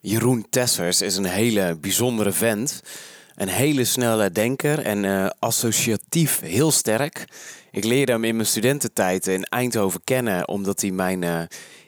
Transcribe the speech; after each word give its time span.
Jeroen 0.00 0.46
Tessers 0.50 1.02
is 1.02 1.16
een 1.16 1.24
hele 1.24 1.76
bijzondere 1.80 2.32
vent. 2.32 2.82
Een 3.34 3.48
hele 3.48 3.84
snelle 3.84 4.30
denker 4.30 4.78
en 4.78 5.04
uh, 5.04 5.26
associatief 5.38 6.40
heel 6.40 6.70
sterk. 6.70 7.24
Ik 7.70 7.84
leerde 7.84 8.12
hem 8.12 8.24
in 8.24 8.36
mijn 8.36 8.48
studententijd 8.48 9.26
in 9.26 9.44
Eindhoven 9.44 10.00
kennen 10.04 10.48
omdat 10.48 10.80
hij 10.80 10.90
mijn 10.90 11.22
uh, 11.22 11.42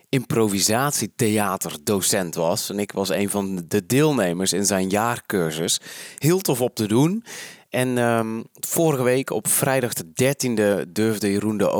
improvisatietheaterdocent 0.09 2.35
was. 2.35 2.71
En 2.71 2.79
ik 2.79 2.93
was 2.93 3.09
een 3.09 3.31
van 3.31 3.65
de 3.69 3.87
deelnemers 3.87 4.53
in 4.53 4.67
zijn 4.67 4.89
jaarcursus. 4.89 5.81
Heel 6.19 6.41
tof 6.41 6.61
op 6.61 6.75
te 6.75 6.87
doen. 6.87 7.25
En 7.71 7.99
um, 7.99 8.45
vorige 8.61 9.03
week 9.03 9.31
op 9.31 9.49
vrijdag 9.49 9.93
de 9.93 10.35
13e 10.35 10.89
durfde 10.89 11.31
Jeroen 11.31 11.57
de 11.57 11.71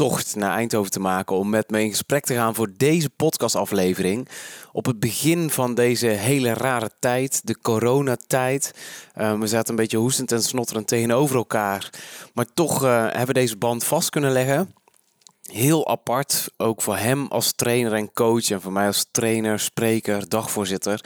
overtocht 0.00 0.36
naar 0.36 0.54
Eindhoven 0.54 0.90
te 0.90 1.00
maken 1.00 1.36
om 1.36 1.48
met 1.48 1.70
me 1.70 1.82
in 1.82 1.90
gesprek 1.90 2.24
te 2.24 2.34
gaan 2.34 2.54
voor 2.54 2.68
deze 2.76 3.10
podcastaflevering. 3.10 4.28
Op 4.72 4.86
het 4.86 5.00
begin 5.00 5.50
van 5.50 5.74
deze 5.74 6.06
hele 6.06 6.52
rare 6.52 6.90
tijd, 6.98 7.46
de 7.46 7.58
coronatijd. 7.58 8.74
Uh, 9.16 9.38
we 9.38 9.46
zaten 9.46 9.70
een 9.70 9.76
beetje 9.76 9.96
hoestend 9.96 10.32
en 10.32 10.42
snotterend 10.42 10.86
tegenover 10.86 11.36
elkaar. 11.36 11.90
Maar 12.34 12.46
toch 12.54 12.84
uh, 12.84 13.02
hebben 13.02 13.26
we 13.26 13.32
deze 13.32 13.56
band 13.56 13.84
vast 13.84 14.10
kunnen 14.10 14.32
leggen. 14.32 14.74
Heel 15.42 15.88
apart, 15.88 16.50
ook 16.56 16.82
voor 16.82 16.96
hem 16.96 17.26
als 17.26 17.52
trainer 17.52 17.92
en 17.92 18.12
coach 18.12 18.50
en 18.50 18.60
voor 18.60 18.72
mij 18.72 18.86
als 18.86 19.06
trainer, 19.10 19.60
spreker, 19.60 20.28
dagvoorzitter 20.28 21.00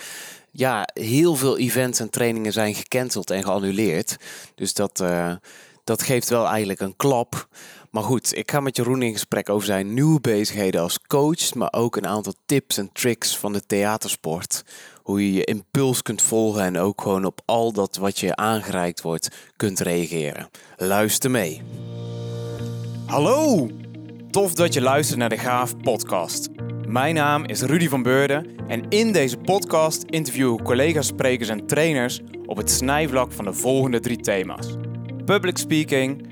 ja, 0.54 0.88
heel 0.94 1.34
veel 1.34 1.58
events 1.58 2.00
en 2.00 2.10
trainingen 2.10 2.52
zijn 2.52 2.74
gecanceld 2.74 3.30
en 3.30 3.42
geannuleerd. 3.42 4.16
Dus 4.54 4.74
dat, 4.74 5.00
uh, 5.00 5.32
dat 5.84 6.02
geeft 6.02 6.28
wel 6.28 6.46
eigenlijk 6.46 6.80
een 6.80 6.96
klap. 6.96 7.48
Maar 7.92 8.02
goed, 8.02 8.36
ik 8.36 8.50
ga 8.50 8.60
met 8.60 8.76
Jeroen 8.76 9.02
in 9.02 9.12
gesprek 9.12 9.48
over 9.48 9.66
zijn 9.66 9.94
nieuwe 9.94 10.20
bezigheden 10.20 10.80
als 10.80 10.98
coach, 11.06 11.54
maar 11.54 11.72
ook 11.72 11.96
een 11.96 12.06
aantal 12.06 12.34
tips 12.46 12.78
en 12.78 12.90
tricks 12.92 13.36
van 13.38 13.52
de 13.52 13.66
theatersport. 13.66 14.64
Hoe 15.02 15.26
je 15.26 15.32
je 15.32 15.44
impuls 15.44 16.02
kunt 16.02 16.22
volgen 16.22 16.62
en 16.62 16.78
ook 16.78 17.00
gewoon 17.00 17.24
op 17.24 17.40
al 17.44 17.72
dat 17.72 17.96
wat 17.96 18.18
je 18.18 18.36
aangereikt 18.36 19.02
wordt 19.02 19.28
kunt 19.56 19.80
reageren. 19.80 20.48
Luister 20.76 21.30
mee. 21.30 21.62
Hallo! 23.06 23.68
Tof 24.30 24.54
dat 24.54 24.74
je 24.74 24.80
luistert 24.80 25.18
naar 25.18 25.28
de 25.28 25.38
Gaaf 25.38 25.76
podcast. 25.76 26.48
Mijn 26.86 27.14
naam 27.14 27.44
is 27.44 27.62
Rudy 27.62 27.88
van 27.88 28.02
Beurden 28.02 28.46
en 28.68 28.88
in 28.88 29.12
deze 29.12 29.36
podcast 29.36 30.02
interview 30.02 30.58
ik 30.58 30.64
collega's, 30.64 31.06
sprekers 31.06 31.48
en 31.48 31.66
trainers 31.66 32.20
op 32.46 32.56
het 32.56 32.70
snijvlak 32.70 33.32
van 33.32 33.44
de 33.44 33.52
volgende 33.52 34.00
drie 34.00 34.20
thema's: 34.20 34.66
public 35.24 35.58
speaking, 35.58 36.31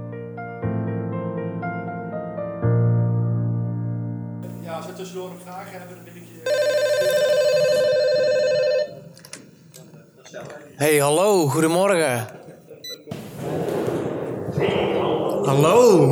Hey, 10.81 10.97
hallo, 10.97 11.47
goedemorgen. 11.47 12.27
Hallo. 15.45 16.07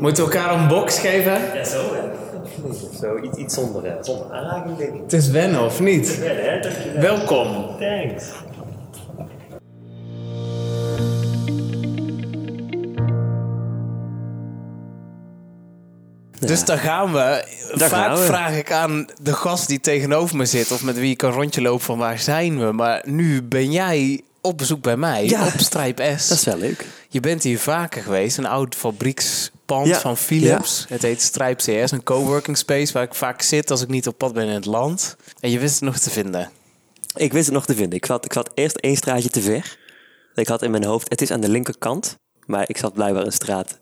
Moeten 0.00 0.24
we 0.26 0.32
elkaar 0.32 0.60
een 0.60 0.68
box 0.68 0.98
geven? 0.98 1.32
Ja, 1.32 1.64
zo 1.64 1.80
hè. 1.94 2.00
Zo, 3.00 3.18
iets, 3.22 3.38
iets 3.38 3.54
zonder, 3.54 3.96
zonder 4.00 4.32
aanraking 4.32 4.76
denk 4.76 4.94
ik. 4.94 5.00
Het 5.00 5.12
is 5.12 5.30
wennen, 5.30 5.64
of 5.64 5.80
niet? 5.80 6.20
Ja, 6.22 6.30
hè? 6.30 6.60
Dankjewel. 6.60 7.00
Welkom. 7.00 7.76
Thanks. 7.78 8.24
Dus 16.40 16.64
daar 16.64 16.78
gaan 16.78 17.12
we. 17.12 17.44
Daar 17.76 17.88
Vaak 17.88 18.04
gaan 18.06 18.18
we. 18.18 18.24
vraag 18.24 18.56
ik 18.56 18.72
aan 18.72 19.06
de 19.22 19.32
gast 19.32 19.68
die 19.68 19.80
tegenover 19.80 20.36
me 20.36 20.46
zit 20.46 20.70
of 20.72 20.82
met 20.82 20.96
wie 20.98 21.10
ik 21.12 21.22
een 21.22 21.30
rondje 21.30 21.60
loop 21.60 21.82
van 21.82 21.98
waar 21.98 22.18
zijn 22.18 22.58
we. 22.66 22.72
Maar 22.72 23.02
nu 23.06 23.42
ben 23.42 23.72
jij 23.72 24.20
op 24.40 24.58
bezoek 24.58 24.82
bij 24.82 24.96
mij 24.96 25.24
Ja. 25.26 25.46
op 25.46 25.52
Strijp 25.56 26.02
S. 26.18 26.28
Dat 26.28 26.38
is 26.38 26.44
wel 26.44 26.56
leuk. 26.58 26.86
Je 27.08 27.20
bent 27.20 27.42
hier 27.42 27.58
vaker 27.58 28.02
geweest, 28.02 28.38
een 28.38 28.46
oud 28.46 28.74
fabriekspand 28.74 29.86
Ja. 29.86 30.00
van 30.00 30.16
Philips. 30.16 30.84
Het 30.88 31.02
heet 31.02 31.22
Strijp 31.22 31.58
CS, 31.58 31.90
een 31.90 32.02
coworking 32.02 32.56
space 32.58 32.92
waar 32.92 33.02
ik 33.02 33.14
vaak 33.14 33.42
zit 33.42 33.70
als 33.70 33.82
ik 33.82 33.88
niet 33.88 34.06
op 34.06 34.18
pad 34.18 34.32
ben 34.32 34.46
in 34.46 34.54
het 34.54 34.64
land. 34.66 35.16
En 35.40 35.50
je 35.50 35.58
wist 35.58 35.74
het 35.74 35.82
nog 35.82 35.98
te 35.98 36.10
vinden. 36.10 36.50
Ik 37.14 37.32
wist 37.32 37.44
het 37.46 37.54
nog 37.54 37.66
te 37.66 37.74
vinden. 37.74 37.98
Ik 37.98 38.06
zat, 38.06 38.24
ik 38.24 38.32
zat 38.32 38.50
eerst 38.54 38.76
één 38.76 38.96
straatje 38.96 39.28
te 39.28 39.40
ver. 39.40 39.78
Ik 40.34 40.48
had 40.48 40.62
in 40.62 40.70
mijn 40.70 40.84
hoofd, 40.84 41.08
het 41.10 41.22
is 41.22 41.30
aan 41.30 41.40
de 41.40 41.48
linkerkant. 41.48 42.16
Maar 42.46 42.64
ik 42.66 42.76
zat 42.78 42.92
blijkbaar 42.92 43.24
een 43.26 43.32
straat 43.32 43.78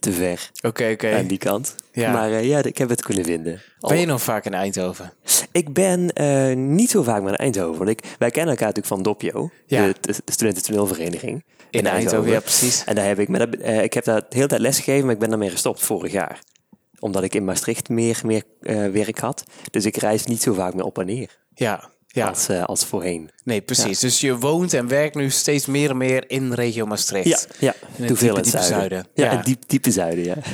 te 0.00 0.12
ver 0.12 0.50
Oké, 0.62 0.90
oké. 0.92 1.16
aan 1.16 1.26
die 1.26 1.38
kant. 1.38 1.74
Ja. 1.92 2.12
Maar 2.12 2.30
eh, 2.32 2.44
ja, 2.48 2.62
ik 2.62 2.78
heb 2.78 2.88
het 2.88 3.02
kunnen 3.02 3.24
vinden. 3.24 3.60
Al- 3.80 3.88
Ben 3.90 3.98
je 4.00 4.06
nog 4.06 4.22
vaak 4.22 4.44
in 4.44 4.54
Eindhoven? 4.54 5.12
Ik 5.52 5.72
ben 5.72 6.12
eh, 6.12 6.56
niet 6.56 6.90
zo 6.90 7.02
vaak 7.02 7.20
meer 7.22 7.30
in 7.30 7.36
Eindhoven. 7.36 7.78
Want 7.78 7.90
ik, 7.90 8.14
wij 8.18 8.30
kennen 8.30 8.50
elkaar 8.50 8.66
natuurlijk 8.66 8.94
van 8.94 9.02
Doppio, 9.02 9.50
Ja. 9.66 9.86
de, 9.86 9.94
de, 10.00 10.12
de 10.24 10.32
studententoneelvereniging. 10.32 11.44
In 11.70 11.86
Eindhoven, 11.86 12.30
ja, 12.30 12.40
precies. 12.40 12.84
En 12.84 12.94
daar 12.94 13.06
heb 13.06 13.18
ik, 13.18 13.28
maar 13.28 13.38
dat, 13.50 13.54
eh, 13.60 13.82
ik 13.82 13.92
heb 13.92 14.04
daar 14.04 14.20
de 14.20 14.26
hele 14.36 14.46
tijd 14.46 14.60
les 14.60 14.76
gegeven, 14.78 15.04
maar 15.04 15.14
ik 15.14 15.20
ben 15.20 15.28
daarmee 15.28 15.50
gestopt 15.50 15.82
vorig 15.82 16.12
jaar. 16.12 16.40
Omdat 16.98 17.22
ik 17.22 17.34
in 17.34 17.44
Maastricht 17.44 17.88
meer, 17.88 18.20
meer 18.24 18.42
werk 18.92 19.18
had. 19.18 19.44
Dus 19.70 19.84
ik 19.84 19.96
reis 19.96 20.24
niet 20.24 20.42
zo 20.42 20.52
vaak 20.54 20.74
meer 20.74 20.84
op 20.84 20.98
en 20.98 21.06
neer 21.06 21.36
Ja, 21.54 21.90
ja. 22.08 22.28
als, 22.28 22.48
eh, 22.48 22.64
als 22.64 22.84
voorheen. 22.84 23.30
Nee, 23.44 23.60
precies. 23.60 23.98
Dus 23.98 24.20
je 24.20 24.36
woont 24.36 24.72
en 24.74 24.88
werkt 24.88 25.14
nu 25.14 25.30
steeds 25.30 25.66
meer 25.66 25.90
en 25.90 25.96
meer 25.96 26.24
in 26.26 26.52
regio 26.52 26.86
Maastricht. 26.86 27.28
Ja, 27.28 27.38
ja. 27.58 27.74
In 27.96 28.04
het 28.04 28.18
diepe, 28.18 28.36
het 28.36 28.46
zuiden. 28.46 28.68
zuiden. 28.72 29.06
Ja, 29.14 29.24
Ja. 29.24 29.36
het 29.36 29.44
diep, 29.44 29.62
diepe 29.66 29.90
zuiden, 29.90 30.24
ja. 30.24 30.34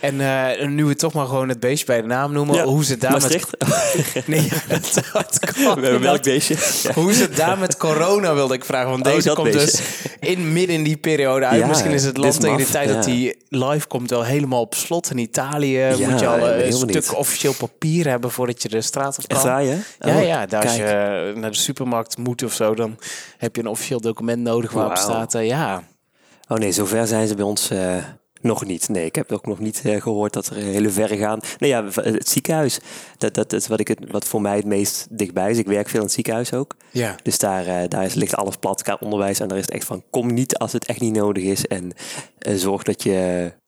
En 0.00 0.20
eh, 0.60 0.66
nu 0.68 0.84
we 0.84 0.94
toch 0.96 1.12
maar 1.12 1.26
gewoon 1.26 1.48
het 1.48 1.60
beestje 1.60 1.86
bij 1.86 2.00
de 2.00 2.06
naam 2.06 2.32
noemen. 2.32 2.54
ja. 2.54 2.64
Hoe 2.64 2.80
is 2.84 2.88
het 2.88 3.00
daar 3.00 3.10
Maastricht? 3.12 3.50
met... 3.58 4.26
Nee, 4.26 4.48
We 4.48 5.62
hebben 5.64 6.00
welk 6.00 6.22
beestje? 6.22 6.56
Hoe 6.94 7.10
is 7.10 7.20
het 7.20 7.36
daar 7.36 7.58
met 7.58 7.76
corona, 7.76 8.34
wilde 8.34 8.54
ik 8.54 8.64
vragen. 8.64 8.90
Want 8.90 9.06
Oh, 9.06 9.12
deze 9.14 9.32
komt 9.32 9.52
beestje. 9.52 9.82
dus 10.18 10.28
in 10.30 10.52
midden 10.52 10.76
in 10.76 10.82
die 10.82 10.96
periode 10.96 11.46
uit. 11.46 11.66
Misschien 11.66 11.90
is 11.90 12.04
het 12.04 12.16
land 12.16 12.32
is 12.34 12.40
tegen 12.40 12.56
de 12.56 12.66
tijd 12.66 12.88
dat 12.88 13.04
die 13.04 13.36
live 13.48 13.86
komt 13.86 14.10
wel 14.10 14.24
helemaal 14.24 14.60
op 14.60 14.74
slot. 14.74 15.10
In 15.10 15.18
Italië 15.18 15.78
Ja, 15.78 16.08
moet 16.10 16.20
je 16.20 16.26
al 16.26 16.38
eh, 16.48 16.56
een 16.56 16.62
heel 16.62 16.76
stuk 16.88 17.16
officieel 17.18 17.52
papier 17.54 18.08
hebben 18.08 18.30
voordat 18.30 18.62
je 18.62 18.68
de 18.68 18.80
straat 18.80 19.18
op 19.18 19.28
kan. 19.28 19.36
Echt 19.36 19.46
waar, 19.46 19.64
ja? 19.64 19.74
Ja, 20.00 20.16
Oh, 20.16 20.22
ja, 20.26 20.46
daar 20.46 20.64
kijk. 20.64 20.76
je 20.76 20.99
naar 21.34 21.50
de 21.50 21.56
supermarkt 21.56 22.18
moet 22.18 22.42
of 22.42 22.52
zo, 22.52 22.74
dan 22.74 22.98
heb 23.38 23.56
je 23.56 23.62
een 23.62 23.68
officieel 23.68 24.00
document 24.00 24.42
nodig 24.42 24.72
waarop 24.72 24.94
Wauw. 24.94 25.04
staat, 25.08 25.34
eh, 25.34 25.46
ja, 25.46 25.82
Oh 26.48 26.58
nee, 26.58 26.72
zover 26.72 27.06
zijn 27.06 27.28
ze 27.28 27.34
bij 27.34 27.44
ons 27.44 27.70
eh, 27.70 27.96
nog 28.40 28.64
niet. 28.64 28.88
Nee, 28.88 29.04
ik 29.04 29.14
heb 29.14 29.32
ook 29.32 29.46
nog 29.46 29.58
niet 29.58 29.80
eh, 29.84 30.00
gehoord 30.02 30.32
dat 30.32 30.46
er 30.46 30.54
hele 30.56 30.90
verre 30.90 31.16
gaan. 31.16 31.40
Nee, 31.58 31.70
ja, 31.70 31.84
het 31.84 32.28
ziekenhuis. 32.28 32.80
Dat, 33.18 33.34
dat 33.34 33.52
is 33.52 33.66
wat, 33.66 33.80
ik 33.80 33.88
het, 33.88 33.98
wat 34.10 34.24
voor 34.24 34.40
mij 34.40 34.56
het 34.56 34.64
meest 34.64 35.06
dichtbij 35.10 35.50
is. 35.50 35.58
Ik 35.58 35.66
werk 35.66 35.88
veel 35.88 35.98
in 35.98 36.04
het 36.04 36.14
ziekenhuis 36.14 36.52
ook. 36.52 36.76
ja. 36.90 37.16
Dus 37.22 37.38
daar, 37.38 37.66
eh, 37.66 37.88
daar 37.88 38.04
is, 38.04 38.14
ligt 38.14 38.34
alles 38.34 38.56
plat 38.56 38.82
qua 38.82 38.96
onderwijs. 39.00 39.40
En 39.40 39.48
daar 39.48 39.58
is 39.58 39.64
het 39.64 39.74
echt 39.74 39.84
van, 39.84 40.02
kom 40.10 40.34
niet 40.34 40.56
als 40.58 40.72
het 40.72 40.86
echt 40.86 41.00
niet 41.00 41.14
nodig 41.14 41.42
is. 41.44 41.66
En 41.66 41.92
eh, 42.38 42.54
zorg 42.54 42.82
dat 42.82 43.02
je, 43.02 43.50
eh, 43.52 43.58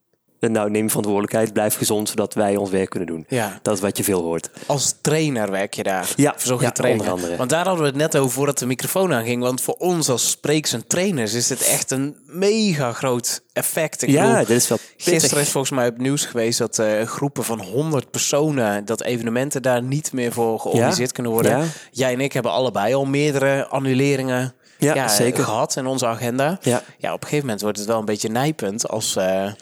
nou 0.51 0.71
neem 0.71 0.89
verantwoordelijkheid, 0.89 1.53
blijf 1.53 1.77
gezond, 1.77 2.09
zodat 2.09 2.35
wij 2.35 2.57
ons 2.57 2.71
werk 2.71 2.91
kunnen 2.91 3.09
doen. 3.09 3.25
ja. 3.29 3.59
Dat 3.63 3.75
is 3.75 3.81
wat 3.81 3.97
je 3.97 4.05
veel 4.05 4.23
hoort. 4.23 4.51
Als 4.67 4.95
trainer 5.01 5.51
werk 5.51 5.75
je 5.75 5.83
daar. 5.83 6.13
Ja, 6.17 6.35
Verzorg 6.37 6.61
je 6.61 6.71
ja, 6.83 6.91
onder 6.91 7.11
andere. 7.11 7.37
Want 7.37 7.51
daar 7.51 7.65
hadden 7.65 7.83
we 7.83 7.89
het 7.91 7.99
net 7.99 8.17
over 8.17 8.31
voordat 8.33 8.59
de 8.59 8.67
microfoon 8.67 9.13
aanging. 9.15 9.43
Want 9.43 9.61
voor 9.61 9.75
ons 9.79 10.09
als 10.09 10.31
sprekers 10.31 10.73
en 10.73 10.87
trainers 10.87 11.33
is 11.35 11.47
dit 11.47 11.63
echt 11.67 11.91
een 11.91 12.17
mega 12.27 12.93
groot 12.93 13.43
effect. 13.53 14.03
Ik 14.03 14.09
ja, 14.09 14.23
bedoel, 14.31 14.47
dit 14.47 14.57
is 14.57 14.69
wel 14.69 14.79
pittig. 14.97 15.13
Gisteren 15.13 15.43
is 15.43 15.51
volgens 15.51 15.73
mij 15.73 15.89
op 15.89 15.99
nieuws 15.99 16.25
geweest 16.25 16.59
dat 16.59 16.79
eh, 16.79 17.03
groepen 17.07 17.45
van 17.45 17.61
100 17.61 18.11
personen, 18.11 18.85
dat 18.85 19.03
evenementen 19.03 19.63
daar 19.63 19.83
niet 19.83 20.13
meer 20.13 20.33
voor 20.33 20.61
georganiseerd 20.61 21.13
kunnen 21.13 21.33
worden. 21.33 21.59
Ja. 21.59 21.65
Jij 21.91 22.13
en 22.13 22.21
ik 22.21 22.33
hebben 22.33 22.53
allebei 22.53 22.95
al 22.95 23.05
meerdere 23.05 23.67
annuleringen 23.67 24.55
Ja, 24.79 25.09
zeker. 25.09 25.45
gehad 25.45 25.77
in 25.77 25.87
onze 25.87 26.07
agenda. 26.07 26.59
Ja. 26.61 26.83
ja, 26.99 27.09
op 27.13 27.21
een 27.21 27.27
gegeven 27.29 27.45
moment 27.47 27.63
wordt 27.63 27.79
het 27.79 27.87
wel 27.87 27.99
een 27.99 28.05
beetje 28.05 28.29
nijpend 28.29 28.89
als, 28.89 29.17
eh, 29.17 29.53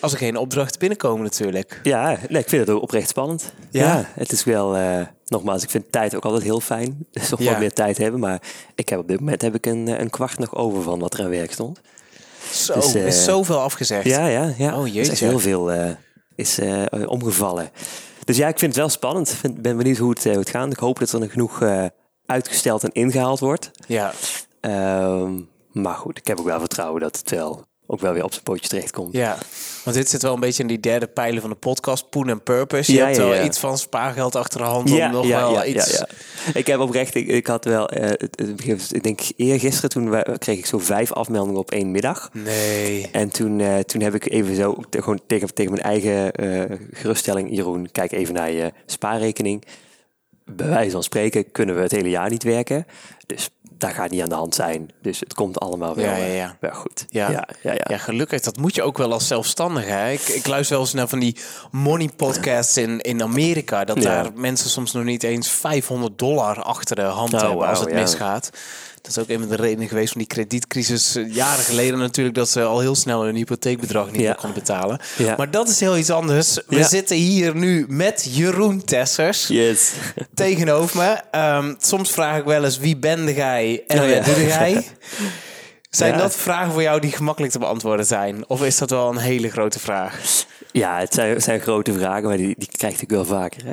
als 0.00 0.12
er 0.12 0.18
geen 0.18 0.36
opdrachten 0.36 0.78
binnenkomen 0.78 1.22
natuurlijk. 1.22 1.80
Ja, 1.82 2.18
nee, 2.28 2.42
ik 2.42 2.48
vind 2.48 2.66
het 2.66 2.76
ook 2.76 2.82
oprecht 2.82 3.08
spannend. 3.08 3.52
Ja? 3.70 3.84
Ja, 3.84 4.04
het 4.14 4.32
is 4.32 4.44
wel, 4.44 4.76
eh, 4.76 5.00
nogmaals, 5.26 5.62
ik 5.62 5.70
vind 5.70 5.92
tijd 5.92 6.14
ook 6.16 6.24
altijd 6.24 6.42
heel 6.42 6.60
fijn. 6.60 6.98
Dus 7.12 7.28
nog 7.28 7.40
Ja. 7.42 7.50
wat 7.50 7.58
meer 7.58 7.72
tijd 7.72 7.98
hebben. 7.98 8.20
Maar 8.20 8.42
ik 8.74 8.88
heb 8.88 8.98
op 8.98 9.08
dit 9.08 9.20
moment 9.20 9.42
heb 9.42 9.54
ik 9.54 9.66
een, 9.66 9.88
eh, 9.88 9.98
een 9.98 10.10
kwart 10.10 10.38
nog 10.38 10.54
over 10.54 10.82
van 10.82 10.98
wat 10.98 11.14
er 11.14 11.24
aan 11.24 11.30
werk 11.30 11.52
stond. 11.52 11.80
Zo, 12.52 12.74
Dus, 12.74 12.94
eh, 12.94 13.06
is 13.06 13.24
zoveel 13.24 13.60
afgezegd. 13.60 14.04
Ja, 14.06 14.26
ja, 14.26 14.54
ja. 14.58 14.74
Oh, 14.76 14.80
Er 14.80 14.86
is 14.86 14.92
jeetje. 15.08 15.26
heel 15.26 15.38
veel 15.38 15.72
eh, 15.72 15.90
is 16.34 16.58
eh, 16.58 16.82
omgevallen. 17.06 17.70
Dus 18.24 18.36
ja, 18.36 18.48
ik 18.48 18.58
vind 18.58 18.70
het 18.72 18.80
wel 18.80 18.88
spannend. 18.88 19.34
Ik 19.42 19.62
ben 19.62 19.76
benieuwd 19.76 19.96
hoe 19.96 20.10
het, 20.10 20.18
eh, 20.26 20.30
hoe 20.30 20.40
het 20.40 20.50
gaat. 20.50 20.72
Ik 20.72 20.78
hoop 20.78 20.98
dat 20.98 21.12
er 21.12 21.20
nog 21.20 21.30
genoeg 21.32 21.62
eh, 21.62 21.84
uitgesteld 22.26 22.82
en 22.84 22.92
ingehaald 22.92 23.38
wordt. 23.40 23.70
ja. 23.86 24.12
Ehm, 24.60 25.32
maar 25.72 25.94
goed, 25.94 26.18
ik 26.18 26.26
heb 26.26 26.38
ook 26.38 26.46
wel 26.46 26.58
vertrouwen 26.60 27.00
dat 27.00 27.16
het 27.18 27.30
wel 27.30 27.64
ook 27.90 28.00
wel 28.00 28.12
weer 28.12 28.24
op 28.24 28.32
zijn 28.32 28.44
pootje 28.44 28.68
terechtkomt. 28.68 29.12
Ja, 29.14 29.38
want 29.84 29.96
dit 29.96 30.08
zit 30.10 30.22
wel 30.22 30.34
een 30.34 30.40
beetje 30.40 30.62
in 30.62 30.68
die 30.68 30.80
derde 30.80 31.06
pijler 31.06 31.40
van 31.40 31.50
de 31.50 31.56
podcast, 31.56 32.10
Poen 32.10 32.28
en 32.28 32.42
Purpose. 32.42 32.92
Je 32.92 32.98
Ja, 32.98 33.04
hebt 33.04 33.16
ja, 33.16 33.22
wel 33.24 33.34
ja. 33.34 33.42
iets 33.44 33.58
van 33.58 33.78
spaargeld 33.78 34.36
achter 34.36 34.58
de 34.60 34.66
hand 34.66 34.90
om 34.90 35.10
nog 35.10 35.26
wel 35.28 35.64
iets... 35.64 36.02
Ik 36.54 36.66
heb 36.66 36.80
oprecht, 36.80 37.14
ik, 37.14 37.26
ik 37.28 37.46
had 37.46 37.64
wel, 37.64 37.84
het- 37.92 38.20
het- 38.66 38.90
ik 38.92 39.02
denk 39.02 39.20
eergisteren 39.36 39.90
toen 39.90 40.10
we, 40.10 40.36
kreeg 40.38 40.58
ik 40.58 40.66
zo 40.66 40.78
vijf 40.78 41.12
afmeldingen 41.12 41.58
op 41.60 41.70
één 41.70 41.90
middag. 41.90 42.30
Nee. 42.32 43.08
En 43.12 43.28
toen, 43.28 43.60
eh, 43.60 43.78
toen 43.78 44.00
heb 44.00 44.14
ik 44.14 44.30
even 44.30 44.54
zo 44.56 44.76
gewoon 44.90 45.20
tegen, 45.26 45.54
tegen 45.54 45.72
mijn 45.72 45.84
eigen 45.84 46.32
eh, 46.32 46.76
geruststelling, 46.92 47.48
Jeroen, 47.56 47.88
kijk 47.92 48.12
even 48.12 48.34
naar 48.34 48.50
je 48.50 48.72
spaarrekening. 48.86 49.64
Bij 50.50 50.68
wijze 50.68 50.90
van 50.90 51.02
spreken 51.02 51.50
kunnen 51.52 51.74
we 51.74 51.80
het 51.80 51.90
hele 51.92 52.10
jaar 52.10 52.30
niet 52.30 52.42
werken. 52.42 52.86
Dus 53.26 53.50
daar 53.78 53.94
gaat 53.94 54.10
niet 54.10 54.22
aan 54.22 54.28
de 54.28 54.34
hand 54.34 54.54
zijn. 54.54 54.90
Dus 55.02 55.20
het 55.20 55.34
komt 55.34 55.60
allemaal 55.60 55.94
wel, 55.94 56.04
Ja, 56.04 56.16
ja, 56.16 56.24
eh, 56.24 56.36
ja. 56.36 56.56
wel 56.60 56.72
goed. 56.72 57.06
Ja. 57.08 57.30
ja, 57.62 57.74
ja. 57.88 57.98
gelukkig. 57.98 58.40
Dat 58.40 58.56
moet 58.56 58.74
je 58.74 58.82
ook 58.82 58.98
wel 58.98 59.12
als 59.12 59.26
zelfstandige. 59.26 59.90
Hè? 59.90 60.10
Ik, 60.10 60.20
ik 60.20 60.46
luister 60.46 60.76
wel 60.76 60.84
eens 60.84 60.94
naar 60.94 61.08
van 61.08 61.18
die 61.18 61.36
money 61.70 62.08
podcasts 62.16 62.76
in, 62.76 63.00
in 63.00 63.22
Amerika. 63.22 63.84
Dat 63.84 64.02
daar 64.02 64.30
mensen 64.34 64.70
soms 64.70 64.92
nog 64.92 65.04
niet 65.04 65.22
eens 65.22 65.48
500 65.50 66.18
dollar 66.18 66.62
achter 66.62 66.96
de 66.96 67.02
hand 67.02 67.32
Oh, 67.34 67.40
hebben 67.40 67.68
als 67.68 67.80
het 67.80 67.90
ja. 67.90 68.00
misgaat. 68.00 68.50
Dat 69.08 69.16
is 69.16 69.22
ook 69.22 69.28
een 69.28 69.38
van 69.48 69.56
de 69.56 69.62
redenen 69.62 69.88
geweest 69.88 70.08
van 70.12 70.18
die 70.20 70.26
kredietcrisis 70.30 71.14
eh, 71.16 71.34
jaren 71.34 71.64
geleden 71.64 71.98
natuurlijk. 71.98 72.36
Dat 72.36 72.48
ze 72.48 72.62
al 72.62 72.80
heel 72.80 72.94
snel 72.94 73.24
hun 73.24 73.34
hypotheekbedrag 73.36 74.06
niet 74.10 74.20
Ja. 74.20 74.26
meer 74.26 74.34
konden 74.34 74.58
betalen. 74.58 75.00
Ja. 75.18 75.34
Maar 75.36 75.50
dat 75.50 75.68
is 75.68 75.80
heel 75.80 75.96
iets 75.96 76.10
anders. 76.10 76.54
We 76.66 76.76
Ja. 76.76 76.88
zitten 76.88 77.16
hier 77.16 77.56
nu 77.56 77.84
met 77.88 78.28
Jeroen 78.30 78.84
Tessers 78.84 79.46
Yes. 79.46 79.90
tegenover 80.34 80.96
me. 80.96 81.20
Ehm, 81.30 81.74
soms 81.78 82.10
vraag 82.10 82.38
ik 82.38 82.44
wel 82.44 82.64
eens 82.64 82.78
wie 82.78 82.96
ben 82.96 83.34
jij 83.34 83.84
en 83.86 83.98
Oh, 84.00 84.04
wat 84.14 84.26
ja. 84.26 84.34
doe 84.34 84.44
jij? 84.46 84.84
Zijn 85.98 86.12
Ja. 86.12 86.18
dat 86.18 86.36
vragen 86.36 86.72
voor 86.72 86.82
jou 86.82 87.00
die 87.00 87.12
gemakkelijk 87.12 87.52
te 87.52 87.58
beantwoorden 87.58 88.06
zijn? 88.06 88.48
Of 88.48 88.62
is 88.64 88.78
dat 88.78 88.90
wel 88.90 89.08
een 89.08 89.16
hele 89.18 89.50
grote 89.50 89.78
vraag? 89.78 90.20
Ja, 90.72 90.98
het 90.98 91.14
zijn, 91.14 91.30
het 91.34 91.42
zijn 91.42 91.60
grote 91.60 91.92
vragen, 91.92 92.22
maar 92.28 92.36
die, 92.36 92.54
die 92.58 92.68
krijg 92.76 93.02
ik 93.02 93.08
wel 93.10 93.24
vaker. 93.24 93.64
Hè? 93.64 93.72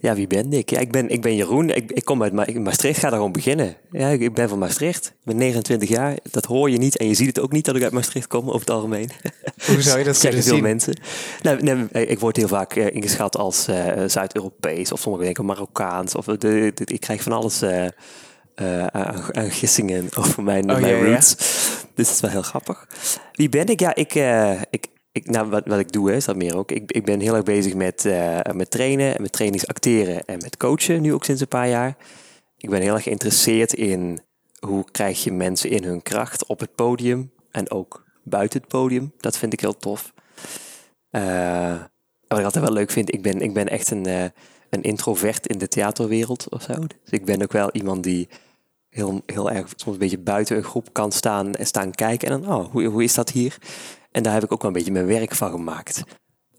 Ja, 0.00 0.14
wie 0.14 0.26
ben 0.26 0.52
ik? 0.52 0.70
Ja, 0.70 0.78
ik, 0.78 0.92
ben, 0.92 1.08
ik 1.08 1.22
ben 1.22 1.34
Jeroen. 1.36 1.70
Ik, 1.70 1.92
ik 1.92 2.04
kom 2.04 2.22
uit 2.22 2.32
Ma 2.32 2.46
Maastricht. 2.54 2.98
Ga 2.98 3.08
daar 3.08 3.16
gewoon 3.16 3.32
beginnen. 3.32 3.76
Ja, 3.90 4.08
ik, 4.08 4.34
ben 4.34 4.48
van 4.48 4.58
Maastricht. 4.58 5.06
Ik 5.06 5.12
ben 5.24 5.36
29 5.36 5.88
jaar. 5.88 6.16
Dat 6.30 6.44
hoor 6.44 6.70
je 6.70 6.78
niet. 6.78 6.96
En 6.96 7.06
je 7.08 7.14
ziet 7.14 7.26
het 7.26 7.40
ook 7.40 7.52
niet 7.52 7.64
dat 7.64 7.76
ik 7.76 7.82
uit 7.82 7.92
Maastricht 7.92 8.26
kom, 8.26 8.46
over 8.48 8.60
het 8.60 8.70
algemeen. 8.70 9.10
Hoe 9.66 9.82
zou 9.82 9.98
je 9.98 10.04
dat 10.04 10.16
zeggen 10.24 10.42
veel 10.42 10.54
zien? 10.54 10.62
mensen. 10.62 11.00
Nou, 11.42 11.62
nee, 11.62 12.06
ik 12.06 12.18
word 12.20 12.36
heel 12.36 12.48
vaak 12.48 12.74
eh, 12.76 12.94
ingeschat 12.94 13.36
als 13.36 13.66
eh, 13.66 14.02
Zuid-Europees. 14.06 14.92
Of 14.92 15.00
sommigen 15.00 15.24
denken 15.24 15.44
Marokkaans. 15.44 16.14
Of 16.14 16.24
de, 16.24 16.36
de- 16.38 16.72
ik 16.84 17.00
krijg 17.00 17.22
van 17.22 17.32
alles 17.32 17.62
eh, 18.54 18.86
aan, 18.86 19.34
aan 19.36 19.50
gissingen 19.50 20.08
over 20.18 20.42
mijn, 20.42 20.70
Oh, 20.70 20.80
mijn 20.80 20.96
ja, 20.96 21.04
ja. 21.04 21.12
roots. 21.12 21.34
Dus 21.94 22.06
dat 22.06 22.14
is 22.14 22.20
wel 22.20 22.30
heel 22.30 22.42
grappig. 22.42 22.86
Wie 23.32 23.48
ben 23.48 23.66
ik? 23.66 23.80
Ja, 23.80 23.94
ik... 23.94 24.14
eh, 24.14 24.60
ik 24.70 24.86
ik, 25.12 25.30
nou, 25.30 25.48
wat, 25.50 25.66
wat 25.66 25.78
ik 25.78 25.92
doe 25.92 26.10
hè, 26.10 26.16
is 26.16 26.24
dat 26.24 26.36
meer 26.36 26.56
ook. 26.56 26.70
Ik, 26.70 26.92
ik 26.92 27.04
ben 27.04 27.20
heel 27.20 27.34
erg 27.34 27.44
bezig 27.44 27.74
met, 27.74 28.04
eh, 28.04 28.40
met 28.54 28.70
trainen, 28.70 29.16
en 29.16 29.22
met 29.22 29.32
trainings 29.32 29.66
acteren 29.66 30.24
en 30.24 30.38
met 30.38 30.56
coachen, 30.56 31.02
nu 31.02 31.14
ook 31.14 31.24
sinds 31.24 31.40
een 31.40 31.48
paar 31.48 31.68
jaar. 31.68 31.96
Ik 32.56 32.70
ben 32.70 32.80
heel 32.80 32.94
erg 32.94 33.02
geïnteresseerd 33.02 33.72
in 33.72 34.20
hoe 34.58 34.84
krijg 34.90 35.24
je 35.24 35.32
mensen 35.32 35.70
in 35.70 35.84
hun 35.84 36.02
kracht 36.02 36.46
op 36.46 36.60
het 36.60 36.74
podium 36.74 37.32
en 37.50 37.70
ook 37.70 38.04
buiten 38.24 38.60
het 38.60 38.68
podium. 38.68 39.12
Dat 39.20 39.38
vind 39.38 39.52
ik 39.52 39.60
heel 39.60 39.76
tof. 39.76 40.12
Wat 42.28 42.38
ik 42.38 42.44
altijd 42.44 42.64
wel 42.64 42.72
leuk 42.72 42.90
vind, 42.90 43.14
ik 43.14 43.22
ben, 43.22 43.40
ik 43.40 43.54
ben 43.54 43.68
echt 43.68 43.90
een, 43.90 44.32
een 44.72 44.82
introvert 44.82 45.46
in 45.46 45.58
de 45.58 45.68
theaterwereld 45.68 46.48
of 46.48 46.62
zo. 46.62 46.74
Dus 46.74 47.10
ik 47.10 47.24
ben 47.24 47.42
ook 47.42 47.52
wel 47.52 47.70
iemand 47.72 48.02
die 48.02 48.28
heel, 48.88 49.22
heel 49.26 49.50
erg 49.50 49.72
soms 49.76 49.92
een 49.92 49.98
beetje 49.98 50.18
buiten 50.18 50.56
een 50.56 50.62
groep 50.62 50.92
kan 50.92 51.12
staan 51.12 51.54
en 51.54 51.66
staan 51.66 51.90
kijken. 51.90 52.28
En 52.28 52.40
dan, 52.40 52.54
oh, 52.54 52.70
hoe, 52.70 52.84
hoe 52.84 53.02
is 53.02 53.14
dat 53.14 53.30
hier? 53.30 53.58
En 54.10 54.22
daar 54.22 54.32
heb 54.32 54.42
ik 54.42 54.52
ook 54.52 54.62
wel 54.62 54.70
een 54.70 54.76
beetje 54.76 54.92
mijn 54.92 55.06
werk 55.06 55.34
van 55.34 55.50
gemaakt. 55.50 56.02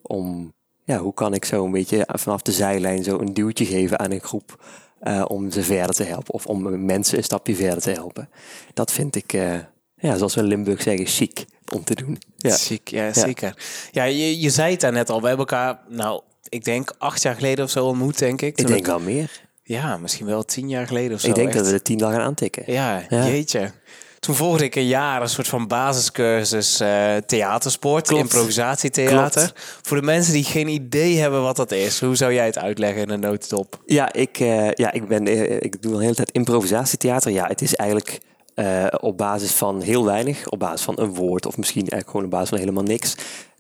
Om, 0.02 0.54
ja, 0.84 0.98
hoe 0.98 1.14
kan 1.14 1.34
ik 1.34 1.46
zo 1.46 1.66
een 1.66 1.72
beetje 1.72 2.08
vanaf 2.08 2.42
de 2.42 2.52
zijlijn 2.52 3.04
zo 3.04 3.20
een 3.20 3.34
duwtje 3.34 3.66
geven 3.66 4.00
aan 4.00 4.12
een 4.12 4.22
groep 4.22 4.64
eh, 5.00 5.26
om 5.28 5.52
ze 5.52 5.64
verder 5.64 5.96
te 5.96 6.04
helpen. 6.04 6.34
Of 6.34 6.46
om 6.46 6.86
mensen 6.86 7.18
een 7.18 7.24
stapje 7.24 7.56
verder 7.56 7.82
te 7.82 7.92
helpen. 7.92 8.30
Dat 8.74 8.92
vind 8.92 9.16
ik, 9.16 9.34
eh, 9.34 9.60
ja, 9.96 10.18
zoals 10.18 10.36
we 10.36 10.42
in 10.42 10.48
Limburg 10.48 10.82
zeggen, 10.82 11.06
chic 11.06 11.46
om 11.74 11.84
te 11.84 11.96
doen. 11.96 12.22
Ja. 12.38 12.56
Ziek, 12.56 12.88
ja, 12.88 13.14
zeker. 13.14 13.58
Ja, 13.92 14.04
je, 14.04 14.40
je 14.40 14.50
zei 14.50 14.72
het 14.72 14.82
daar 14.82 14.92
net 14.92 15.10
al. 15.10 15.22
We 15.22 15.28
hebben 15.28 15.46
elkaar, 15.46 15.80
nou, 15.90 16.22
ik 16.54 16.64
denk 16.64 16.94
acht 16.98 17.22
jaar 17.22 17.36
geleden 17.36 17.66
of 17.66 17.72
zo 17.72 17.86
ontmoet, 17.86 18.20
denk 18.20 18.42
ik. 18.42 18.58
Ik 18.60 18.68
denk 18.68 18.86
wel 18.86 19.00
meer. 19.00 19.42
Ja, 19.64 19.98
misschien 19.98 20.26
wel 20.26 20.44
tien 20.44 20.70
jaar 20.70 20.88
geleden 20.88 21.14
of 21.14 21.20
zo. 21.22 21.28
ik 21.28 21.36
denk 21.36 21.48
echt. 21.48 21.58
dat 21.58 21.66
we 21.66 21.72
de 21.72 21.82
tien 21.82 21.98
dagen 21.98 22.22
aantikken. 22.22 22.64
Ja, 22.66 23.04
Ja. 23.10 23.26
jeetje. 23.28 23.72
Toen 24.20 24.36
volgde 24.36 24.64
ik 24.64 24.76
een 24.76 24.88
jaar 24.88 25.22
een 25.22 25.30
soort 25.30 25.48
van 25.48 25.68
basiscursus 25.68 26.80
eh, 26.80 27.16
theatersport, 27.16 28.08
Klopt. 28.08 28.22
improvisatietheater. 28.24 29.52
Voor 29.82 29.98
de 29.98 30.04
mensen 30.04 30.34
die 30.34 30.44
geen 30.44 30.68
idee 30.68 31.18
hebben 31.18 31.42
wat 31.42 31.56
dat 31.56 31.72
is, 31.72 32.00
hoe 32.00 32.16
zou 32.16 32.34
jij 32.34 32.46
het 32.46 32.58
uitleggen 32.58 33.02
in 33.02 33.10
een 33.10 33.20
notendop? 33.20 33.82
Ja, 33.86 34.14
ik, 34.14 34.40
eh, 34.40 34.72
ja, 34.72 34.92
ik, 34.92 35.08
ben, 35.08 35.28
eh, 35.28 35.56
ik 35.60 35.82
doe 35.82 35.92
al 35.92 35.98
de 35.98 36.04
hele 36.04 36.16
tijd 36.16 36.32
improvisatietheater. 36.32 37.32
Ja, 37.32 37.48
het 37.48 37.62
is 37.62 37.76
eigenlijk 37.76 38.20
op 39.00 39.18
basis 39.18 39.52
van 39.52 39.82
heel 39.82 40.06
weinig, 40.06 40.50
op 40.50 40.60
basis 40.60 40.82
van 40.82 41.00
een 41.00 41.14
woord 41.14 41.46
of 41.46 41.58
misschien 41.58 41.82
eigenlijk 41.82 42.10
gewoon 42.10 42.26
op 42.26 42.32
basis 42.32 42.50
van 42.50 42.58
helemaal 42.58 42.84
niks. 42.84 43.16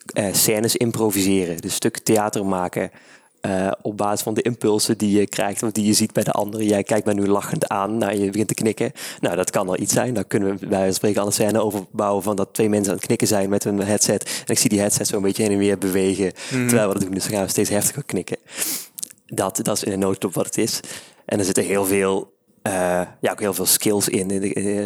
Eh 0.05 0.33
scènes 0.33 0.75
improviseren, 0.75 1.57
dus 1.57 1.73
stukken 1.73 2.03
theater 2.03 2.45
maken 2.45 2.91
eh, 3.43 3.71
op 3.81 3.97
basis 3.97 4.21
van 4.21 4.33
de 4.33 4.41
impulsen 4.41 4.97
die 4.97 5.19
je 5.19 5.27
krijgt 5.27 5.63
of 5.63 5.71
die 5.71 5.85
je 5.85 5.93
ziet 5.93 6.13
bij 6.13 6.23
de 6.23 6.31
anderen. 6.31 6.65
Jij 6.65 6.83
kijkt 6.83 7.05
mij 7.05 7.13
nu 7.13 7.27
lachend 7.27 7.67
aan, 7.67 7.97
nou, 7.97 8.19
je 8.19 8.29
begint 8.29 8.47
te 8.47 8.53
knikken. 8.53 8.91
Nou, 9.19 9.35
dat 9.35 9.49
kan 9.49 9.67
al 9.67 9.79
iets 9.79 9.93
zijn. 9.93 10.13
Dan 10.13 10.27
kunnen 10.27 10.59
we 10.59 10.67
bij 10.67 10.91
spreken 10.91 11.21
al 11.21 11.27
een 11.27 11.33
scène 11.33 11.61
overbouwen 11.61 12.23
van 12.23 12.35
dat 12.35 12.53
twee 12.53 12.69
mensen 12.69 12.91
aan 12.91 12.97
het 12.97 13.05
knikken 13.05 13.27
zijn 13.27 13.49
met 13.49 13.65
een 13.65 13.79
headset. 13.79 14.23
En 14.23 14.53
ik 14.53 14.59
zie 14.59 14.69
die 14.69 14.79
headset 14.79 15.07
zo 15.07 15.15
een 15.15 15.21
beetje 15.21 15.43
heen 15.43 15.51
en 15.51 15.57
weer 15.57 15.77
bewegen 15.77 16.33
terwijl 16.49 16.87
we 16.87 16.93
dat 16.93 17.01
doen. 17.01 17.13
Dus 17.13 17.23
dan 17.23 17.33
gaan 17.33 17.43
we 17.43 17.49
steeds 17.49 17.69
heftiger 17.69 18.03
knikken. 18.03 18.37
Dat, 19.25 19.59
dat 19.61 19.75
is 19.75 19.83
in 19.83 19.91
een 19.91 19.99
notendop 19.99 20.33
wat 20.33 20.45
het 20.45 20.57
is. 20.57 20.79
En 21.25 21.39
er 21.39 21.45
zitten 21.45 21.63
heel 21.63 21.85
veel, 21.85 22.33
eh, 22.61 23.01
ja, 23.21 23.31
ook 23.31 23.39
heel 23.39 23.53
veel 23.53 23.65
skills 23.65 24.09
in. 24.09 24.29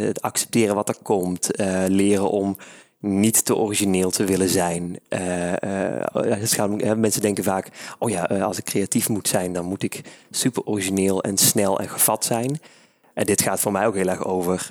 Het 0.08 0.22
accepteren 0.22 0.76
wat 0.76 0.90
er 0.90 0.98
komt. 1.04 1.50
leren 1.88 2.30
om 2.30 2.58
niet 3.00 3.46
te 3.46 3.56
origineel 3.56 4.12
te 4.12 4.24
willen 4.24 4.50
zijn. 4.50 5.00
Eh, 5.10 5.64
eh, 5.64 6.58
eh, 6.58 6.98
mensen 6.98 7.22
denken 7.22 7.44
vaak, 7.44 7.70
oh 8.00 8.10
ja, 8.10 8.24
als 8.24 8.58
ik 8.58 8.64
creatief 8.64 9.10
moet 9.10 9.28
zijn, 9.28 9.54
dan 9.54 9.66
moet 9.66 9.84
ik 9.84 10.02
super 10.32 10.64
origineel 10.64 11.24
en 11.24 11.38
snel 11.38 11.80
en 11.80 11.90
gevat 11.90 12.26
zijn. 12.26 12.60
En 13.14 13.26
dit 13.26 13.42
gaat 13.42 13.60
voor 13.60 13.72
mij 13.72 13.88
ook 13.88 13.96
heel 13.96 14.08
erg 14.08 14.26
over, 14.26 14.68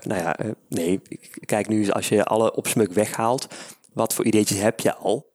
nou 0.00 0.20
ja, 0.20 0.36
nee, 0.68 1.00
kijk 1.44 1.68
nu 1.68 1.78
eens 1.78 1.92
als 1.92 2.08
je 2.08 2.24
alle 2.24 2.54
opsmuk 2.54 2.92
weghaalt, 2.92 3.46
wat 3.92 4.14
voor 4.14 4.24
ideetjes 4.24 4.58
heb 4.58 4.80
je 4.80 4.94
al? 4.94 5.30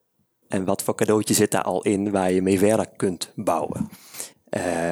En 0.47 0.66
wat 0.66 0.83
voor 0.83 0.95
cadeautje 0.95 1.33
zit 1.33 1.52
daar 1.52 1.64
al 1.64 1.81
in 1.81 2.11
waar 2.11 2.31
je 2.31 2.42
mee 2.42 2.59
verder 2.59 2.88
kunt 2.95 3.31
bouwen? 3.35 3.90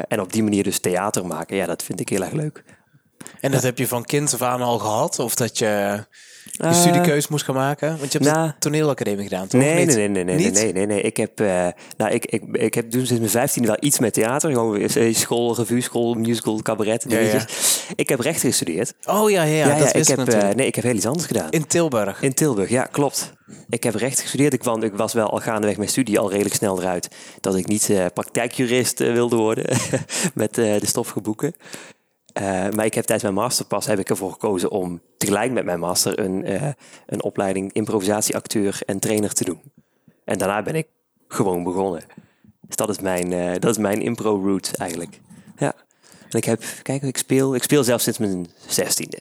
En 0.07 0.21
op 0.21 0.33
die 0.33 0.43
manier 0.43 0.63
dus 0.63 0.79
theater 0.79 1.25
maken, 1.25 1.55
ja, 1.55 1.65
dat 1.65 1.83
vind 1.83 1.99
ik 1.99 2.09
heel 2.09 2.21
erg 2.21 2.31
leuk. 2.31 2.63
En 3.39 3.51
dat 3.51 3.63
heb 3.63 3.77
je 3.77 3.87
van 3.87 4.03
kind 4.03 4.33
af 4.33 4.41
aan 4.41 4.61
al 4.61 4.79
gehad? 4.79 5.19
Of 5.19 5.35
dat 5.35 5.57
je 5.57 6.05
je 6.51 6.63
Eh, 6.63 6.73
studiekeus 6.73 7.27
moest 7.27 7.45
gaan 7.45 7.55
maken? 7.55 7.97
Want 7.99 8.11
je 8.11 8.17
hebt 8.17 8.31
nou, 8.31 8.47
de 8.47 8.53
toneelacademie 8.59 9.23
gedaan, 9.23 9.47
toch? 9.47 9.61
Nee, 9.61 9.85
nee, 9.85 10.07
nee, 10.07 10.23
nee, 10.23 10.51
nee, 10.51 10.73
nee, 10.73 10.85
nee. 10.85 11.01
Ik 11.01 11.17
heb, 11.17 11.39
eh, 11.39 11.67
nou, 11.97 12.11
ik, 12.11 12.25
ik, 12.25 12.43
ik 12.51 12.73
heb 12.73 12.89
toen 12.89 13.05
sinds 13.05 13.19
mijn 13.19 13.31
vijftiende 13.31 13.67
wel 13.67 13.77
iets 13.79 13.99
met 13.99 14.13
theater. 14.13 14.51
Gewoon 14.51 14.79
eh, 14.79 15.15
school, 15.15 15.55
revue, 15.55 15.81
school, 15.81 16.13
musical, 16.13 16.61
cabaret. 16.61 17.05
Ik 17.95 18.09
heb 18.09 18.19
rechten 18.19 18.49
gestudeerd. 18.49 18.93
Oh 19.05 19.29
ja, 19.29 19.43
ja, 19.43 19.67
ja, 19.67 19.77
dat 19.77 19.95
ik 19.95 20.07
heb, 20.07 20.27
eh, 20.27 20.49
nee, 20.55 20.67
ik 20.67 20.75
heb 20.75 20.83
heel 20.83 20.95
iets 20.95 21.05
anders 21.05 21.25
gedaan. 21.25 21.49
In 21.49 21.67
Tilburg. 21.67 22.21
In 22.21 22.33
Tilburg, 22.33 22.69
ja, 22.69 22.83
klopt. 22.83 23.33
Ik 23.69 23.83
heb 23.83 23.95
recht 23.95 24.19
gestudeerd. 24.19 24.53
Ik, 24.53 24.59
kwam, 24.59 24.83
ik 24.83 24.95
was 24.95 25.13
wel 25.13 25.29
al 25.29 25.39
gaandeweg 25.39 25.77
mijn 25.77 25.89
studie 25.89 26.19
al 26.19 26.29
redelijk 26.31 26.55
snel 26.55 26.79
eruit 26.81 27.09
dat 27.39 27.55
ik 27.55 27.67
niet 27.67 27.89
eh, 27.89 28.05
praktijkjurist 28.13 29.01
eh, 29.01 29.13
wilde 29.13 29.35
worden 29.35 29.65
met 30.33 30.57
eh, 30.57 30.79
de 30.79 30.87
stoffige 30.87 31.21
boeken. 31.21 31.55
Eh, 32.35 32.69
maar 32.69 32.85
ik 32.85 32.93
heb 32.93 33.05
tijdens 33.05 33.21
mijn 33.21 33.45
masterpas 33.45 33.85
heb 33.85 33.99
ik 33.99 34.09
ervoor 34.09 34.31
gekozen 34.31 34.71
om 34.71 35.01
tegelijk 35.17 35.51
met 35.51 35.65
mijn 35.65 35.79
master 35.79 36.19
een, 36.19 36.45
eh, 36.45 36.69
een 37.05 37.23
opleiding 37.23 37.73
improvisatieacteur 37.73 38.81
en 38.85 38.99
trainer 38.99 39.33
te 39.33 39.43
doen. 39.43 39.61
En 40.25 40.37
daarna 40.37 40.61
ben 40.61 40.75
ik 40.75 40.87
gewoon 41.27 41.63
begonnen. 41.63 42.03
Dus 42.61 42.75
dat 42.75 42.89
is 42.89 42.99
mijn, 42.99 43.33
eh, 43.33 43.51
dat 43.59 43.71
is 43.71 43.77
mijn 43.77 44.01
impro 44.01 44.41
route 44.41 44.77
eigenlijk. 44.77 45.19
Ja. 45.57 45.73
En 46.29 46.37
ik 46.37 46.43
heb, 46.43 46.63
kijk, 46.81 47.01
ik 47.01 47.17
speel, 47.17 47.55
ik 47.55 47.63
speel 47.63 47.83
zelfs 47.83 48.03
sinds 48.03 48.19
mijn 48.19 48.47
zestiende. 48.67 49.19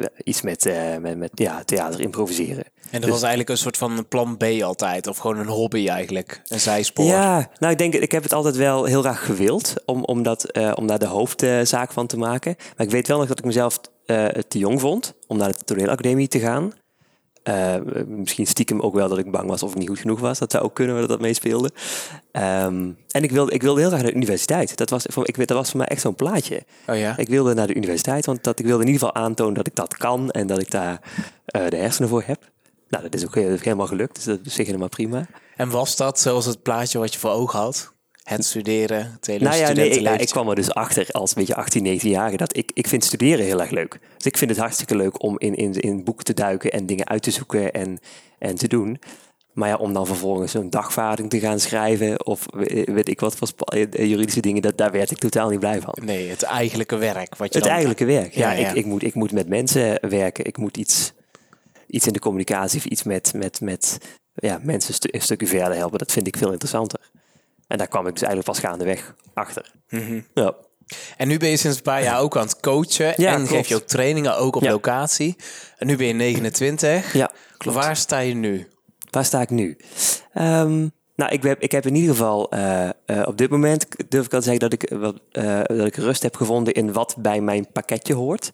Ja, 0.00 0.08
Iets 0.24 0.42
met, 0.42 0.66
eh, 0.66 0.96
met, 0.96 1.18
met 1.18 1.30
ja, 1.34 1.64
theater 1.64 2.00
improviseren. 2.00 2.64
En 2.64 2.90
dat 2.90 3.00
Dus- 3.00 3.10
was 3.10 3.20
eigenlijk 3.20 3.50
een 3.50 3.56
soort 3.56 3.76
van 3.76 4.08
plan 4.08 4.36
B 4.36 4.44
altijd. 4.62 5.06
Of 5.06 5.18
gewoon 5.18 5.38
een 5.38 5.46
hobby 5.46 5.88
eigenlijk. 5.88 6.40
Een 6.48 6.60
zijspoor. 6.60 7.04
Ja, 7.04 7.50
nou 7.58 7.72
ik 7.72 7.78
denk, 7.78 7.94
ik 7.94 8.12
heb 8.12 8.22
het 8.22 8.32
altijd 8.32 8.56
wel 8.56 8.84
heel 8.84 9.00
graag 9.00 9.24
gewild 9.24 9.74
om, 9.84 10.04
om, 10.04 10.22
dat, 10.22 10.44
eh, 10.44 10.72
om 10.74 10.86
daar 10.86 10.98
de 10.98 11.06
hoofdzaak 11.06 11.92
van 11.92 12.06
te 12.06 12.16
maken. 12.16 12.54
Maar 12.76 12.86
ik 12.86 12.92
weet 12.92 13.08
wel 13.08 13.18
nog 13.18 13.28
dat 13.28 13.38
ik 13.38 13.44
mezelf 13.44 13.80
eh, 14.06 14.26
te 14.26 14.58
jong 14.58 14.80
vond 14.80 15.14
om 15.26 15.36
naar 15.36 15.48
de 15.52 15.64
toneelacademie 15.64 16.28
te 16.28 16.38
gaan. 16.38 16.72
Eh, 17.42 17.74
misschien 18.06 18.46
stiekem 18.46 18.80
ook 18.80 18.94
wel 18.94 19.08
dat 19.08 19.18
ik 19.18 19.30
bang 19.30 19.48
was 19.48 19.62
of 19.62 19.70
ik 19.70 19.78
niet 19.78 19.88
goed 19.88 19.98
genoeg 19.98 20.20
was. 20.20 20.38
Dat 20.38 20.50
zou 20.52 20.64
ook 20.64 20.74
kunnen 20.74 20.98
dat 21.00 21.08
dat 21.08 21.20
meespeelde. 21.20 21.70
Ehm, 22.32 22.90
en 23.10 23.22
ik 23.22 23.30
wilde, 23.30 23.52
ik 23.52 23.62
wilde 23.62 23.80
heel 23.80 23.88
graag 23.88 24.00
naar 24.02 24.10
de 24.10 24.16
universiteit. 24.16 24.76
Dat 24.76 24.90
was, 24.90 25.04
voor, 25.08 25.28
ik, 25.28 25.36
weet- 25.36 25.48
dat 25.48 25.56
was 25.56 25.70
voor 25.70 25.78
mij 25.78 25.88
echt 25.88 26.00
zo'n 26.00 26.14
plaatje. 26.14 26.62
Oh 26.86 26.96
ja? 26.98 27.16
Ik 27.16 27.28
wilde 27.28 27.54
naar 27.54 27.66
de 27.66 27.74
universiteit, 27.74 28.26
want 28.26 28.44
dat, 28.44 28.58
ik 28.58 28.64
wilde 28.66 28.82
in 28.82 28.88
ieder 28.90 29.06
geval 29.06 29.22
aantonen 29.22 29.54
dat 29.54 29.66
ik 29.66 29.74
dat 29.74 29.96
kan 29.96 30.30
en 30.30 30.46
dat 30.46 30.58
ik 30.60 30.70
daar 30.70 31.00
eh, 31.44 31.68
de 31.68 31.76
hersenen 31.76 32.08
voor 32.08 32.22
heb. 32.26 32.50
Nou, 32.88 33.02
dat 33.02 33.14
is 33.14 33.24
ook 33.24 33.34
he- 33.34 33.56
helemaal 33.60 33.86
gelukt, 33.86 34.14
dus 34.14 34.24
dat 34.24 34.38
is 34.44 34.54
zich 34.54 34.66
helemaal 34.66 34.88
prima. 34.88 35.26
En 35.56 35.70
was 35.70 35.96
dat 35.96 36.20
zoals 36.20 36.46
het 36.46 36.62
plaatje 36.62 36.98
wat 36.98 37.12
je 37.12 37.18
voor 37.18 37.30
ogen 37.30 37.58
had? 37.58 37.92
Het 38.36 38.44
studeren, 38.44 39.10
het 39.12 39.26
hele 39.26 39.44
Nou 39.44 39.56
ja, 39.56 39.72
nee, 39.72 40.18
ik, 40.18 40.28
kwam 40.28 40.48
er 40.48 40.54
dus 40.54 40.74
achter 40.74 41.06
als 41.10 41.32
beetje 41.34 41.54
18, 41.54 42.00
19-jarige 42.00 42.36
dat 42.36 42.56
ik, 42.56 42.70
ik 42.74 42.86
vind 42.86 43.04
studeren 43.04 43.44
heel 43.44 43.60
erg 43.60 43.70
leuk. 43.70 43.98
Dus 44.16 44.26
ik 44.26 44.36
vind 44.36 44.50
het 44.50 44.60
hartstikke 44.60 44.96
leuk 44.96 45.22
om 45.22 45.38
in, 45.38 45.54
in, 45.54 45.72
in 45.72 46.04
boeken 46.04 46.24
te 46.24 46.34
duiken 46.34 46.70
en 46.70 46.86
dingen 46.86 47.08
uit 47.08 47.22
te 47.22 47.30
zoeken 47.30 47.72
en, 47.72 47.98
en 48.38 48.54
te 48.54 48.68
doen. 48.68 49.00
Maar 49.52 49.68
ja, 49.68 49.76
om 49.76 49.92
dan 49.92 50.06
vervolgens 50.06 50.54
een 50.54 50.70
dagvaarding 50.70 51.30
te 51.30 51.40
gaan 51.40 51.60
schrijven 51.60 52.26
of 52.26 52.46
we- 52.50 52.86
weet 52.92 53.08
ik 53.08 53.20
wat 53.20 53.36
voor 53.36 53.46
spa- 53.46 53.64
eh, 53.76 54.06
juridische 54.08 54.40
dingen, 54.40 54.62
dat, 54.62 54.76
daar 54.78 54.90
werd 54.90 55.10
ik 55.10 55.18
totaal 55.18 55.48
niet 55.50 55.60
blij 55.60 55.80
van. 55.80 55.96
Nee, 56.04 56.28
het 56.28 56.42
eigenlijke 56.42 56.96
werk. 56.96 57.36
Wat 57.36 57.48
je 57.48 57.54
Het 57.54 57.62
dan... 57.62 57.72
eigenlijke 57.72 58.04
werk. 58.04 58.34
Ja, 58.34 58.52
Ja, 58.52 58.58
ja. 58.58 58.68
Ik, 58.70 58.74
ik, 58.76 58.84
moet, 58.84 59.02
ik 59.02 59.14
moet 59.14 59.32
met 59.32 59.48
mensen 59.48 60.08
werken. 60.08 60.44
Ik 60.44 60.56
moet 60.56 60.76
iets, 60.76 61.12
iets 61.86 62.06
in 62.06 62.12
de 62.12 62.18
communicatie 62.18 62.78
of 62.78 62.84
iets 62.84 63.02
met, 63.02 63.32
met, 63.34 63.60
met 63.60 63.98
ja, 64.34 64.60
mensen 64.62 64.94
een 65.00 65.22
stukje 65.22 65.46
verder 65.46 65.74
helpen. 65.76 65.98
Dat 65.98 66.12
vind 66.12 66.26
ik 66.26 66.36
veel 66.36 66.50
interessanter. 66.52 67.00
En 67.70 67.78
daar 67.78 67.88
kwam 67.88 68.06
ik 68.06 68.12
dus 68.12 68.22
eigenlijk 68.22 68.52
pas 68.52 68.68
gaandeweg 68.68 69.14
achter. 69.34 69.72
Mhm. 69.88 70.20
Ja. 70.34 70.54
En 71.16 71.28
nu 71.28 71.38
ben 71.38 71.48
je 71.48 71.56
sinds 71.56 71.76
een 71.76 71.82
paar 71.82 72.02
jaar 72.02 72.20
ook 72.20 72.36
aan 72.36 72.42
het 72.42 72.60
coachen. 72.60 73.14
Ja, 73.16 73.30
en 73.30 73.36
klopt. 73.36 73.50
geef 73.50 73.68
je 73.68 73.74
ook 73.74 73.86
trainingen, 73.86 74.36
ook 74.36 74.56
op 74.56 74.62
Ja. 74.62 74.70
locatie. 74.70 75.36
En 75.76 75.86
nu 75.86 75.96
ben 75.96 76.06
je 76.06 76.12
29. 76.12 77.12
ja, 77.12 77.30
klopt. 77.56 77.76
Waar 77.78 77.96
sta 77.96 78.18
je 78.18 78.34
nu? 78.34 78.68
Waar 79.10 79.24
sta 79.24 79.40
ik 79.40 79.50
nu? 79.50 79.76
Ehm, 80.32 80.88
nou, 81.16 81.32
ik 81.32 81.42
heb, 81.42 81.60
ik 81.60 81.72
heb 81.72 81.86
in 81.86 81.94
ieder 81.94 82.10
geval 82.10 82.50
eh, 82.50 82.88
eh, 82.88 82.92
op 83.26 83.38
dit 83.38 83.50
moment 83.50 83.86
durf 84.10 84.24
ik 84.26 84.32
al 84.32 84.38
te 84.38 84.44
zeggen 84.44 84.70
dat 84.70 84.72
ik, 84.72 84.82
eh, 84.82 85.60
dat 85.66 85.86
ik 85.86 85.96
rust 85.96 86.22
heb 86.22 86.36
gevonden 86.36 86.74
in 86.74 86.92
wat 86.92 87.14
bij 87.18 87.40
mijn 87.40 87.66
pakketje 87.72 88.14
hoort. 88.14 88.52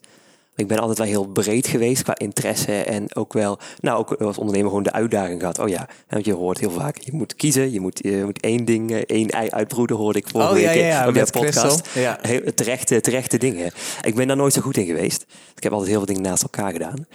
Ik 0.57 0.67
ben 0.67 0.79
altijd 0.79 0.97
wel 0.97 1.07
heel 1.07 1.27
breed 1.27 1.67
geweest 1.67 2.03
qua 2.03 2.17
interesse 2.17 2.83
en 2.83 3.15
ook 3.15 3.33
wel, 3.33 3.59
nou 3.79 3.97
ook 3.97 4.13
als 4.13 4.37
ondernemer 4.37 4.67
gewoon 4.67 4.83
de 4.83 4.91
uitdaging 4.91 5.39
gehad. 5.39 5.59
Oh 5.59 5.67
ja, 5.67 5.87
want 6.09 6.25
je 6.25 6.33
hoort 6.33 6.59
heel 6.59 6.71
vaak, 6.71 6.97
je 6.97 7.13
moet 7.13 7.35
kiezen, 7.35 7.71
je 7.71 7.79
moet, 7.79 7.99
je 8.03 8.21
moet 8.25 8.39
één 8.39 8.65
ding, 8.65 8.91
eh, 8.91 9.01
één 9.05 9.29
ei 9.29 9.49
uitbroeden, 9.49 9.95
hoorde 9.95 10.19
ik 10.19 10.27
vorige 10.27 10.53
Oh, 10.53 10.59
ja, 10.59 10.67
week 10.67 10.77
ja, 10.77 10.87
ja, 10.87 11.07
op 11.07 11.15
jouw 11.15 11.25
podcast. 11.31 11.89
Ja. 11.93 12.17
Heel, 12.21 12.53
terechte, 12.53 13.01
terechte 13.01 13.37
dingen. 13.37 13.71
Ik 14.01 14.15
ben 14.15 14.27
daar 14.27 14.37
nooit 14.37 14.53
zo 14.53 14.61
goed 14.61 14.77
in 14.77 14.85
geweest. 14.85 15.25
Ik 15.55 15.63
heb 15.63 15.71
altijd 15.71 15.89
heel 15.89 15.97
veel 15.97 16.13
dingen 16.13 16.29
naast 16.29 16.43
elkaar 16.43 16.71
gedaan. 16.71 17.07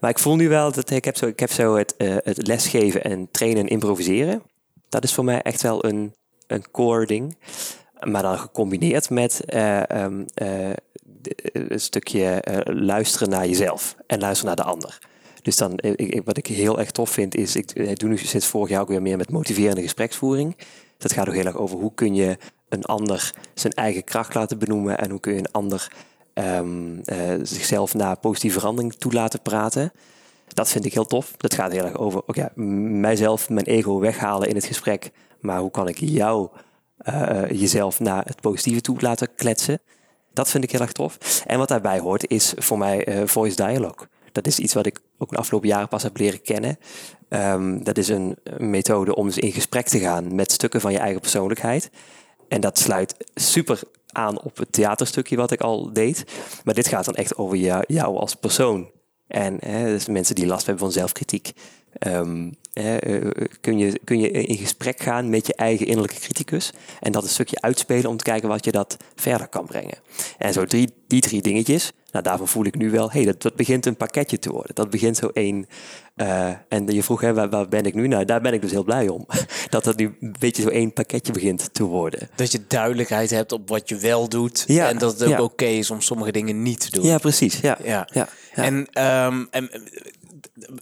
Maar 0.00 0.10
ik 0.10 0.18
voel 0.18 0.36
nu 0.36 0.48
wel 0.48 0.72
dat 0.72 0.90
ik 0.90 1.04
heb 1.04 1.16
zo, 1.16 1.26
ik 1.26 1.40
heb 1.40 1.50
zo 1.52 1.76
het, 1.76 1.96
eh, 1.96 2.16
het 2.22 2.46
lesgeven 2.46 3.04
en 3.04 3.28
trainen 3.30 3.62
en 3.62 3.68
improviseren. 3.68 4.42
Dat 4.88 5.04
is 5.04 5.14
voor 5.14 5.24
mij 5.24 5.42
echt 5.42 5.62
wel 5.62 5.84
een, 5.84 6.14
een 6.46 6.70
core 6.70 7.06
ding. 7.06 7.36
Maar 8.00 8.22
dan 8.22 8.38
gecombineerd 8.38 9.10
met 9.10 9.44
eh, 9.44 9.90
ehm, 9.90 10.24
eh, 10.34 10.70
een 11.52 11.80
stukje 11.80 12.24
eh, 12.24 12.74
luisteren 12.74 13.28
naar 13.28 13.46
jezelf 13.46 13.96
en 14.06 14.20
luisteren 14.20 14.56
naar 14.56 14.64
de 14.64 14.72
ander. 14.72 14.98
Dus 15.46 15.56
dan, 15.56 15.76
eh, 15.76 15.92
ik, 15.96 16.22
wat 16.24 16.36
ik 16.36 16.46
heel 16.46 16.78
erg 16.78 16.90
tof 16.90 17.10
vind, 17.10 17.34
is, 17.34 17.56
ik 17.56 17.70
eh, 17.70 17.94
doe 17.94 18.08
nu 18.08 18.18
sinds 18.18 18.46
vorig 18.46 18.68
jaar 18.68 18.80
ook 18.80 18.88
weer 18.88 19.02
meer 19.02 19.16
met 19.16 19.30
motiverende 19.30 19.82
gespreksvoering. 19.82 20.56
Dat 20.98 21.12
gaat 21.12 21.28
ook 21.28 21.34
heel 21.34 21.44
erg 21.44 21.56
over 21.56 21.78
hoe 21.78 21.94
kun 21.94 22.14
je 22.14 22.36
een 22.68 22.84
ander 22.84 23.34
zijn 23.54 23.72
eigen 23.72 24.04
kracht 24.04 24.34
laten 24.34 24.58
benoemen 24.58 24.98
en 24.98 25.10
hoe 25.10 25.20
kun 25.20 25.32
je 25.32 25.38
een 25.38 25.52
ander 25.52 25.92
ehm, 26.34 26.98
eh, 27.04 27.34
zichzelf 27.42 27.94
naar 27.94 28.18
positieve 28.18 28.58
verandering 28.58 28.94
toe 28.94 29.12
laten 29.12 29.42
praten. 29.42 29.92
Dat 30.48 30.68
vind 30.68 30.84
ik 30.84 30.92
heel 30.92 31.06
tof. 31.06 31.34
Dat 31.36 31.54
gaat 31.54 31.72
heel 31.72 31.84
erg 31.84 31.96
over 31.96 32.22
oké, 32.26 32.48
mijzelf, 33.00 33.48
mijn 33.48 33.66
ego 33.66 33.98
weghalen 33.98 34.48
in 34.48 34.54
het 34.54 34.64
gesprek. 34.64 35.10
Maar 35.40 35.58
hoe 35.58 35.70
kan 35.70 35.88
ik 35.88 35.98
jou, 35.98 36.48
eh, 36.96 37.50
jezelf 37.50 38.00
naar 38.00 38.24
het 38.24 38.40
positieve 38.40 38.80
toe 38.80 39.00
laten 39.00 39.28
kletsen? 39.34 39.80
Dat 40.36 40.50
vind 40.50 40.64
ik 40.64 40.70
heel 40.70 40.80
erg 40.80 40.92
tof. 40.92 41.42
En 41.46 41.58
wat 41.58 41.68
daarbij 41.68 41.98
hoort 41.98 42.30
is 42.30 42.52
voor 42.56 42.78
mij 42.78 43.04
eh, 43.04 43.26
voice 43.26 43.56
dialogue. 43.56 44.08
Dat 44.32 44.46
is 44.46 44.58
iets 44.58 44.74
wat 44.74 44.86
ik 44.86 45.00
ook 45.18 45.30
de 45.30 45.36
afgelopen 45.36 45.68
jaren 45.68 45.88
pas 45.88 46.02
heb 46.02 46.18
leren 46.18 46.42
kennen. 46.42 46.78
Ehm, 47.28 47.82
dat 47.82 47.98
is 47.98 48.08
een, 48.08 48.36
methode 48.58 49.14
om 49.14 49.26
dus 49.26 49.38
in 49.38 49.52
gesprek 49.52 49.88
te 49.88 49.98
gaan 49.98 50.34
met 50.34 50.52
stukken 50.52 50.80
van 50.80 50.92
je 50.92 50.98
eigen 50.98 51.20
persoonlijkheid. 51.20 51.90
En 52.48 52.60
dat 52.60 52.78
sluit 52.78 53.14
super 53.34 53.80
aan 54.12 54.42
op 54.42 54.56
het 54.56 54.72
theaterstukje 54.72 55.36
wat 55.36 55.50
ik 55.50 55.60
al 55.60 55.92
deed. 55.92 56.24
Maar 56.64 56.74
dit 56.74 56.88
gaat 56.88 57.04
dan 57.04 57.14
echt 57.14 57.36
over 57.36 57.56
jou, 57.86 58.16
als 58.16 58.34
persoon. 58.34 58.90
En 59.28 59.56
hè, 59.60 59.84
dus 59.84 60.06
mensen 60.06 60.34
die 60.34 60.46
last 60.46 60.66
hebben 60.66 60.84
van 60.84 60.92
zelfkritiek. 60.92 61.52
Ehm, 61.98 62.50
hè, 62.82 62.96
eh, 62.96 63.46
kun, 63.60 63.78
je, 63.78 64.00
kun 64.04 64.20
je 64.20 64.30
in 64.30 64.56
gesprek 64.56 65.00
gaan 65.00 65.30
met 65.30 65.46
je 65.46 65.54
eigen 65.54 65.86
innerlijke 65.86 66.20
criticus. 66.20 66.70
En 67.00 67.12
dat 67.12 67.22
een 67.22 67.28
stukje 67.28 67.60
uitspelen 67.60 68.10
om 68.10 68.16
te 68.16 68.24
kijken 68.24 68.48
wat 68.48 68.64
je 68.64 68.72
dat 68.72 68.96
verder 69.14 69.48
kan 69.48 69.66
brengen. 69.66 69.98
En 70.38 70.52
zo 70.52 70.64
drie, 70.64 70.92
die 71.06 71.20
drie 71.20 71.42
dingetjes. 71.42 71.92
Nou, 72.10 72.28
daarvan 72.28 72.48
voel 72.48 72.64
ik 72.64 72.76
nu 72.76 72.90
wel, 72.90 73.10
hey, 73.10 73.24
dat, 73.24 73.42
dat 73.42 73.56
begint 73.56 73.86
een 73.86 73.96
pakketje 73.96 74.38
te 74.38 74.50
worden. 74.50 74.74
Dat 74.74 74.90
begint 74.90 75.16
zo 75.16 75.26
één. 75.32 75.66
eh, 76.14 76.50
en 76.68 76.86
je 76.86 77.02
vroeg, 77.02 77.20
hè, 77.20 77.34
waar, 77.34 77.48
waar 77.48 77.68
ben 77.68 77.84
ik 77.84 77.94
nu? 77.94 78.08
Nou, 78.08 78.24
daar 78.24 78.40
ben 78.40 78.52
ik 78.52 78.60
dus 78.60 78.70
heel 78.70 78.84
blij 78.84 79.08
om. 79.08 79.26
Dat 79.70 79.84
dat 79.84 79.96
nu 79.96 80.16
een 80.20 80.34
beetje 80.38 80.62
zo 80.62 80.68
één 80.68 80.92
pakketje 80.92 81.32
begint 81.32 81.74
te 81.74 81.84
worden. 81.84 82.28
Dat 82.34 82.52
je 82.52 82.60
duidelijkheid 82.68 83.30
hebt 83.30 83.52
op 83.52 83.68
wat 83.68 83.88
je 83.88 83.96
wel 83.96 84.28
doet. 84.28 84.64
Ja, 84.66 84.88
en 84.88 84.98
dat 84.98 85.12
het 85.12 85.22
ook 85.22 85.28
ja. 85.28 85.42
oké 85.42 85.64
is 85.64 85.90
om 85.90 86.00
sommige 86.00 86.32
dingen 86.32 86.62
niet 86.62 86.80
te 86.80 86.90
doen. 86.90 87.04
Ja, 87.04 87.18
precies. 87.18 87.60
Ja. 87.60 87.78
Ja. 87.84 88.08
Ja. 88.12 88.28
En, 88.54 88.86
ehm, 88.92 89.44
en 89.50 89.72
eh, 89.72 89.80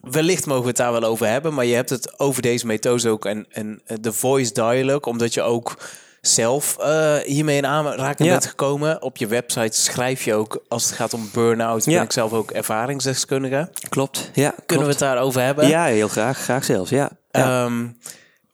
wellicht 0.01 0.47
mogen 0.47 0.63
we 0.63 0.69
het 0.69 0.77
daar 0.77 0.93
wel 0.93 1.03
over 1.05 1.27
hebben, 1.27 1.55
maar 1.55 1.65
je 1.65 1.75
hebt 1.75 1.91
het 1.91 2.19
over 2.19 2.43
deze 2.43 2.67
methode 2.67 3.09
ook 3.09 3.25
en, 3.25 3.47
en 3.51 3.81
eh, 3.87 3.97
de 4.01 4.13
voice 4.13 4.53
dialogue, 4.53 5.01
omdat 5.13 5.35
je 5.35 5.43
ook 5.43 5.77
zelf 6.21 6.79
eh, 6.79 7.15
hiermee 7.17 7.57
in 7.57 7.67
aanraking 7.67 8.29
Ja. 8.29 8.35
bent 8.35 8.47
gekomen. 8.47 9.03
Op 9.03 9.17
je 9.17 9.27
website 9.27 9.81
schrijf 9.81 10.25
je 10.25 10.35
ook, 10.35 10.65
als 10.69 10.85
het 10.85 10.93
gaat 10.95 11.15
om 11.15 11.29
burn-out, 11.33 11.85
ben 11.85 11.95
Ja. 11.95 12.03
ik 12.03 12.13
zelf 12.13 12.33
ook 12.33 12.51
ervaringsdeskundige. 12.51 13.71
Klopt. 13.89 14.31
Ja, 14.33 14.55
Kunnen 14.67 14.87
we 14.87 14.91
het 14.93 15.01
daarover 15.01 15.43
hebben? 15.43 15.69
Ja, 15.69 15.85
heel 15.85 16.09
graag. 16.09 16.39
Graag 16.39 16.65
zelfs. 16.65 16.91
Ja. 16.91 17.11
ja. 17.31 17.65
Ehm, 17.65 17.87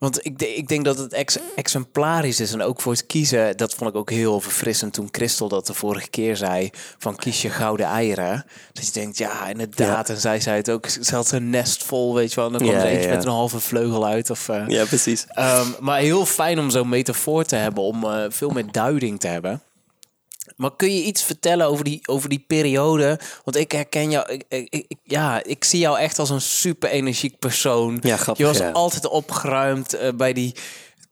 want 0.01 0.25
ik, 0.25 0.41
ik 0.41 0.67
denk 0.67 0.85
dat 0.85 0.97
het 0.97 1.13
ex 1.13 1.37
exemplarisch 1.55 2.39
is. 2.39 2.53
En 2.53 2.61
ook 2.61 2.81
voor 2.81 2.91
het 2.91 3.05
kiezen, 3.05 3.57
dat 3.57 3.73
vond 3.73 3.89
ik 3.89 3.95
ook 3.95 4.09
heel 4.09 4.39
verfrissend 4.39 4.93
toen 4.93 5.07
Christel 5.11 5.47
dat 5.47 5.67
de 5.67 5.73
vorige 5.73 6.09
keer 6.09 6.35
zei. 6.35 6.69
Van 6.97 7.15
kies 7.15 7.41
je 7.41 7.49
gouden 7.49 7.85
eieren. 7.85 8.45
Dat 8.73 8.85
je 8.85 8.91
denkt, 8.91 9.17
ja, 9.17 9.47
inderdaad. 9.47 10.09
En 10.09 10.17
zij 10.17 10.39
zei 10.39 10.57
het 10.57 10.69
ook, 10.69 10.87
ze 10.87 11.15
had 11.15 11.31
een 11.31 11.49
nest 11.49 11.83
vol, 11.83 12.15
weet 12.15 12.29
je 12.29 12.35
wel. 12.35 12.45
En 12.45 12.51
dan 12.51 12.61
kwam 12.61 12.73
Ja, 12.73 12.81
er 12.81 12.89
eentje 12.89 13.09
ja. 13.09 13.15
met 13.15 13.23
een 13.23 13.31
halve 13.31 13.59
vleugel 13.59 14.05
uit. 14.05 14.29
Of, 14.29 14.49
eh, 14.49 14.67
ja, 14.67 14.85
precies. 14.85 15.25
Ehm, 15.27 15.67
maar 15.79 15.99
heel 15.99 16.25
fijn 16.25 16.59
om 16.59 16.69
zo'n 16.69 16.89
metafoor 16.89 17.43
te 17.43 17.55
hebben, 17.55 17.83
om 17.83 18.03
eh, 18.03 18.25
veel 18.29 18.49
meer 18.49 18.71
duiding 18.71 19.19
te 19.19 19.27
hebben. 19.27 19.61
Maar 20.55 20.75
kun 20.75 20.95
je 20.95 21.03
iets 21.03 21.23
vertellen 21.23 21.67
over 21.67 21.83
die, 21.83 21.99
over 22.07 22.29
die 22.29 22.43
periode? 22.47 23.19
Want 23.43 23.55
ik 23.57 23.71
herken 23.71 24.09
jou, 24.11 24.31
ik, 24.31 24.43
ik, 24.49 24.67
ik- 24.87 24.97
ja, 25.03 25.43
ik 25.43 25.63
zie 25.63 25.79
jou 25.79 25.99
echt 25.99 26.19
als 26.19 26.29
een 26.29 26.41
super 26.41 26.89
energiek 26.89 27.39
persoon. 27.39 27.97
Ja, 28.01 28.17
grappig, 28.17 28.37
Je 28.45 28.51
was 28.53 28.61
ja. 28.61 28.71
altijd 28.71 29.07
opgeruimd 29.07 29.93
eh, 29.93 30.09
bij 30.13 30.33
die 30.33 30.55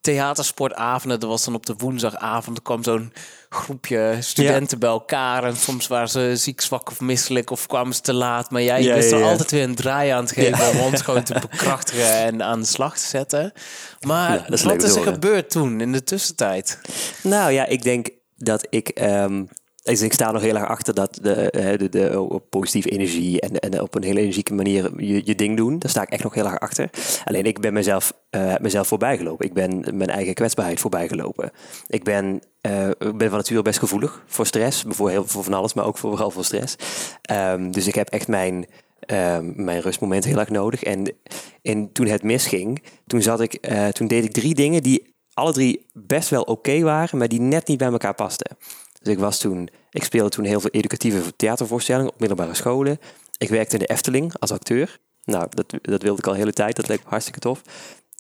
theatersportavonden. 0.02 1.20
Dat 1.20 1.30
was 1.30 1.44
dan 1.46 1.56
op 1.56 1.66
de 1.66 1.74
woensdagavond. 1.78 2.58
Er 2.58 2.64
kwam 2.64 2.84
zo'n 2.84 3.14
groepje 3.50 4.18
studenten 4.20 4.80
bij 4.80 4.90
elkaar. 4.90 5.44
En 5.44 5.56
soms 5.56 5.88
waren 5.88 6.10
ze 6.10 6.32
ziek, 6.36 6.62
zwak 6.62 6.90
of 6.92 7.00
misselijk 7.00 7.50
of 7.50 7.66
kwamen 7.68 7.94
ze 7.96 8.02
te 8.02 8.14
laat. 8.14 8.52
Maar 8.52 8.62
jij 8.62 8.82
Ja, 8.84 8.94
wist 8.96 9.12
er 9.12 9.24
altijd 9.24 9.52
weer 9.52 9.64
een 9.64 9.76
draai 9.76 10.10
aan 10.10 10.26
te 10.26 10.34
geven 10.34 10.70
om 10.70 10.80
ons 10.80 11.02
gewoon 11.02 11.24
te 11.24 11.34
bekrachtigen 11.50 12.14
en 12.14 12.44
aan 12.44 12.60
de 12.60 12.66
slag 12.68 12.98
te 12.98 13.08
zetten. 13.08 13.54
Maar 14.02 14.46
wat 14.64 14.84
is 14.84 14.96
er 14.96 15.04
gebeurd 15.04 15.50
toen 15.50 15.82
in 15.82 15.92
de 15.92 16.04
tussentijd? 16.04 16.80
Nou 17.24 17.52
ja, 17.52 17.66
ik 17.66 17.82
denk 17.84 18.08
dat 18.40 18.68
ik. 18.70 18.90
ehm, 18.90 19.44
dus 19.84 20.02
ik 20.02 20.14
sta 20.14 20.32
nog 20.32 20.42
heel 20.42 20.56
erg 20.56 20.68
achter 20.68 20.94
dat 20.94 21.20
de, 21.22 21.52
eh, 21.52 21.90
de, 21.92 22.22
op 22.22 22.50
positieve 22.50 22.90
energie 22.90 23.42
en, 23.42 23.60
en 23.60 23.82
op 23.82 23.96
een 23.96 24.04
hele 24.04 24.20
energieke 24.20 24.54
manier 24.54 25.04
je, 25.04 25.22
je 25.26 25.36
ding 25.36 25.58
doen. 25.58 25.80
Daar 25.80 25.90
sta 25.90 26.02
ik 26.02 26.10
echt 26.10 26.24
nog 26.24 26.34
heel 26.34 26.46
erg 26.46 26.60
achter. 26.60 26.90
Alleen 27.24 27.46
ik 27.46 27.60
ben 27.60 27.74
mezelf, 27.74 28.14
eh 28.30 28.54
mezelf 28.62 28.88
voorbijgelopen. 28.88 29.46
Ik 29.46 29.54
ben 29.54 29.86
mijn 29.94 30.10
eigen 30.10 30.34
kwetsbaarheid 30.34 30.80
voorbijgelopen. 30.80 31.52
Ik 31.88 32.04
ben, 32.04 32.42
eh, 32.62 32.90
ik 32.90 33.18
ben 33.18 33.30
van 33.30 33.38
nature 33.38 33.62
best 33.62 33.80
gevoelig 33.80 34.24
voor 34.26 34.46
stress. 34.46 34.84
Voor, 34.88 35.10
heel, 35.10 35.28
voor 35.28 35.44
van 35.44 35.54
alles, 35.54 35.74
maar 35.74 35.86
ook 35.86 35.98
voor, 35.98 36.10
vooral 36.10 36.32
voor 36.32 36.46
stress. 36.46 36.76
Ehm, 37.22 37.72
dus 37.72 37.88
ik 37.88 37.96
heb 37.96 38.10
echt 38.10 38.28
mijn, 38.28 38.66
ehm, 39.00 39.64
mijn 39.64 39.82
rustmoment 39.82 40.26
heel 40.26 40.40
erg 40.40 40.50
nodig. 40.50 40.84
En, 40.84 41.14
en 41.62 41.92
toen 41.92 42.08
het 42.08 42.24
misging, 42.24 42.84
toen, 43.08 43.22
zat 43.22 43.42
ik, 43.42 43.54
eh, 43.54 43.88
toen 43.88 44.08
deed 44.08 44.24
ik 44.24 44.32
drie 44.32 44.54
dingen 44.54 44.84
die 44.84 45.18
alle 45.40 45.54
drie 45.54 45.86
best 45.94 46.30
wel 46.30 46.42
oké 46.42 46.82
waren, 46.82 47.18
maar 47.18 47.28
die 47.28 47.42
net 47.42 47.68
niet 47.68 47.78
bij 47.78 47.92
elkaar 47.92 48.16
pasten. 48.16 48.58
Dus 49.02 49.14
ik 49.14 49.20
was 49.20 49.38
toen, 49.38 49.70
ik 49.92 50.04
speelde 50.04 50.30
toen 50.30 50.46
heel 50.46 50.60
veel 50.60 50.70
educatieve 50.70 51.36
theatervoorstellingen 51.36 52.12
op 52.12 52.20
middelbare 52.20 52.54
scholen. 52.54 53.00
Ik 53.38 53.50
werkte 53.50 53.74
in 53.74 53.80
de 53.80 53.94
Efteling 53.94 54.34
als 54.40 54.52
acteur. 54.52 55.00
Nou, 55.24 55.48
dat, 55.50 55.74
dat 55.82 56.02
wilde 56.02 56.20
ik 56.20 56.28
al 56.28 56.34
hele 56.34 56.54
tijd, 56.54 56.76
dat 56.76 56.88
leek 56.88 57.04
me 57.04 57.10
hartstikke 57.10 57.40
tof. 57.40 57.62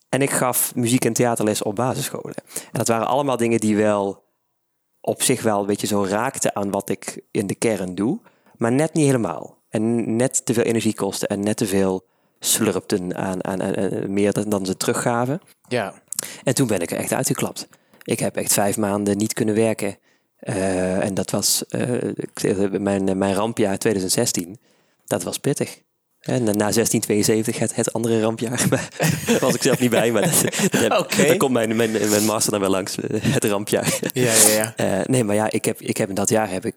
En 0.10 0.22
ik 0.22 0.30
gaf 0.30 0.76
muziek- 0.76 1.06
en 1.06 1.14
theaterles 1.14 1.64
op 1.64 1.76
basisscholen. 1.76 2.36
En 2.54 2.72
dat 2.72 2.88
waren 2.88 3.08
allemaal 3.08 3.38
dingen 3.38 3.60
die 3.60 3.78
wel 3.78 4.24
op 5.02 5.22
zich 5.22 5.42
wel 5.42 5.60
een 5.60 5.66
beetje 5.66 5.88
zo 5.88 6.06
raakten 6.06 6.56
aan 6.56 6.72
wat 6.72 6.90
ik 6.90 7.22
in 7.32 7.48
de 7.48 7.56
kern 7.56 7.96
doe, 7.96 8.20
maar 8.58 8.72
net 8.72 8.94
niet 8.94 9.06
helemaal. 9.06 9.58
En 9.70 10.16
net 10.16 10.46
te 10.46 10.54
veel 10.54 10.64
energie 10.64 10.94
kosten 10.94 11.28
en 11.28 11.40
net 11.40 11.58
te 11.58 11.66
veel 11.66 12.08
slurpten 12.40 13.16
aan, 13.16 13.44
aan, 13.44 13.64
aan, 13.64 13.78
aan 13.78 14.14
meer 14.14 14.50
dan 14.50 14.66
ze 14.66 14.78
teruggaven. 14.78 15.42
Ja, 15.68 15.94
En 16.43 16.53
toen 16.55 16.67
ben 16.67 16.81
ik 16.81 16.91
er 16.91 16.98
echt 16.98 17.13
uitgeklapt. 17.13 17.67
Ik 18.03 18.19
heb 18.19 18.36
echt 18.36 18.53
vijf 18.53 18.77
maanden 18.77 19.17
niet 19.17 19.33
kunnen 19.33 19.55
werken. 19.55 19.98
Eh, 20.39 21.03
en 21.05 21.13
dat 21.13 21.31
was 21.31 21.65
eh, 21.67 22.71
mijn, 22.71 23.17
mijn 23.17 23.33
rampjaar 23.33 23.77
2016. 23.77 24.57
Dat 25.05 25.24
was 25.24 25.38
pittig. 25.38 25.81
En 26.19 26.43
na 26.43 26.51
1672 26.51 27.59
het, 27.59 27.75
het 27.75 27.93
andere 27.93 28.21
rampjaar. 28.21 28.65
Daar 28.69 29.39
was 29.39 29.53
ik 29.55 29.62
zelf 29.62 29.79
niet 29.79 29.89
bij, 29.89 30.12
maar 30.12 30.21
dat, 30.21 31.13
heb- 31.15 31.38
komt 31.38 31.53
mijn, 31.53 31.75
mijn, 31.75 31.91
mijn 31.91 32.25
master 32.25 32.51
dan 32.51 32.62
wel 32.62 32.69
langs. 32.69 32.98
Het 33.12 33.43
rampjaar. 33.43 34.00
Ja, 34.13 34.33
ja, 34.33 34.48
ja. 34.50 34.74
Eh, 34.75 35.05
nee, 35.05 35.24
maar 35.24 35.36
ja, 35.36 35.51
ik 35.51 35.65
heb, 35.65 35.81
ik 35.81 35.98
heb 35.98 36.09
in 36.09 36.15
dat 36.15 36.29
jaar 36.29 36.51
heb 36.51 36.65
ik, 36.65 36.75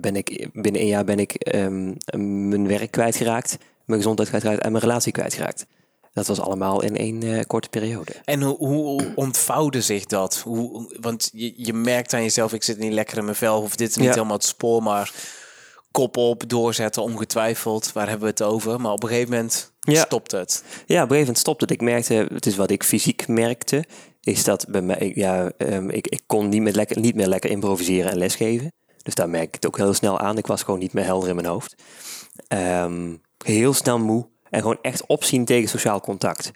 ben 0.00 0.16
ik 0.16 0.48
binnen 0.52 0.80
één 0.80 0.90
jaar 0.90 1.04
ben 1.04 1.18
ik 1.18 1.32
ehm, 1.34 1.92
mijn 2.48 2.66
werk 2.68 2.90
kwijtgeraakt, 2.90 3.58
mijn 3.84 3.98
gezondheid 4.00 4.28
kwijtgeraakt 4.28 4.62
en 4.62 4.72
mijn 4.72 4.84
relatie 4.84 5.12
kwijtgeraakt. 5.12 5.66
Dat 6.14 6.26
was 6.26 6.40
allemaal 6.40 6.82
in 6.82 6.96
één 6.96 7.22
eh, 7.22 7.44
korte 7.46 7.68
periode. 7.68 8.12
En 8.24 8.42
hoe, 8.42 8.56
hoe 8.56 9.12
ontvouwde 9.14 9.80
zich 9.80 10.04
dat? 10.06 10.38
Hoe, 10.38 10.96
want 11.00 11.30
je, 11.32 11.52
je 11.56 11.72
merkt 11.72 12.12
aan 12.12 12.22
jezelf, 12.22 12.52
ik 12.52 12.62
zit 12.62 12.78
niet 12.78 12.92
lekker 12.92 13.18
in 13.18 13.24
mijn 13.24 13.36
vel, 13.36 13.60
of 13.62 13.76
dit 13.76 13.88
is 13.88 13.96
niet 13.96 14.04
Ja. 14.06 14.12
helemaal 14.12 14.36
het 14.36 14.44
spoor, 14.44 14.82
maar 14.82 15.12
kop 15.90 16.16
op, 16.16 16.48
doorzetten, 16.48 17.02
ongetwijfeld. 17.02 17.92
Waar 17.92 18.08
hebben 18.08 18.24
we 18.24 18.30
het 18.30 18.42
over? 18.42 18.80
Maar 18.80 18.92
op 18.92 19.02
een 19.02 19.08
gegeven 19.08 19.30
moment 19.30 19.72
Ja. 19.80 20.04
stopt 20.04 20.30
het. 20.32 20.62
Ja, 20.64 20.72
op 20.78 20.86
een 20.86 20.94
gegeven 20.96 21.18
moment 21.18 21.38
stopte 21.38 21.64
het. 21.64 21.72
Ik 21.72 21.80
merkte, 21.80 22.26
het 22.34 22.46
is 22.46 22.56
wat 22.56 22.70
ik 22.70 22.84
fysiek 22.84 23.28
merkte, 23.28 23.84
is 24.20 24.44
dat 24.44 24.66
bij 24.68 24.82
mij, 24.82 24.96
ik- 24.96 25.14
ja, 25.16 25.50
ehm, 25.56 25.88
ik, 25.90 26.06
ik 26.06 26.20
kon 26.26 26.48
niet 26.48 26.62
meer, 26.62 26.72
lekker, 26.72 27.00
niet 27.00 27.14
meer 27.14 27.26
lekker 27.28 27.50
improviseren 27.50 28.10
en 28.10 28.18
lesgeven. 28.18 28.72
Dus 29.02 29.14
daar 29.14 29.28
merk 29.28 29.46
ik 29.48 29.54
het 29.54 29.66
ook 29.66 29.76
heel 29.76 29.94
snel 29.94 30.18
aan. 30.18 30.38
Ik 30.38 30.46
was 30.46 30.62
gewoon 30.62 30.80
niet 30.80 30.92
meer 30.92 31.04
helder 31.04 31.28
in 31.28 31.34
mijn 31.34 31.46
hoofd. 31.46 31.74
Ehm, 32.48 33.14
heel 33.44 33.72
snel 33.72 33.98
moe 33.98 34.26
en 34.54 34.60
gewoon 34.60 34.78
echt 34.82 35.06
opzien 35.06 35.44
tegen 35.44 35.68
sociaal 35.68 36.00
contact. 36.00 36.50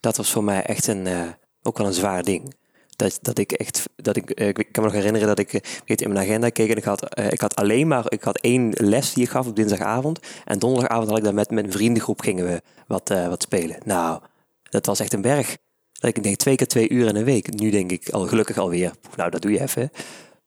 Dat 0.00 0.16
was 0.16 0.30
voor 0.30 0.44
mij 0.44 0.62
echt 0.62 0.86
een, 0.86 1.06
eh, 1.06 1.20
ook 1.62 1.78
wel 1.78 1.86
een 1.86 1.92
zwaar 1.92 2.22
ding. 2.22 2.54
Dat, 2.96 3.18
dat 3.22 3.38
ik 3.38 3.52
echt, 3.52 3.82
dat 3.96 4.16
ik, 4.16 4.30
eh, 4.30 4.48
ik 4.48 4.54
kan 4.54 4.82
me 4.82 4.82
nog 4.82 4.92
herinneren 4.92 5.28
dat 5.28 5.38
ik 5.38 5.52
eh, 5.52 5.60
weet, 5.86 6.00
in 6.00 6.12
mijn 6.12 6.26
agenda 6.26 6.48
keek 6.48 6.70
en 6.70 6.76
ik 6.76 6.84
had, 6.84 7.18
ik 7.30 7.40
had 7.40 7.56
alleen 7.56 7.88
maar, 7.88 8.04
ik 8.08 8.22
had 8.22 8.40
één 8.40 8.70
les 8.72 9.12
die 9.12 9.24
ik 9.24 9.30
gaf 9.30 9.46
op 9.46 9.56
dinsdagavond. 9.56 10.18
En 10.44 10.58
donderdagavond 10.58 11.08
had 11.08 11.18
ik 11.18 11.24
daar 11.24 11.34
met, 11.34 11.50
met 11.50 11.64
een 11.64 11.72
vriendengroep 11.72 12.20
gingen 12.20 12.46
we 12.46 12.62
wat, 12.86 13.08
wat 13.08 13.42
spelen. 13.42 13.76
Nou, 13.84 14.20
dat 14.62 14.86
was 14.86 15.00
echt 15.00 15.12
een 15.12 15.22
berg. 15.22 15.56
Dat 15.92 16.16
ik 16.16 16.22
denk 16.22 16.36
twee 16.36 16.56
keer 16.56 16.66
twee 16.66 16.88
uur 16.88 17.08
in 17.08 17.16
een 17.16 17.24
week. 17.24 17.54
Nu 17.54 17.70
denk 17.70 17.92
ik 17.92 18.08
al 18.08 18.26
gelukkig 18.26 18.58
alweer, 18.58 18.92
nou 19.16 19.30
dat 19.30 19.42
doe 19.42 19.52
je 19.52 19.60
even. 19.60 19.90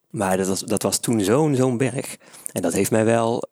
Maar 0.10 0.38
dat 0.38 0.48
was, 0.48 0.62
dat 0.62 0.82
was 0.82 1.00
toen 1.00 1.22
zo'n 1.22 1.56
zo'n 1.56 1.78
berg. 1.78 2.18
En 2.52 2.62
dat 2.62 2.74
heeft 2.74 2.92
mij 2.92 3.06
wel 3.06 3.44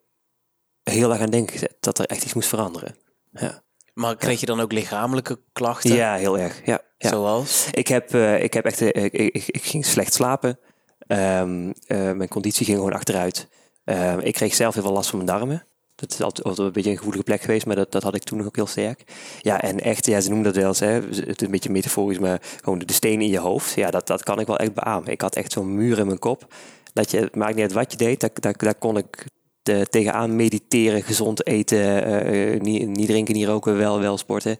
heel 0.83 1.11
erg 1.11 1.21
aan 1.21 1.29
denken 1.29 1.53
gezet. 1.53 1.75
Dat 1.79 1.99
er 1.99 2.05
echt 2.05 2.23
iets 2.23 2.33
moest 2.33 2.49
veranderen. 2.49 2.95
Ja, 3.39 3.63
Maar 3.93 4.15
kreeg 4.15 4.39
je 4.39 4.45
dan 4.45 4.59
ook 4.59 4.71
lichamelijke 4.71 5.39
klachten? 5.53 5.95
ja 5.95 6.15
heel 6.15 6.39
erg. 6.39 6.61
Ja, 6.65 6.81
ja. 6.97 7.09
Zoals? 7.09 7.67
Ik 7.71 7.87
heb, 7.87 8.13
eh, 8.13 8.43
ik 8.43 8.53
heb 8.53 8.65
echt, 8.65 8.81
eh, 8.81 9.03
ik, 9.03 9.13
ik, 9.13 9.43
ik 9.47 9.63
ging 9.63 9.85
slecht 9.85 10.13
slapen. 10.13 10.59
Ehm, 11.07 11.71
eh, 11.87 12.11
mijn 12.11 12.29
conditie 12.29 12.65
ging 12.65 12.77
gewoon 12.77 12.93
achteruit. 12.93 13.47
Ehm, 13.83 14.19
ik 14.19 14.33
kreeg 14.33 14.55
zelf 14.55 14.73
heel 14.73 14.83
veel 14.83 14.91
last 14.91 15.09
van 15.09 15.23
mijn 15.23 15.37
darmen. 15.37 15.65
Dat 15.95 16.11
is 16.11 16.21
altijd, 16.21 16.47
altijd 16.47 16.67
een 16.67 16.73
beetje 16.73 16.89
een 16.89 16.97
gevoelige 16.97 17.23
plek 17.23 17.41
geweest, 17.41 17.65
maar 17.65 17.75
dat, 17.75 17.91
dat 17.91 18.03
had 18.03 18.15
ik 18.15 18.23
toen 18.23 18.37
nog 18.37 18.47
ook 18.47 18.55
heel 18.55 18.67
sterk. 18.67 19.03
Ja, 19.41 19.61
en 19.61 19.79
echt, 19.79 20.05
ja, 20.05 20.21
ze 20.21 20.27
noemen 20.27 20.45
dat 20.45 20.55
wel 20.55 20.67
eens, 20.67 20.79
hè, 20.79 20.93
het 20.93 21.41
is 21.41 21.45
een 21.45 21.51
beetje 21.51 21.69
metaforisch, 21.69 22.19
maar 22.19 22.41
gewoon 22.61 22.79
de 22.79 22.93
steen 22.93 23.21
in 23.21 23.29
je 23.29 23.39
hoofd. 23.39 23.75
Ja, 23.75 23.91
dat, 23.91 24.07
dat 24.07 24.23
kan 24.23 24.39
ik 24.39 24.47
wel 24.47 24.57
echt 24.57 24.73
beamen. 24.73 25.11
Ik 25.11 25.21
had 25.21 25.35
echt 25.35 25.51
zo'n 25.51 25.75
muur 25.75 25.99
in 25.99 26.05
mijn 26.05 26.19
kop. 26.19 26.53
Dat 26.93 27.11
je, 27.11 27.19
het 27.19 27.35
maakt 27.35 27.53
niet 27.53 27.63
uit 27.63 27.73
wat 27.73 27.91
je 27.91 27.97
deed, 27.97 28.19
daar, 28.19 28.29
daar, 28.33 28.57
daar 28.57 28.75
kon 28.75 28.97
ik 28.97 29.25
eh, 29.69 29.81
tegenaan 29.81 30.35
mediteren, 30.35 31.03
gezond 31.03 31.47
eten, 31.47 32.03
eh, 32.05 32.61
niet, 32.61 32.87
niet 32.87 33.07
drinken, 33.07 33.33
niet 33.33 33.45
roken, 33.47 33.77
wel, 33.77 33.99
wel 33.99 34.17
sporten. 34.17 34.57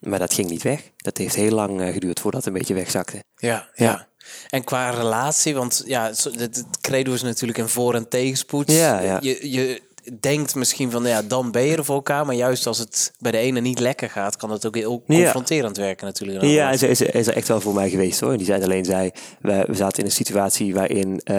Maar 0.00 0.18
dat 0.18 0.34
ging 0.34 0.50
niet 0.50 0.62
weg. 0.62 0.90
Dat 0.96 1.16
heeft 1.16 1.34
heel 1.34 1.50
lang 1.54 1.80
eh, 1.80 1.92
geduurd 1.92 2.20
voordat 2.20 2.44
het 2.44 2.52
een 2.52 2.58
beetje 2.58 2.74
wegzakte. 2.74 3.24
Ja, 3.36 3.68
ja. 3.74 4.08
En 4.48 4.64
qua 4.64 4.90
relatie, 4.90 5.54
want 5.54 5.82
ja, 5.86 6.12
het 6.36 6.64
credo 6.80 7.12
is 7.12 7.22
natuurlijk 7.22 7.58
een 7.58 7.68
voor- 7.68 7.94
en 7.94 8.08
tegenspoed. 8.08 8.72
Ja, 8.72 9.00
ja. 9.00 9.18
Je, 9.20 9.50
je 9.50 9.82
denkt 10.20 10.54
misschien 10.54 10.90
van, 10.90 11.04
ja, 11.06 11.22
dan 11.22 11.50
ben 11.50 11.62
je 11.62 11.76
er 11.76 11.84
voor 11.84 11.94
elkaar. 11.94 12.26
Maar 12.26 12.34
juist 12.34 12.66
als 12.66 12.78
het 12.78 13.12
bij 13.18 13.30
de 13.32 13.38
ene 13.38 13.60
niet 13.60 13.78
lekker 13.78 14.10
gaat, 14.10 14.36
kan 14.36 14.50
het 14.50 14.66
ook 14.66 14.74
heel 14.74 15.02
Ja. 15.06 15.16
confronterend 15.22 15.76
werken 15.76 16.06
natuurlijk. 16.06 16.44
Ja, 16.44 16.70
en 16.70 16.78
ze 16.78 16.88
is, 16.88 17.00
is 17.00 17.26
er 17.26 17.36
echt 17.36 17.48
wel 17.48 17.60
voor 17.60 17.74
mij 17.74 17.90
geweest 17.90 18.20
hoor. 18.20 18.36
Die 18.36 18.46
zei 18.46 18.62
alleen, 18.62 18.84
zij, 18.84 19.12
we, 19.40 19.64
we 19.66 19.74
zaten 19.74 19.98
in 19.98 20.04
een 20.04 20.10
situatie 20.12 20.74
waarin 20.74 21.20
eh, 21.24 21.36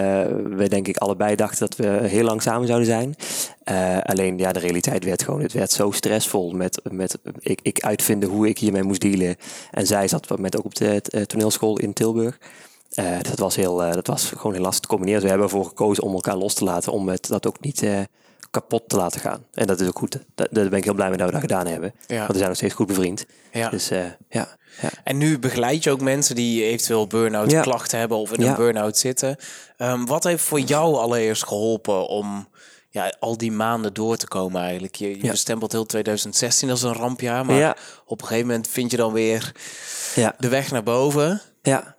we 0.56 0.68
denk 0.68 0.88
ik 0.88 0.96
allebei 0.96 1.34
dachten 1.36 1.68
dat 1.68 1.76
we 1.76 2.08
heel 2.08 2.24
lang 2.24 2.42
samen 2.42 2.66
zouden 2.66 2.88
zijn. 2.88 3.14
Eh, 3.64 3.98
alleen 4.02 4.38
ja, 4.38 4.52
de 4.52 4.58
realiteit 4.58 5.04
werd 5.04 5.22
gewoon, 5.22 5.40
het 5.42 5.52
werd 5.52 5.70
zo 5.70 5.90
stressvol 5.90 6.50
met, 6.50 6.80
met 6.90 7.18
ik, 7.38 7.60
ik 7.62 7.80
uitvinden 7.80 8.28
hoe 8.28 8.48
ik 8.48 8.58
hiermee 8.58 8.82
moest 8.82 9.00
dealen. 9.00 9.36
En 9.70 9.86
zij 9.86 10.08
zat 10.08 10.22
op 10.22 10.28
dat 10.28 10.36
moment 10.36 10.56
ook 10.58 10.64
op 10.64 10.74
de 10.74 11.02
eh, 11.02 11.22
toneelschool 11.22 11.78
in 11.78 11.92
Tilburg. 11.92 12.38
Dat, 13.22 13.38
was 13.38 13.56
heel, 13.56 13.76
dat 13.76 14.06
was 14.06 14.32
gewoon 14.36 14.52
heel 14.52 14.62
lastig 14.62 14.80
te 14.80 14.88
combineren. 14.88 15.20
Dus 15.20 15.30
we 15.30 15.36
hebben 15.36 15.50
ervoor 15.56 15.68
gekozen 15.68 16.02
om 16.02 16.12
elkaar 16.14 16.36
los 16.36 16.54
te 16.54 16.64
laten, 16.64 16.92
om 16.92 17.08
het, 17.08 17.26
dat 17.28 17.46
ook 17.46 17.60
niet 17.60 17.82
eh, 17.82 17.98
kapot 18.50 18.88
te 18.88 18.96
laten 18.96 19.20
gaan. 19.20 19.44
En 19.54 19.66
dat 19.66 19.80
is 19.80 19.88
ook 19.88 19.98
goed. 19.98 20.18
Daar, 20.34 20.48
ben 20.50 20.72
ik 20.72 20.84
heel 20.84 20.94
blij 20.94 21.08
mee 21.08 21.16
dat 21.18 21.26
we 21.26 21.32
dat 21.32 21.40
gedaan 21.40 21.66
hebben. 21.66 21.94
Ja. 22.06 22.16
Want 22.16 22.30
we 22.30 22.36
zijn 22.36 22.48
nog 22.48 22.56
steeds 22.56 22.74
goed 22.74 22.86
bevriend. 22.86 23.26
Ja. 23.52 23.68
Dus 23.68 23.90
eh, 23.90 24.04
ja, 24.28 24.56
ja. 24.80 24.90
En 25.04 25.18
nu 25.18 25.38
begeleid 25.38 25.84
je 25.84 25.90
ook 25.90 26.00
mensen 26.00 26.34
die 26.34 26.64
eventueel 26.64 27.06
burn-out 27.06 27.50
Ja. 27.50 27.60
klachten 27.62 27.98
hebben 27.98 28.18
of 28.18 28.32
in 28.32 28.42
een 28.42 28.54
burn-out 28.54 28.98
zitten. 28.98 29.36
Ehm, 29.76 30.04
wat 30.04 30.24
heeft 30.24 30.42
voor 30.44 30.60
jou 30.60 30.94
allereerst 30.94 31.46
geholpen 31.46 32.08
om 32.08 32.48
ja, 32.88 33.14
al 33.20 33.36
die 33.36 33.52
maanden 33.52 33.94
door 33.94 34.16
te 34.16 34.28
komen 34.28 34.62
eigenlijk? 34.62 34.94
Je, 34.94 35.22
je 35.22 35.30
bestempelt 35.30 35.72
heel 35.72 35.86
2016 35.86 36.70
als 36.70 36.82
een 36.82 36.92
rampjaar, 36.92 37.46
maar 37.46 37.76
op 38.06 38.20
een 38.20 38.26
gegeven 38.26 38.48
moment 38.48 38.68
vind 38.68 38.90
je 38.90 38.96
dan 38.96 39.12
weer 39.12 39.52
ja. 40.14 40.34
de 40.38 40.48
weg 40.48 40.70
naar 40.70 40.82
boven. 40.82 41.40
Ja. 41.62 41.96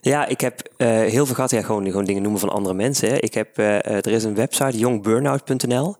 Ja, 0.00 0.26
ik 0.26 0.40
heb 0.40 0.70
eh, 0.76 0.88
heel 0.88 1.26
veel 1.26 1.34
gehad. 1.34 1.50
Ja, 1.50 1.62
gewoon, 1.62 1.84
gewoon 1.86 2.04
dingen 2.04 2.22
noemen 2.22 2.40
van 2.40 2.48
andere 2.48 2.74
mensen. 2.74 3.08
Hè. 3.08 3.16
Ik 3.16 3.34
heb, 3.34 3.58
eh, 3.58 3.76
eh, 3.76 3.84
er 3.84 4.08
is 4.08 4.24
een 4.24 4.34
website, 4.34 4.78
youngburnout.nl, 4.78 5.96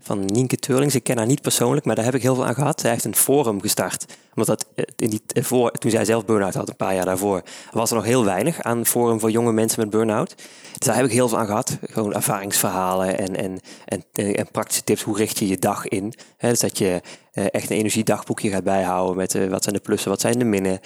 van 0.00 0.24
Nienke 0.24 0.56
Teurlings. 0.56 0.94
Ik 0.94 1.04
ken 1.04 1.16
haar 1.16 1.26
niet 1.26 1.42
persoonlijk, 1.42 1.86
maar 1.86 1.94
daar 1.94 2.04
heb 2.04 2.14
ik 2.14 2.22
heel 2.22 2.34
veel 2.34 2.46
aan 2.46 2.54
gehad. 2.54 2.80
Zij 2.80 2.90
heeft 2.90 3.04
een 3.04 3.14
forum 3.14 3.60
gestart. 3.60 4.04
Omdat 4.34 4.46
dat, 4.46 4.86
in 4.96 5.10
die, 5.10 5.22
voor, 5.34 5.70
toen 5.70 5.90
zij 5.90 6.04
zelf 6.04 6.24
burn-out 6.24 6.54
had, 6.54 6.68
een 6.68 6.76
paar 6.76 6.94
jaar 6.94 7.04
daarvoor, 7.04 7.42
was 7.72 7.90
er 7.90 7.96
nog 7.96 8.04
heel 8.04 8.24
weinig 8.24 8.62
aan 8.62 8.86
forum 8.86 9.20
voor 9.20 9.30
jonge 9.30 9.52
mensen 9.52 9.80
met 9.80 9.90
burn-out. 9.90 10.34
Dus 10.72 10.86
daar 10.86 10.96
heb 10.96 11.04
ik 11.04 11.12
heel 11.12 11.28
veel 11.28 11.38
aan 11.38 11.46
gehad. 11.46 11.78
Gewoon 11.82 12.14
ervaringsverhalen 12.14 13.18
en, 13.18 13.36
en, 13.36 13.60
en, 13.84 14.04
en 14.34 14.50
praktische 14.50 14.84
tips. 14.84 15.02
Hoe 15.02 15.16
richt 15.16 15.38
je 15.38 15.48
je 15.48 15.58
dag 15.58 15.88
in? 15.88 16.14
Hè, 16.36 16.48
dus 16.48 16.60
dat 16.60 16.78
je 16.78 17.00
echt 17.32 17.70
een 17.70 17.76
energiedagboekje 17.76 18.50
gaat 18.50 18.64
bijhouden 18.64 19.16
met 19.16 19.48
wat 19.48 19.62
zijn 19.62 19.74
de 19.74 19.80
plussen, 19.80 20.10
wat 20.10 20.20
zijn 20.20 20.38
de 20.38 20.44
minnen. 20.44 20.80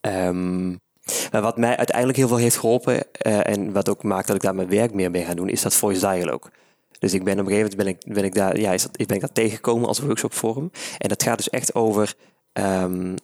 Ehm, 0.00 0.74
maar 1.32 1.42
wat 1.42 1.56
mij 1.56 1.76
uiteindelijk 1.76 2.18
heel 2.18 2.28
veel 2.28 2.36
heeft 2.36 2.56
geholpen 2.56 3.12
eh, 3.12 3.46
en 3.46 3.72
wat 3.72 3.88
ook 3.88 4.02
maakt 4.02 4.26
dat 4.26 4.36
ik 4.36 4.42
daar 4.42 4.54
mijn 4.54 4.68
werk 4.68 4.94
meer 4.94 5.10
mee 5.10 5.24
ga 5.24 5.34
doen, 5.34 5.48
is 5.48 5.62
dat 5.62 5.74
voice 5.74 6.00
dialogue. 6.00 6.50
Dus 6.98 7.14
ik 7.14 7.24
ben 7.24 7.38
op 7.38 7.46
een 7.46 7.52
gegeven 7.52 7.76
moment 7.76 8.02
ben 8.02 8.10
ik, 8.10 8.14
ben 8.14 8.24
ik 8.24 8.34
daar, 8.34 8.60
ja, 8.60 8.72
is 8.72 8.82
dat, 8.82 9.06
ben 9.06 9.16
ik 9.16 9.26
tegengekomen 9.32 9.88
als 9.88 9.98
workshopvorm. 9.98 10.70
En 10.98 11.08
dat 11.08 11.22
gaat 11.22 11.36
dus 11.36 11.50
echt 11.50 11.74
over, 11.74 12.14
ehm, 12.52 13.14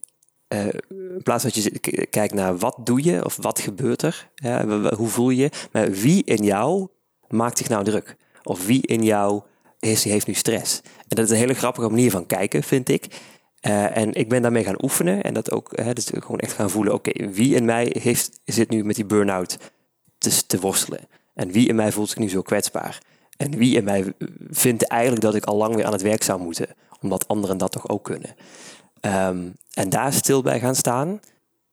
eh, 0.48 0.66
in 0.88 1.20
plaats 1.22 1.42
dat 1.42 1.54
je 1.54 2.06
kijkt 2.10 2.34
naar 2.34 2.58
wat 2.58 2.78
doe 2.84 3.04
je 3.04 3.24
of 3.24 3.36
wat 3.40 3.60
gebeurt 3.60 4.02
er, 4.02 4.30
ja, 4.34 4.66
hoe 4.96 5.08
voel 5.08 5.30
je, 5.30 5.50
maar 5.72 5.90
wie 5.90 6.24
in 6.24 6.44
jou 6.44 6.88
maakt 7.28 7.58
zich 7.58 7.68
nou 7.68 7.84
druk? 7.84 8.16
Of 8.42 8.66
wie 8.66 8.86
in 8.86 9.04
jou 9.04 9.42
heeft 9.82 10.26
nu 10.26 10.34
stress? 10.34 10.80
En 10.82 11.16
dat 11.16 11.24
is 11.24 11.30
een 11.30 11.36
hele 11.36 11.54
grappige 11.54 11.88
manier 11.88 12.10
van 12.10 12.26
kijken, 12.26 12.62
vind 12.62 12.88
ik. 12.88 13.06
Eh, 13.60 13.96
en 13.96 14.14
ik 14.14 14.28
ben 14.28 14.42
daarmee 14.42 14.64
gaan 14.64 14.82
oefenen 14.82 15.22
en 15.22 15.34
dat 15.34 15.50
ook, 15.50 15.70
hè, 15.74 15.92
dus 15.92 16.06
gewoon 16.14 16.38
echt 16.38 16.52
gaan 16.52 16.70
voelen, 16.70 16.94
oké, 16.94 17.28
wie 17.30 17.54
in 17.54 17.64
mij 17.64 17.96
heeft, 17.98 18.40
zit 18.44 18.70
nu 18.70 18.84
met 18.84 18.96
die 18.96 19.04
burn-out 19.04 19.58
te, 20.18 20.46
te 20.46 20.60
worstelen? 20.60 21.00
En 21.34 21.50
wie 21.50 21.68
in 21.68 21.74
mij 21.74 21.92
voelt 21.92 22.08
zich 22.08 22.18
nu 22.18 22.28
zo 22.28 22.42
kwetsbaar? 22.42 23.02
En 23.36 23.56
wie 23.56 23.76
in 23.76 23.84
mij 23.84 24.12
vindt 24.50 24.86
eigenlijk 24.86 25.22
dat 25.22 25.34
ik 25.34 25.44
al 25.44 25.56
lang 25.56 25.74
weer 25.74 25.84
aan 25.84 25.92
het 25.92 26.02
werk 26.02 26.22
zou 26.22 26.40
moeten, 26.40 26.68
omdat 27.00 27.28
anderen 27.28 27.58
dat 27.58 27.72
toch 27.72 27.88
ook 27.88 28.04
kunnen? 28.04 28.34
Ehm, 29.00 29.48
en 29.72 29.88
daar 29.88 30.12
stil 30.12 30.42
bij 30.42 30.60
gaan 30.60 30.74
staan 30.74 31.20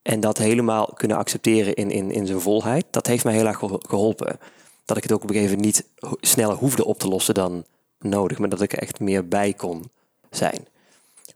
en 0.01 0.19
dat 0.19 0.37
helemaal 0.37 0.85
kunnen 0.85 1.17
accepteren 1.17 1.73
in, 1.73 1.91
in, 1.91 2.11
in 2.11 2.25
zijn 2.25 2.39
volheid, 2.39 2.85
dat 2.89 3.07
heeft 3.07 3.23
mij 3.23 3.33
heel 3.33 3.47
erg 3.47 3.57
gehol- 3.57 3.83
geholpen. 3.87 4.39
Dat 4.85 4.97
ik 4.97 5.03
het 5.03 5.11
ook 5.11 5.23
op 5.23 5.29
een 5.29 5.35
gegeven 5.35 5.55
moment 5.55 5.75
niet 5.75 6.17
sneller 6.21 6.55
hoefde 6.55 6.85
op 6.85 6.99
te 6.99 7.07
lossen 7.07 7.33
dan 7.33 7.65
nodig, 7.99 8.37
maar 8.37 8.49
dat 8.49 8.61
ik 8.61 8.73
er 8.73 8.79
echt 8.79 8.99
meer 8.99 9.27
bij 9.27 9.53
kon 9.53 9.91
zijn. 10.29 10.67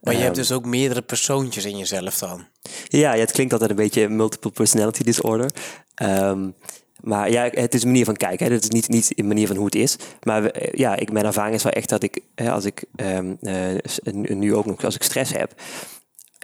Maar 0.00 0.14
je 0.14 0.18
hebt 0.20 0.36
Ehm, 0.36 0.46
dus 0.46 0.52
ook 0.52 0.64
meerdere 0.64 1.02
persoontjes 1.02 1.64
in 1.64 1.78
jezelf 1.78 2.18
dan. 2.18 2.46
Ja, 2.88 3.12
ja, 3.14 3.20
het 3.20 3.32
klinkt 3.32 3.52
altijd 3.52 3.70
een 3.70 3.76
beetje 3.76 4.08
multiple 4.08 4.50
personality 4.50 5.02
disorder. 5.02 5.50
Ehm, 5.94 6.48
maar 7.00 7.30
ja, 7.30 7.48
het 7.50 7.74
is 7.74 7.82
een 7.82 7.88
manier 7.88 8.04
van 8.04 8.16
kijken. 8.16 8.46
Hè. 8.46 8.52
Het 8.52 8.62
is 8.62 8.68
niet, 8.70 8.88
niet 8.88 9.12
een 9.18 9.26
manier 9.26 9.46
van 9.46 9.56
hoe 9.56 9.64
het 9.64 9.74
is. 9.74 9.96
Maar 10.22 10.42
we- 10.42 10.50
eh, 10.50 10.78
ja, 10.78 10.96
ik, 10.96 11.12
mijn 11.12 11.24
ervaring 11.26 11.54
is 11.54 11.62
wel 11.62 11.72
echt 11.72 11.88
dat 11.88 12.02
ik, 12.02 12.20
hè, 12.34 12.50
als 12.50 12.64
ik 12.64 12.84
s- 13.84 13.98
nu 14.12 14.54
ook 14.54 14.66
nog, 14.66 14.84
als 14.84 14.94
ik 14.94 15.02
stress 15.02 15.32
heb, 15.32 15.54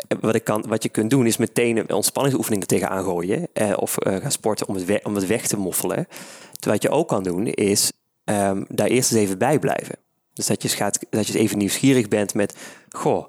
eh, 0.09 0.19
wat, 0.21 0.35
ik 0.35 0.45
kan, 0.45 0.65
wat 0.69 0.83
je 0.83 0.89
kunt 0.89 1.11
doen 1.11 1.27
is 1.27 1.37
meteen 1.37 1.77
een 1.77 1.93
ontspanningsoefening 1.93 2.63
er 2.63 2.69
tegenaan 2.69 3.05
gooien. 3.05 3.49
Eh, 3.53 3.73
of 3.77 3.99
eh, 3.99 4.17
gaan 4.17 4.33
sporten 4.33 4.69
om 4.69 4.75
het, 4.75 4.85
we- 4.85 5.01
om 5.03 5.15
het 5.15 5.27
weg 5.27 5.47
te 5.47 5.57
moffelen. 5.57 6.07
Terwijl 6.53 6.81
wat 6.81 6.83
je 6.83 6.91
ook 6.99 7.09
kan 7.09 7.23
doen 7.23 7.47
is 7.47 7.93
daar 8.69 8.87
eerst 8.89 9.13
eens 9.13 9.21
even 9.21 9.39
bij 9.39 9.59
blijven. 9.59 9.97
Dus 10.33 10.47
dat 10.47 10.63
je, 10.63 10.69
eens 10.69 10.77
gaat, 10.77 10.99
dat 11.11 11.27
je 11.27 11.33
eens 11.33 11.43
even 11.43 11.59
nieuwsgierig 11.59 12.09
bent 12.09 12.35
met, 12.35 12.55
goh, 12.91 13.27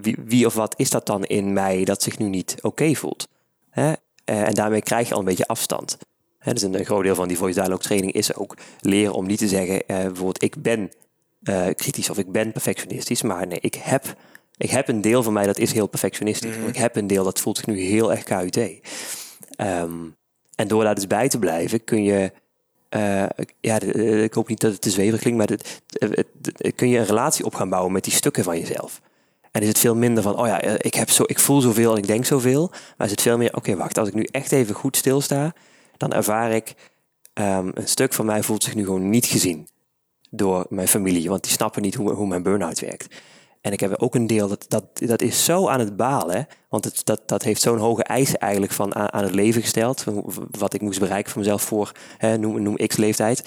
wie, 0.00 0.16
wie 0.24 0.46
of 0.46 0.54
wat 0.54 0.74
is 0.76 0.90
dat 0.90 1.06
dan 1.06 1.24
in 1.24 1.52
mij 1.52 1.84
dat 1.84 2.02
zich 2.02 2.18
nu 2.18 2.28
niet 2.28 2.56
oké 2.62 2.94
voelt? 2.94 3.28
Hè? 3.70 3.92
Eh, 4.24 4.42
en 4.42 4.54
daarmee 4.54 4.82
krijg 4.82 5.08
je 5.08 5.14
al 5.14 5.20
een 5.20 5.26
beetje 5.26 5.46
afstand. 5.46 5.98
Hè, 6.38 6.52
dus 6.52 6.62
een, 6.62 6.78
een 6.78 6.84
groot 6.84 7.02
deel 7.02 7.14
van 7.14 7.28
die 7.28 7.36
voice 7.36 7.58
dialogue 7.58 7.84
training 7.84 8.12
is 8.12 8.34
ook 8.34 8.56
leren 8.80 9.14
om 9.14 9.26
niet 9.26 9.38
te 9.38 9.48
zeggen, 9.48 9.86
eh, 9.86 9.96
bijvoorbeeld 9.96 10.42
ik 10.42 10.62
ben 10.62 10.90
eh, 11.42 11.66
kritisch 11.74 12.10
of 12.10 12.18
ik 12.18 12.32
ben 12.32 12.52
perfectionistisch. 12.52 13.22
Maar 13.22 13.46
nee, 13.46 13.60
ik 13.60 13.74
heb, 13.74 14.16
ik 14.56 14.70
heb 14.70 14.88
een 14.88 15.00
deel 15.00 15.22
van 15.22 15.32
mij 15.32 15.46
dat 15.46 15.58
is 15.58 15.72
heel 15.72 15.86
perfectionistisch. 15.86 16.56
Mhm. 16.56 16.68
Ik 16.68 16.76
heb 16.76 16.96
een 16.96 17.06
deel 17.06 17.24
dat 17.24 17.40
voelt 17.40 17.56
zich 17.56 17.66
nu 17.66 17.80
heel 17.80 18.12
erg 18.12 18.22
KUT. 18.22 18.56
Ehm, 19.56 19.92
en 20.54 20.68
door 20.68 20.84
daar 20.84 20.94
dus 20.94 21.06
bij 21.06 21.28
te 21.28 21.38
blijven 21.38 21.84
kun 21.84 22.02
je... 22.02 22.32
eh, 22.88 23.24
ja, 23.60 23.80
ik 24.22 24.34
hoop 24.34 24.48
niet 24.48 24.60
dat 24.60 24.72
het 24.72 24.80
te 24.80 24.90
zweverig 24.90 25.20
klinkt, 25.20 25.38
maar 25.38 25.58
kun 26.74 26.88
je 26.88 26.98
een 26.98 27.06
relatie 27.06 27.44
op 27.44 27.54
gaan 27.54 27.68
bouwen 27.68 27.92
met 27.92 28.04
die 28.04 28.12
stukken 28.12 28.44
van 28.44 28.58
jezelf. 28.58 29.00
En 29.50 29.62
is 29.62 29.68
het 29.68 29.78
veel 29.78 29.94
minder 29.94 30.22
van, 30.22 30.38
oh 30.38 30.46
ja, 30.46 30.60
eh, 30.60 30.74
ik, 30.78 30.94
heb 30.94 31.10
zo, 31.10 31.22
ik 31.26 31.38
voel 31.38 31.60
zoveel 31.60 31.92
en 31.92 31.98
ik 31.98 32.06
denk 32.06 32.24
zoveel. 32.24 32.70
Maar 32.96 33.06
is 33.06 33.12
het 33.12 33.22
veel 33.22 33.38
meer, 33.38 33.56
oké, 33.56 33.76
wacht, 33.76 33.98
als 33.98 34.08
ik 34.08 34.14
nu 34.14 34.22
echt 34.22 34.52
even 34.52 34.74
goed 34.74 34.96
stilsta, 34.96 35.52
dan 35.96 36.12
ervaar 36.12 36.52
ik, 36.52 36.74
ehm, 37.32 37.70
een 37.74 37.88
stuk 37.88 38.12
van 38.12 38.26
mij 38.26 38.42
voelt 38.42 38.64
zich 38.64 38.74
nu 38.74 38.84
gewoon 38.84 39.10
niet 39.10 39.26
gezien 39.26 39.68
door 40.30 40.66
mijn 40.68 40.88
familie. 40.88 41.28
Want 41.28 41.42
die 41.42 41.52
snappen 41.52 41.82
niet 41.82 41.94
hoe, 41.94 42.12
hoe 42.12 42.26
mijn 42.26 42.42
burn-out 42.42 42.80
werkt. 42.80 43.14
En 43.60 43.72
ik 43.72 43.80
heb 43.80 43.94
ook 43.94 44.14
een 44.14 44.26
deel, 44.26 44.48
dat, 44.48 44.64
dat, 44.68 44.84
dat 44.94 45.22
is 45.22 45.44
zo 45.44 45.68
aan 45.68 45.80
het 45.80 45.96
balen. 45.96 46.46
Want 46.68 46.84
het, 46.84 47.00
dat, 47.04 47.28
dat 47.28 47.42
heeft 47.42 47.62
zo'n 47.62 47.78
hoge 47.78 48.02
eisen 48.02 48.38
eigenlijk 48.38 48.72
van 48.72 48.94
aan, 48.94 49.12
aan 49.12 49.22
het 49.22 49.34
leven 49.34 49.62
gesteld. 49.62 50.04
Wat 50.50 50.74
ik 50.74 50.80
moest 50.80 51.00
bereiken 51.00 51.32
voor 51.32 51.40
mezelf 51.40 51.62
voor, 51.62 51.92
hè, 52.18 52.38
noem, 52.38 52.62
noem 52.62 52.76
x 52.76 52.96
leeftijd. 52.96 53.42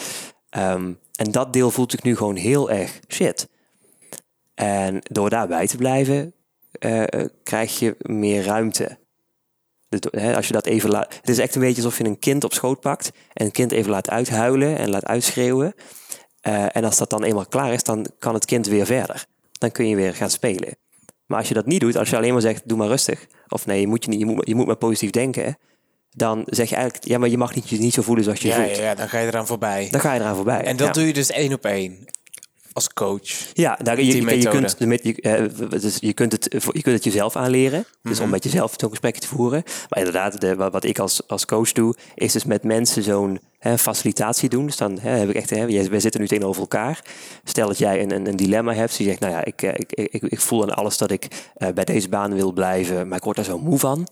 Ehm, 0.50 0.94
en 1.16 1.32
dat 1.32 1.54
deel 1.54 1.72
voelt 1.72 1.92
zich 1.92 2.04
nu 2.04 2.16
gewoon 2.16 2.36
heel 2.36 2.72
erg 2.72 3.00
shit. 3.08 3.48
En 4.54 5.00
door 5.02 5.30
daarbij 5.30 5.68
te 5.68 5.78
blijven, 5.78 6.34
eh, 6.80 7.02
eh, 7.02 7.30
krijg 7.44 7.80
je 7.80 7.96
meer 8.00 8.44
ruimte. 8.44 8.98
Dus, 9.90 10.22
hè, 10.22 10.36
als 10.36 10.48
je 10.48 10.54
dat 10.54 10.66
even 10.66 10.90
laat. 10.90 11.16
Het 11.16 11.30
is 11.30 11.40
echt 11.40 11.56
een 11.56 11.62
beetje 11.62 11.84
alsof 11.84 11.98
je 11.98 12.06
een 12.06 12.20
kind 12.20 12.44
op 12.44 12.54
schoot 12.54 12.80
pakt. 12.80 13.12
En 13.34 13.46
een 13.46 13.52
kind 13.52 13.72
even 13.72 13.92
laat 13.92 14.10
uithuilen 14.10 14.78
en 14.78 14.90
laat 14.90 15.06
uitschreeuwen. 15.06 15.74
Eh, 16.42 16.76
en 16.76 16.84
als 16.84 16.98
dat 16.98 17.10
dan 17.10 17.24
eenmaal 17.24 17.46
klaar 17.46 17.74
is, 17.74 17.84
dan 17.84 18.08
kan 18.20 18.34
het 18.34 18.46
kind 18.46 18.68
weer 18.68 18.86
verder. 18.86 19.26
Dan 19.52 19.72
kun 19.72 19.88
je 19.88 19.96
weer 19.96 20.14
gaan 20.16 20.30
spelen. 20.30 20.78
Maar 21.26 21.38
als 21.38 21.48
je 21.48 21.54
dat 21.54 21.66
niet 21.66 21.80
doet, 21.80 21.98
als 21.98 22.10
je 22.10 22.16
alleen 22.16 22.34
maar 22.34 22.42
zegt, 22.42 22.62
doe 22.66 22.78
maar 22.78 22.88
rustig. 22.88 23.28
Of 23.48 23.66
nee, 23.66 23.80
je 23.80 23.88
moet, 23.88 24.04
je 24.04 24.10
niet, 24.10 24.20
je 24.20 24.26
moet, 24.26 24.48
je 24.48 24.56
moet 24.56 24.66
maar 24.66 24.76
positief 24.76 25.10
denken. 25.10 25.58
Dan 26.10 26.44
zeg 26.46 26.70
je 26.70 26.76
eigenlijk, 26.76 27.06
ja, 27.06 27.18
maar 27.18 27.30
je 27.30 27.38
mag 27.38 27.56
niet, 27.56 27.70
je 27.70 27.78
niet 27.78 27.94
zo 27.94 28.02
voelen 28.02 28.24
zoals 28.24 28.40
je 28.40 28.48
Ja, 28.48 28.56
voelt. 28.56 28.76
ja, 28.76 28.84
ja, 28.84 28.96
dan 28.96 29.10
ga 29.10 29.20
je 29.20 29.28
eraan 29.28 29.48
voorbij. 29.48 29.88
Dan 29.92 30.00
ga 30.02 30.14
je 30.14 30.20
eraan 30.20 30.36
voorbij. 30.36 30.62
En 30.62 30.78
dat 30.78 30.88
ja. 30.88 30.94
doe 30.94 31.08
je 31.08 31.14
dus 31.14 31.32
één 31.32 31.54
op 31.54 31.66
één. 31.66 32.06
Als 32.74 32.94
coach. 32.94 33.52
Ja, 33.54 33.80
daar, 33.84 33.98
je, 33.98 34.12
Die 34.12 34.26
je, 34.26 34.38
je, 34.38 34.50
kunt, 34.50 34.76
je, 35.04 35.22
eh, 35.22 35.80
dus 35.82 35.98
je, 36.00 36.14
kunt 36.14 36.32
het, 36.32 36.48
je 36.52 36.82
kunt 36.82 36.96
het 36.96 37.04
jezelf 37.04 37.36
aanleren. 37.36 37.86
Dus 38.02 38.16
Mhm. 38.16 38.24
om 38.24 38.30
met 38.30 38.44
jezelf 38.44 38.74
zo'n 38.78 38.90
gesprek 38.90 39.18
te 39.18 39.28
voeren. 39.28 39.64
Maar 39.90 40.00
inderdaad, 40.00 40.42
de, 40.42 40.56
wat, 40.56 40.84
ik 40.84 41.00
als, 41.00 41.28
als 41.28 41.46
coach 41.46 41.72
doe, 41.72 41.96
is 42.16 42.32
dus 42.34 42.46
met 42.46 42.64
mensen 42.64 43.04
zo'n 43.04 43.40
facilitatie 43.78 44.50
doen. 44.50 44.66
Dus 44.66 44.78
dan 44.78 45.00
hè, 45.00 45.10
heb 45.10 45.30
ik 45.30 45.36
echt, 45.36 45.50
hè, 45.50 45.66
wij 45.90 46.00
zitten 46.00 46.22
nu 46.22 46.28
tegenover 46.28 46.62
elkaar. 46.62 47.02
Stel 47.44 47.68
dat 47.68 47.78
jij 47.78 48.02
een, 48.02 48.12
een, 48.12 48.28
een 48.28 48.36
dilemma 48.36 48.74
hebt. 48.74 48.90
Dus 48.90 48.98
je 48.98 49.04
zegt, 49.04 49.20
nou 49.20 49.34
ja, 49.34 49.46
ik, 49.46 49.62
eh, 49.62 49.74
ik, 49.74 49.92
ik, 49.92 50.22
ik 50.24 50.40
voel 50.40 50.64
aan 50.64 50.76
alles 50.76 50.98
dat 50.98 51.12
ik 51.12 51.28
eh, 51.56 51.70
bij 51.74 51.84
deze 51.84 52.10
baan 52.10 52.34
wil 52.34 52.52
blijven. 52.52 53.08
Maar 53.08 53.18
ik 53.18 53.24
word 53.24 53.36
daar 53.36 53.46
zo 53.46 53.60
moe 53.60 53.80
van. 53.80 54.08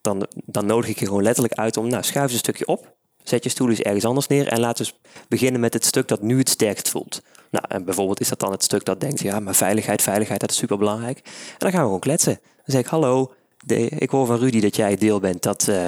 Dan, 0.00 0.26
dan 0.46 0.66
nodig 0.66 0.90
ik 0.90 0.98
je 0.98 1.06
gewoon 1.06 1.22
letterlijk 1.22 1.54
uit 1.54 1.76
om, 1.76 1.88
nou, 1.88 2.02
schuif 2.02 2.24
eens 2.24 2.32
een 2.32 2.38
stukje 2.38 2.66
op. 2.66 2.94
Zet 3.24 3.44
je 3.44 3.50
stoel 3.50 3.68
eens 3.68 3.80
ergens 3.80 4.04
anders 4.04 4.26
neer 4.26 4.48
en 4.48 4.60
laten 4.60 4.84
we 4.84 4.92
beginnen 5.28 5.60
met 5.60 5.74
het 5.74 5.84
stuk 5.84 6.08
dat 6.08 6.22
nu 6.22 6.38
het 6.38 6.48
sterkst 6.48 6.88
voelt. 6.88 7.22
Nou, 7.50 7.64
en 7.68 7.84
bijvoorbeeld 7.84 8.20
is 8.20 8.28
dat 8.28 8.38
dan 8.38 8.50
het 8.50 8.62
stuk 8.62 8.84
dat 8.84 9.00
denkt, 9.00 9.20
ja, 9.20 9.40
maar 9.40 9.54
veiligheid, 9.54 10.02
veiligheid, 10.02 10.40
dat 10.40 10.50
is 10.50 10.56
super 10.56 10.78
belangrijk. 10.78 11.18
En 11.24 11.58
dan 11.58 11.70
gaan 11.70 11.80
we 11.80 11.84
gewoon 11.84 12.00
kletsen. 12.00 12.38
Dan 12.42 12.62
zeg 12.64 12.80
ik, 12.80 12.86
hallo, 12.86 13.32
de, 13.64 13.88
ik 13.88 14.10
hoor 14.10 14.26
van 14.26 14.38
Rudy 14.38 14.60
dat 14.60 14.76
jij 14.76 14.90
het 14.90 15.00
deel 15.00 15.20
bent 15.20 15.42
dat, 15.42 15.68
eh, 15.68 15.86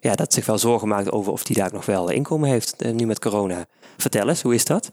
ja, 0.00 0.14
dat 0.14 0.32
zich 0.32 0.46
wel 0.46 0.58
zorgen 0.58 0.88
maakt 0.88 1.12
over 1.12 1.32
of 1.32 1.44
die 1.44 1.56
daar 1.56 1.72
nog 1.72 1.86
wel 1.86 2.08
inkomen 2.10 2.48
heeft, 2.48 2.82
eh, 2.82 2.92
nu 2.92 3.06
met 3.06 3.18
corona. 3.18 3.66
Vertel 3.96 4.28
eens, 4.28 4.42
hoe 4.42 4.54
is 4.54 4.64
dat? 4.64 4.90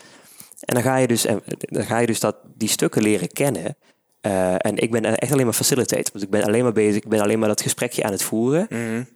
En 0.60 0.74
dan 0.74 0.84
ga 0.84 0.96
je 0.98 1.08
dus, 1.08 1.26
en 1.26 1.44
dan 1.58 1.86
ga 1.86 1.98
je 1.98 2.08
dus 2.08 2.20
dat, 2.20 2.36
die 2.58 2.70
stukken 2.70 3.02
leren 3.02 3.28
kennen. 3.28 3.76
Eh, 4.24 4.54
en 4.58 4.78
ik 4.78 4.92
ben 4.92 5.18
echt 5.18 5.32
alleen 5.32 5.46
maar 5.46 5.54
facilitator. 5.54 6.14
Dus 6.14 6.22
ik 6.22 6.30
ben 6.30 6.44
alleen 6.44 6.64
maar 6.64 6.74
bezig, 6.74 7.04
ik 7.04 7.10
ben 7.10 7.22
alleen 7.22 7.40
maar 7.40 7.48
dat 7.48 7.62
gesprekje 7.62 8.04
aan 8.04 8.12
het 8.12 8.24
voeren. 8.24 8.68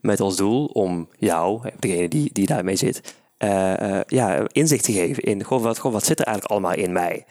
Met 0.02 0.20
als 0.20 0.36
doel 0.36 0.66
om 0.66 1.08
jou, 1.18 1.62
degene 1.80 2.08
die, 2.08 2.30
die 2.34 2.46
daarmee 2.46 2.76
zit, 2.76 3.16
eh, 3.38 3.98
eh, 3.98 4.02
ja, 4.08 4.48
inzicht 4.52 4.84
te 4.84 4.92
geven 4.92 5.24
in 5.24 5.44
goh, 5.44 5.62
wat, 5.62 5.78
goh, 5.78 5.92
wat 5.92 6.06
zit 6.06 6.20
er 6.20 6.26
eigenlijk 6.26 6.54
allemaal 6.54 6.86
in 6.86 6.92
mij. 6.92 7.26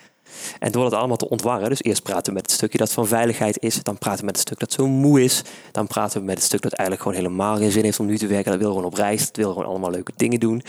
En 0.58 0.72
door 0.72 0.82
dat 0.82 0.92
allemaal 0.92 1.16
te 1.16 1.28
ontwarren, 1.28 1.68
dus 1.68 1.82
eerst 1.82 2.02
praten 2.02 2.26
we 2.26 2.32
met 2.32 2.42
het 2.42 2.50
stukje 2.50 2.78
dat 2.78 2.92
van 2.92 3.06
veiligheid 3.06 3.62
is, 3.62 3.82
dan 3.82 3.98
praten 3.98 4.20
we 4.20 4.26
met 4.26 4.36
het 4.36 4.46
stuk 4.46 4.58
dat 4.58 4.72
zo 4.72 4.86
moe 4.86 5.22
is, 5.22 5.42
dan 5.72 5.86
praten 5.86 6.20
we 6.20 6.26
met 6.26 6.34
het 6.34 6.44
stuk 6.44 6.62
dat 6.62 6.72
eigenlijk 6.72 7.08
gewoon 7.08 7.22
helemaal 7.24 7.56
geen 7.56 7.70
zin 7.70 7.84
heeft 7.84 8.00
om 8.00 8.06
nu 8.06 8.18
te 8.18 8.26
werken, 8.26 8.50
dat 8.50 8.60
wil 8.60 8.70
gewoon 8.70 8.84
op 8.84 8.94
reis, 8.94 9.26
dat 9.26 9.36
wil 9.36 9.52
gewoon 9.52 9.68
allemaal 9.68 9.90
leuke 9.90 10.12
dingen 10.16 10.40
doen. 10.40 10.62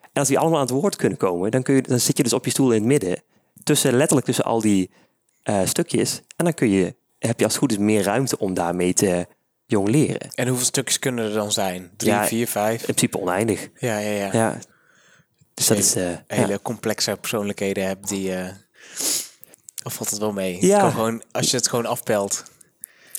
En 0.00 0.20
als 0.20 0.28
die 0.28 0.38
allemaal 0.38 0.58
aan 0.58 0.66
het 0.66 0.74
woord 0.74 0.96
kunnen 0.96 1.18
komen, 1.18 1.50
dan, 1.50 1.62
kun 1.62 1.74
je, 1.74 1.82
dan 1.82 2.00
zit 2.00 2.16
je 2.16 2.22
dus 2.22 2.32
op 2.32 2.44
je 2.44 2.50
stoel 2.50 2.70
in 2.72 2.78
het 2.78 2.88
midden, 2.88 3.22
tussen, 3.64 3.94
letterlijk 3.94 4.26
tussen 4.26 4.44
al 4.44 4.60
die 4.60 4.90
eh, 5.42 5.60
stukjes, 5.64 6.20
en 6.36 6.44
dan 6.44 6.54
kun 6.54 6.70
je, 6.70 6.94
heb 7.18 7.38
je 7.38 7.44
als 7.44 7.52
het 7.54 7.62
goed 7.62 7.72
is 7.72 7.78
meer 7.78 8.02
ruimte 8.02 8.38
om 8.38 8.54
daarmee 8.54 8.92
te 8.92 9.26
jong 9.66 9.88
leren. 9.88 10.20
In 10.20 10.30
En 10.34 10.48
hoeveel 10.48 10.66
stukjes 10.66 10.98
kunnen 10.98 11.24
er 11.24 11.32
dan 11.32 11.52
zijn? 11.52 11.90
Drie, 11.96 12.12
Ja, 12.12 12.26
vier, 12.26 12.48
vijf? 12.48 12.82
principe 12.82 13.20
oneindig. 13.20 13.68
Ja, 13.78 13.98
ja, 13.98 14.10
ja. 14.10 14.28
Ja. 14.32 14.58
Dus 15.54 15.66
dat 15.66 15.78
is... 15.78 15.92
ja. 15.92 16.24
Hele 16.26 16.62
complexe 16.62 17.16
persoonlijkheden 17.20 17.86
hebt 17.86 18.08
die... 18.08 18.34
eh, 18.34 18.48
of 19.84 19.94
valt 19.94 20.10
het 20.10 20.18
wel 20.18 20.32
mee? 20.32 20.66
Ja. 20.66 20.80
kan 20.80 20.90
gewoon, 20.92 21.22
als 21.32 21.50
je 21.50 21.56
het 21.56 21.68
gewoon 21.68 21.86
afpelt. 21.86 22.44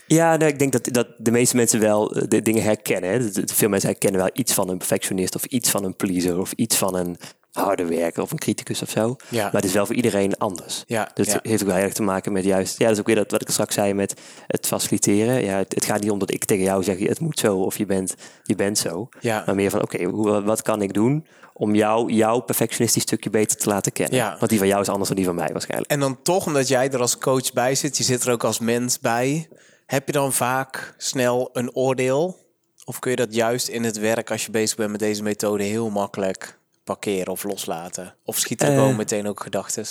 Ja, 0.07 0.35
nee, 0.35 0.47
ik 0.49 0.59
denk 0.59 0.71
dat, 0.71 0.87
dat 0.91 1.07
de 1.17 1.31
meeste 1.31 1.55
mensen 1.55 1.79
wel 1.79 2.07
de 2.27 2.41
dingen 2.41 2.63
herkennen. 2.63 3.09
Hè. 3.09 3.29
Veel 3.45 3.69
mensen 3.69 3.89
herkennen 3.89 4.21
wel 4.21 4.29
iets 4.33 4.53
van 4.53 4.69
een 4.69 4.77
perfectionist 4.77 5.35
of 5.35 5.45
iets 5.45 5.69
van 5.69 5.83
een 5.83 5.95
pleaser 5.95 6.39
of 6.39 6.51
iets 6.51 6.75
van 6.77 6.95
een 6.95 7.17
harde 7.51 7.85
werker 7.85 8.21
of 8.21 8.31
een 8.31 8.37
criticus 8.37 8.81
of 8.81 8.89
zo. 8.89 9.15
Ja. 9.29 9.43
Maar 9.43 9.53
het 9.53 9.63
is 9.63 9.73
wel 9.73 9.85
voor 9.85 9.95
iedereen 9.95 10.37
anders. 10.37 10.83
Ja, 10.87 11.11
Dus 11.13 11.27
ja. 11.27 11.33
het 11.33 11.45
heeft 11.45 11.61
ook 11.61 11.67
wel 11.67 11.77
heel 11.77 11.85
erg 11.85 11.93
te 11.93 12.01
maken 12.01 12.31
met 12.31 12.43
juist, 12.43 12.77
ja, 12.77 12.83
dat 12.83 12.93
is 12.93 12.99
ook 12.99 13.05
weer 13.05 13.15
dat 13.15 13.31
wat 13.31 13.41
ik 13.41 13.49
straks 13.49 13.73
zei 13.73 13.93
met 13.93 14.13
het 14.47 14.67
faciliteren. 14.67 15.43
Ja, 15.43 15.57
het, 15.57 15.75
het 15.75 15.85
gaat 15.85 16.01
niet 16.01 16.11
om 16.11 16.19
dat 16.19 16.31
ik 16.31 16.45
tegen 16.45 16.63
jou 16.63 16.83
zeg, 16.83 16.99
het 16.99 17.19
moet 17.19 17.39
zo 17.39 17.57
of 17.57 17.77
je 17.77 17.85
bent, 17.85 18.15
je 18.43 18.55
bent 18.55 18.77
zo. 18.77 19.09
Ja. 19.19 19.43
Maar 19.45 19.55
meer 19.55 19.69
van, 19.69 19.81
oké, 19.81 20.11
wat 20.41 20.61
kan 20.61 20.81
ik 20.81 20.93
doen 20.93 21.25
om 21.53 21.75
jou, 21.75 22.11
jouw 22.11 22.39
perfectionistisch 22.39 23.03
stukje 23.03 23.29
beter 23.29 23.57
te 23.57 23.69
laten 23.69 23.91
kennen? 23.91 24.15
Ja. 24.15 24.35
Want 24.39 24.49
die 24.49 24.59
van 24.59 24.67
jou 24.67 24.81
is 24.81 24.89
anders 24.89 25.07
dan 25.07 25.17
die 25.17 25.25
van 25.25 25.35
mij 25.35 25.49
waarschijnlijk. 25.51 25.91
En 25.91 25.99
dan 25.99 26.21
toch, 26.21 26.45
omdat 26.45 26.67
jij 26.67 26.91
er 26.91 27.01
als 27.01 27.17
coach 27.17 27.53
bij 27.53 27.75
zit, 27.75 27.97
je 27.97 28.03
zit 28.03 28.23
er 28.23 28.31
ook 28.31 28.43
als 28.43 28.59
mens 28.59 28.99
bij, 28.99 29.47
heb 29.85 30.05
je 30.05 30.13
dan 30.13 30.33
vaak 30.33 30.93
snel 30.97 31.49
een 31.53 31.75
oordeel? 31.75 32.47
Of 32.85 32.99
kun 32.99 33.11
je 33.11 33.17
dat 33.17 33.33
juist 33.33 33.67
in 33.67 33.83
het 33.83 33.99
werk, 33.99 34.31
als 34.31 34.45
je 34.45 34.51
bezig 34.51 34.77
bent 34.77 34.91
met 34.91 34.99
deze 34.99 35.23
methode, 35.23 35.63
heel 35.63 35.89
makkelijk 35.89 36.58
parkeren 36.95 37.31
of 37.31 37.43
loslaten? 37.43 38.15
Of 38.25 38.37
schieten 38.37 38.67
er 38.67 38.73
Eh. 38.73 38.79
gewoon 38.79 38.95
meteen 38.95 39.27
ook 39.27 39.39
gedachten? 39.41 39.85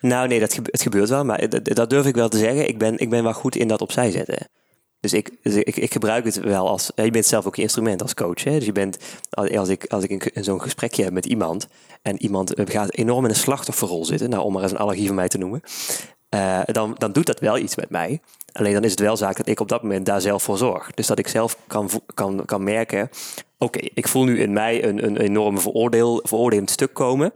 Nou, 0.00 0.28
nee, 0.28 0.40
dat 0.40 0.52
gebe- 0.54 0.68
het 0.72 0.82
gebeurt 0.82 1.08
wel, 1.08 1.24
maar 1.24 1.48
dat, 1.48 1.64
dat 1.64 1.90
durf 1.90 2.06
ik 2.06 2.14
wel 2.14 2.28
te 2.28 2.38
zeggen. 2.38 2.68
Ik 2.68 2.78
ben, 2.78 2.98
ik 2.98 3.10
ben 3.10 3.22
wel 3.22 3.32
goed 3.32 3.56
in 3.56 3.68
dat 3.68 3.80
opzij 3.80 4.10
zetten. 4.10 4.48
Dus 5.00 5.12
ik, 5.12 5.30
dus 5.42 5.54
ik, 5.54 5.76
ik 5.76 5.92
gebruik 5.92 6.24
het 6.24 6.36
wel 6.40 6.68
als. 6.68 6.90
Je 6.94 7.10
bent 7.10 7.26
zelf 7.26 7.46
ook 7.46 7.56
je 7.56 7.62
instrument 7.62 8.02
als 8.02 8.14
coach. 8.14 8.44
Hè? 8.44 8.50
Dus 8.56 8.64
je 8.64 8.72
bent, 8.72 8.98
als 9.30 9.68
ik, 9.68 9.84
als 9.86 10.04
ik 10.04 10.10
een- 10.34 10.44
zo'n 10.44 10.60
gesprekje 10.60 11.04
heb 11.04 11.12
met 11.12 11.26
iemand. 11.26 11.68
en 12.02 12.22
iemand 12.22 12.54
eh, 12.54 12.66
gaat 12.68 12.94
enorm 12.94 13.24
in 13.24 13.30
een 13.30 13.36
slachtofferrol 13.36 14.04
zitten. 14.04 14.30
Nou, 14.30 14.42
om 14.44 14.52
maar 14.52 14.62
eens 14.62 14.72
een 14.72 14.78
allergie 14.78 15.06
van 15.06 15.14
mij 15.14 15.28
te 15.28 15.38
noemen. 15.38 15.60
eh, 16.28 16.60
dan, 16.64 16.94
dan 16.98 17.12
doet 17.12 17.26
dat 17.26 17.40
wel 17.40 17.58
iets 17.58 17.76
met 17.76 17.90
mij. 17.90 18.20
Alleen 18.52 18.72
dan 18.72 18.84
is 18.84 18.90
het 18.90 19.00
wel 19.00 19.16
zaak 19.16 19.36
dat 19.36 19.46
ik 19.46 19.60
op 19.60 19.68
dat 19.68 19.82
moment 19.82 20.06
daar 20.06 20.20
zelf 20.20 20.42
voor 20.42 20.58
zorg. 20.58 20.90
Dus 20.94 21.06
dat 21.06 21.18
ik 21.18 21.28
zelf 21.28 21.56
kan, 21.66 21.90
kan, 22.14 22.42
kan 22.44 22.62
merken. 22.64 23.10
Oké, 23.62 23.78
ik 23.94 24.08
voel 24.08 24.24
nu 24.24 24.40
in 24.40 24.52
mij 24.52 24.84
een, 24.84 25.04
een 25.04 25.16
enorme 25.16 25.60
veroordeel, 25.60 26.20
veroordelend 26.24 26.70
stuk 26.70 26.94
komen. 26.94 27.32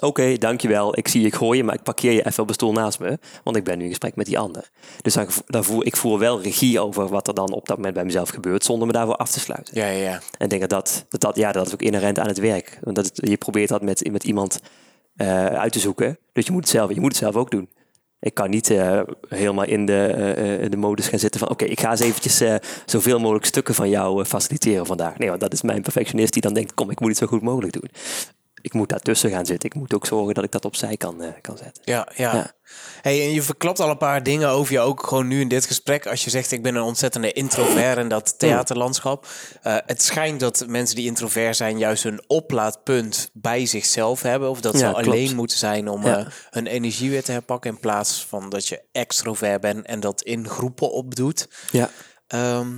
Oké, 0.00 0.38
dankjewel. 0.38 0.98
Ik 0.98 1.08
zie 1.08 1.22
je 1.22 1.32
gooien, 1.32 1.64
maar 1.64 1.74
ik 1.74 1.82
parkeer 1.82 2.12
je 2.12 2.26
even 2.26 2.42
op 2.42 2.48
de 2.48 2.54
stoel 2.54 2.72
naast 2.72 2.98
me. 3.00 3.18
Want 3.44 3.56
ik 3.56 3.64
ben 3.64 3.76
nu 3.78 3.82
in 3.84 3.88
gesprek 3.90 4.16
met 4.16 4.26
die 4.26 4.38
ander. 4.38 4.70
Dus 5.02 5.14
dan, 5.14 5.26
dan 5.46 5.64
voer, 5.64 5.86
ik 5.86 5.96
voer 5.96 6.18
wel 6.18 6.42
regie 6.42 6.80
over 6.80 7.08
wat 7.08 7.28
er 7.28 7.34
dan 7.34 7.52
op 7.52 7.66
dat 7.66 7.76
moment 7.76 7.94
bij 7.94 8.04
mezelf 8.04 8.28
gebeurt. 8.28 8.64
Zonder 8.64 8.86
me 8.86 8.92
daarvoor 8.92 9.16
af 9.16 9.30
te 9.30 9.40
sluiten. 9.40 9.74
Ja, 9.80 9.86
ja, 9.86 10.02
ja. 10.02 10.12
En 10.12 10.44
ik 10.44 10.48
denk 10.50 10.60
dat 10.60 10.70
dat, 10.70 11.04
dat, 11.08 11.20
dat, 11.20 11.36
ja, 11.36 11.52
dat 11.52 11.66
is 11.66 11.72
ook 11.72 11.82
inherent 11.82 12.18
aan 12.18 12.26
het 12.26 12.38
werk. 12.38 12.78
Want 12.82 12.96
dat, 12.96 13.04
het- 13.06 13.28
je 13.28 13.36
probeert 13.36 13.68
dat 13.68 13.82
met, 13.82 14.10
met 14.12 14.24
iemand 14.24 14.60
eh, 15.16 15.46
uit 15.46 15.72
te 15.72 15.78
zoeken. 15.78 16.18
Dus 16.32 16.46
je 16.46 16.52
moet 16.52 16.60
het 16.62 16.70
zelf, 16.70 16.92
je 16.94 17.00
moet 17.00 17.08
het 17.12 17.20
zelf 17.22 17.36
ook 17.36 17.50
doen. 17.50 17.68
Ik 18.18 18.34
kan 18.34 18.50
niet 18.50 18.70
eh, 18.70 19.00
helemaal 19.28 19.64
in 19.64 19.86
de, 19.86 20.06
eh, 20.06 20.64
eh, 20.64 20.70
de 20.70 20.76
modus 20.76 21.08
gaan 21.08 21.18
zitten 21.18 21.40
van... 21.40 21.48
oké, 21.48 21.64
ik 21.64 21.80
ga 21.80 21.90
eens 21.90 22.00
eventjes 22.00 22.42
zoveel 22.84 23.18
mogelijk 23.18 23.44
stukken 23.44 23.74
van 23.74 23.88
jou 23.88 24.24
faciliteren 24.24 24.86
vandaag. 24.86 25.18
Nee, 25.18 25.28
want 25.28 25.40
dat 25.40 25.52
is 25.52 25.62
mijn 25.62 25.82
perfectionist 25.82 26.32
die 26.32 26.42
dan 26.42 26.54
denkt... 26.54 26.74
kom, 26.74 26.90
ik 26.90 27.00
moet 27.00 27.08
het 27.08 27.18
zo 27.18 27.26
goed 27.26 27.42
mogelijk 27.42 27.72
doen. 27.72 27.90
Ik 28.66 28.72
moet 28.72 28.88
daartussen 28.88 29.30
gaan 29.30 29.46
zitten. 29.46 29.68
Ik 29.68 29.74
moet 29.76 29.94
ook 29.94 30.06
zorgen 30.06 30.34
dat 30.34 30.44
ik 30.44 30.50
dat 30.50 30.64
opzij 30.64 30.96
kan, 30.96 31.22
eh, 31.22 31.28
kan 31.40 31.56
zetten. 31.56 31.82
Ja, 31.84 32.08
ja. 32.16 32.34
Ja. 32.34 32.52
Hey, 33.02 33.22
en 33.22 33.32
je 33.32 33.42
verklapt 33.42 33.80
al 33.80 33.90
een 33.90 33.96
paar 33.98 34.22
dingen 34.22 34.48
over 34.48 34.72
je 34.72 34.80
ook 34.80 35.06
gewoon 35.06 35.26
nu 35.26 35.40
in 35.40 35.48
dit 35.48 35.66
gesprek. 35.66 36.06
Als 36.06 36.24
je 36.24 36.30
zegt, 36.30 36.52
ik 36.52 36.62
ben 36.62 36.74
een 36.74 36.82
ontzettende 36.82 37.32
introvert 37.32 37.98
in 37.98 38.08
dat 38.08 38.38
theaterlandschap. 38.38 39.26
Eh, 39.62 39.76
het 39.86 40.02
schijnt 40.02 40.40
dat 40.40 40.64
mensen 40.68 40.96
die 40.96 41.06
introvert 41.06 41.56
zijn 41.56 41.78
juist 41.78 42.04
een 42.04 42.24
oplaadpunt 42.26 43.30
bij 43.32 43.66
zichzelf 43.66 44.22
hebben. 44.22 44.50
Of 44.50 44.60
dat 44.60 44.76
ze 44.78 44.84
Ja, 44.84 44.92
klopt. 44.92 45.06
alleen 45.06 45.36
moeten 45.36 45.58
zijn 45.58 45.88
om 45.88 46.04
Ja. 46.06 46.18
eh, 46.18 46.26
hun 46.50 46.66
energie 46.66 47.10
weer 47.10 47.24
te 47.24 47.32
herpakken. 47.32 47.70
In 47.70 47.80
plaats 47.80 48.26
van 48.28 48.48
dat 48.50 48.68
je 48.68 48.82
extrovert 48.92 49.60
bent 49.60 49.86
en 49.86 50.00
dat 50.00 50.22
in 50.22 50.48
groepen 50.48 50.90
opdoet. 50.90 51.48
Ja. 51.70 51.90
Ehm, 52.26 52.72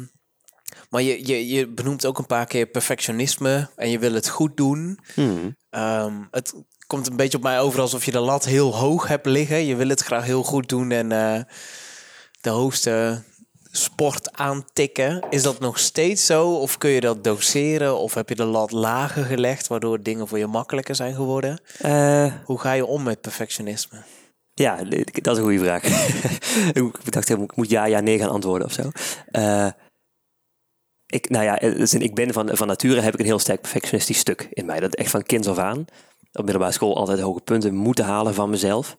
maar 0.89 1.03
je, 1.03 1.27
je, 1.27 1.49
je 1.49 1.69
benoemt 1.69 2.07
ook 2.07 2.19
een 2.19 2.27
paar 2.27 2.47
keer 2.47 2.67
perfectionisme 2.67 3.69
en 3.77 3.91
je 3.91 3.99
wil 3.99 4.13
het 4.13 4.29
goed 4.29 4.57
doen. 4.57 4.99
Hmm. 5.15 5.57
Ehm, 5.71 6.15
het 6.31 6.55
komt 6.87 7.07
een 7.07 7.17
beetje 7.17 7.37
op 7.37 7.43
mij 7.43 7.61
over 7.61 7.81
alsof 7.81 8.05
je 8.05 8.11
de 8.11 8.19
lat 8.19 8.45
heel 8.45 8.77
hoog 8.77 9.09
hebt 9.09 9.27
liggen. 9.27 9.65
Je 9.65 9.77
wil 9.77 9.89
het 9.89 10.01
graag 10.01 10.25
heel 10.25 10.43
goed 10.43 10.69
doen 10.69 10.91
en 10.91 11.13
eh, 11.13 11.41
de 12.41 12.51
hoogste 12.51 13.23
sport 13.71 14.33
aantikken. 14.33 15.27
Is 15.31 15.43
dat 15.43 15.61
nog 15.61 15.79
steeds 15.79 16.27
zo? 16.27 16.53
Of 16.55 16.79
kun 16.79 16.91
je 16.91 17.01
dat 17.01 17.25
doseren? 17.25 17.99
Of 17.99 18.15
heb 18.15 18.29
je 18.29 18.35
de 18.35 18.45
lat 18.45 18.71
lager 18.71 19.25
gelegd, 19.25 19.67
waardoor 19.67 20.03
dingen 20.03 20.29
voor 20.29 20.39
je 20.39 20.47
makkelijker 20.47 20.95
zijn 20.95 21.15
geworden? 21.15 21.61
Eh, 21.79 22.33
Hoe 22.45 22.59
ga 22.59 22.73
je 22.73 22.87
om 22.87 23.03
met 23.03 23.21
perfectionisme? 23.21 24.03
ja, 24.55 24.77
dat 25.23 25.33
is 25.35 25.39
een 25.39 25.45
goede 25.45 25.59
vraag. 25.59 25.83
ik 26.73 27.13
dacht, 27.13 27.29
ik 27.29 27.57
moet 27.57 27.71
ja, 27.71 27.85
ja, 27.85 28.01
nee 28.01 28.19
gaan 28.19 28.31
antwoorden 28.31 28.67
of 28.67 28.73
zo. 28.73 28.91
Eh, 29.31 29.69
ik, 31.09 31.31
nou 31.31 31.45
ja, 31.45 31.57
dus 31.57 31.95
ik 31.95 32.15
ben 32.15 32.33
van, 32.33 32.49
van 32.53 32.67
nature 32.67 33.01
heb 33.01 33.15
ik 33.15 33.21
een 33.21 33.27
heel 33.27 33.39
sterk 33.39 33.61
perfectionistisch 33.61 34.19
stuk 34.19 34.49
in 34.51 34.67
mij. 34.67 34.81
Dat 34.81 34.95
echt 34.95 35.11
van 35.11 35.23
kinds 35.23 35.49
af 35.49 35.59
aan. 35.59 35.85
Op 36.33 36.43
middelbare 36.43 36.73
school 36.73 36.97
altijd 36.97 37.21
hoge 37.21 37.41
punten 37.41 37.75
moeten 37.75 38.05
halen 38.05 38.35
van 38.35 38.51
mezelf. 38.51 38.97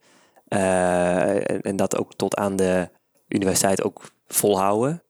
Eh, 0.48 1.50
en, 1.52 1.62
en 1.62 1.76
dat 1.76 1.98
ook 1.98 2.16
tot 2.16 2.36
aan 2.36 2.56
de 2.56 2.90
universiteit 3.28 3.84
ook 3.84 4.12
volhouden. 4.28 5.04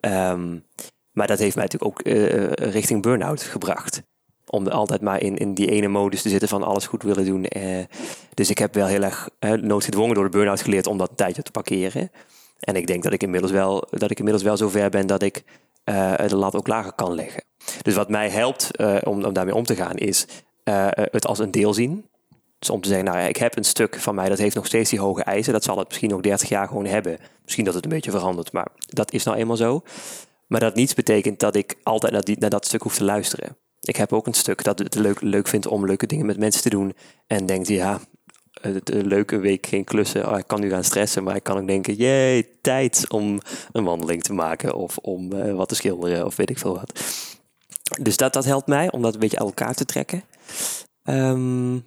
Ehm, 0.00 0.58
maar 1.12 1.26
dat 1.26 1.38
heeft 1.38 1.56
mij 1.56 1.64
natuurlijk 1.64 1.92
ook 1.92 2.06
eh, 2.06 2.70
richting 2.70 3.02
burn-out 3.02 3.42
gebracht. 3.42 4.02
Om 4.46 4.68
altijd 4.68 5.00
maar 5.00 5.22
in, 5.22 5.36
in 5.36 5.54
die 5.54 5.70
ene 5.70 5.88
modus 5.88 6.22
te 6.22 6.28
zitten 6.28 6.48
van 6.48 6.62
alles 6.62 6.86
goed 6.86 7.02
willen 7.02 7.24
doen. 7.24 7.44
Eh, 7.44 7.84
dus 8.34 8.50
ik 8.50 8.58
heb 8.58 8.74
wel 8.74 8.86
heel 8.86 9.02
erg 9.02 9.28
noodgedwongen 9.60 10.14
door 10.14 10.24
de 10.24 10.30
burn-out 10.30 10.62
geleerd 10.62 10.86
om 10.86 10.98
dat 10.98 11.10
tijdje 11.14 11.42
te 11.42 11.50
parkeren. 11.50 12.10
En 12.60 12.76
ik 12.76 12.86
denk 12.86 13.02
dat 13.02 13.12
ik 13.12 13.22
inmiddels 13.22 13.52
wel, 13.52 13.86
dat 13.90 14.10
ik 14.10 14.18
inmiddels 14.18 14.44
wel 14.44 14.56
zover 14.56 14.90
ben 14.90 15.06
dat 15.06 15.22
ik 15.22 15.44
de 15.84 16.36
lat 16.36 16.54
ook 16.54 16.66
lager 16.66 16.92
kan 16.92 17.14
leggen. 17.14 17.44
Dus 17.82 17.94
wat 17.94 18.08
mij 18.08 18.30
helpt 18.30 18.70
om, 19.04 19.24
om 19.24 19.32
daarmee 19.32 19.54
om 19.54 19.64
te 19.64 19.76
gaan 19.76 19.96
is 19.96 20.26
het 21.10 21.26
als 21.26 21.38
een 21.38 21.50
deel 21.50 21.74
zien. 21.74 22.08
Dus 22.60 22.70
om 22.70 22.80
te 22.80 22.88
zeggen, 22.88 23.06
nou 23.06 23.18
ja, 23.18 23.26
ik 23.26 23.36
heb 23.36 23.56
een 23.56 23.64
stuk 23.64 24.00
van 24.00 24.14
mij 24.14 24.28
dat 24.28 24.38
heeft 24.38 24.54
nog 24.54 24.66
steeds 24.66 24.90
die 24.90 25.00
hoge 25.00 25.22
eisen. 25.22 25.52
Dat 25.52 25.64
zal 25.64 25.78
het 25.78 25.88
misschien 25.88 26.10
nog 26.10 26.20
30 26.20 26.48
jaar 26.48 26.68
gewoon 26.68 26.86
hebben. 26.86 27.18
Misschien 27.42 27.64
dat 27.64 27.74
het 27.74 27.84
een 27.84 27.90
beetje 27.90 28.10
verandert, 28.10 28.52
maar 28.52 28.68
dat 28.76 29.12
is 29.12 29.24
nou 29.24 29.36
eenmaal 29.36 29.56
zo. 29.56 29.82
Maar 30.46 30.60
dat 30.60 30.74
niets 30.74 30.94
betekent 30.94 31.38
dat 31.38 31.56
ik 31.56 31.76
altijd 31.82 32.12
naar, 32.12 32.22
die, 32.22 32.38
naar 32.38 32.50
dat 32.50 32.66
stuk 32.66 32.82
hoef 32.82 32.96
te 32.96 33.04
luisteren. 33.04 33.56
Ik 33.80 33.96
heb 33.96 34.12
ook 34.12 34.26
een 34.26 34.34
stuk 34.34 34.64
dat 34.64 34.78
het 34.78 34.94
leuk, 34.94 35.20
leuk 35.20 35.48
vindt 35.48 35.66
om 35.66 35.86
leuke 35.86 36.06
dingen 36.06 36.26
met 36.26 36.38
mensen 36.38 36.62
te 36.62 36.70
doen. 36.70 36.94
En 37.26 37.46
denkt, 37.46 37.68
ja, 37.68 38.00
een 38.60 39.06
leuke 39.06 39.38
week 39.38 39.66
geen 39.66 39.84
klussen. 39.84 40.30
Oh, 40.30 40.38
ik 40.38 40.46
kan 40.46 40.60
nu 40.60 40.70
gaan 40.70 40.84
stressen, 40.84 41.22
maar 41.22 41.36
ik 41.36 41.42
kan 41.42 41.58
ook 41.58 41.66
denken, 41.66 41.94
jee, 41.94 42.48
tijd 42.60 43.04
om 43.08 43.40
een 43.72 43.84
wandeling 43.84 44.22
te 44.22 44.32
maken. 44.32 44.74
Of 44.74 44.98
om 44.98 45.32
uh, 45.32 45.54
wat 45.54 45.68
te 45.68 45.74
schilderen, 45.74 46.26
of 46.26 46.36
weet 46.36 46.50
ik 46.50 46.58
veel 46.58 46.74
wat. 46.74 47.00
Dus 48.00 48.16
dat, 48.16 48.32
dat 48.32 48.44
helpt 48.44 48.66
mij 48.66 48.90
om 48.90 49.02
dat 49.02 49.14
een 49.14 49.20
beetje 49.20 49.38
uit 49.38 49.48
elkaar 49.48 49.74
te 49.74 49.84
trekken. 49.84 50.22
Um, 51.04 51.84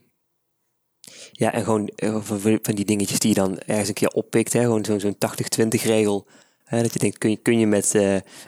ja, 1.31 1.53
en 1.53 1.63
gewoon 1.63 1.87
eh, 1.87 2.17
van 2.61 2.75
die 2.75 2.85
dingetjes 2.85 3.19
die 3.19 3.29
je 3.29 3.35
dan 3.35 3.59
ergens 3.59 3.87
een 3.87 3.93
keer 3.93 4.09
oppikt. 4.09 4.53
Hè? 4.53 4.61
Gewoon 4.61 4.85
zo'n 4.85 4.99
zo'n 4.99 5.17
80-20 5.65 5.81
regel. 5.83 6.27
Hè? 6.63 6.81
Dat 6.81 6.93
je 6.93 6.99
denkt, 6.99 7.17
kun 7.17 7.29
je, 7.29 7.37
kun 7.37 7.59
je 7.59 7.67
met, 7.67 7.91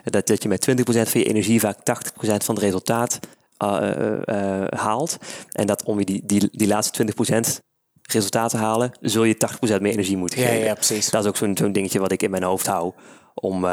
dat, 0.04 0.26
dat 0.26 0.42
je 0.42 0.48
met 0.48 0.68
20% 0.70 0.82
van 0.84 1.20
je 1.20 1.24
energie 1.24 1.60
vaak 1.60 1.78
80% 1.78 1.82
van 2.20 2.54
het 2.54 2.64
resultaat 2.64 3.18
uh, 3.64 4.64
haalt. 4.66 5.16
En 5.52 5.66
dat 5.66 5.84
om 5.84 5.98
je 5.98 6.04
die, 6.04 6.22
die, 6.24 6.48
die 6.52 6.66
laatste 6.66 7.14
20% 7.58 7.64
resultaat 8.12 8.50
te 8.50 8.56
halen, 8.56 8.92
zul 9.00 9.24
je 9.24 9.34
80% 9.34 9.80
meer 9.80 9.92
energie 9.92 10.16
moeten 10.16 10.38
geven. 10.38 10.58
Ja, 10.58 10.64
ja 10.64 10.74
precies. 10.74 11.10
Dat 11.10 11.22
is 11.22 11.28
ook 11.28 11.36
zo'n 11.36 11.56
zo'n 11.56 11.72
dingetje 11.72 11.98
wat 11.98 12.12
ik 12.12 12.22
in 12.22 12.30
mijn 12.30 12.42
hoofd 12.42 12.66
hou. 12.66 12.92
Om, 13.34 13.64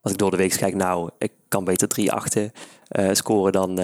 als 0.00 0.12
ik 0.12 0.18
door 0.18 0.30
de 0.30 0.36
week 0.36 0.56
kijk, 0.56 0.74
nou, 0.74 1.10
ik 1.18 1.32
kan 1.48 1.64
beter 1.64 1.88
3 1.88 2.12
achten 2.12 2.52
scoren 3.12 3.52
dan, 3.52 3.74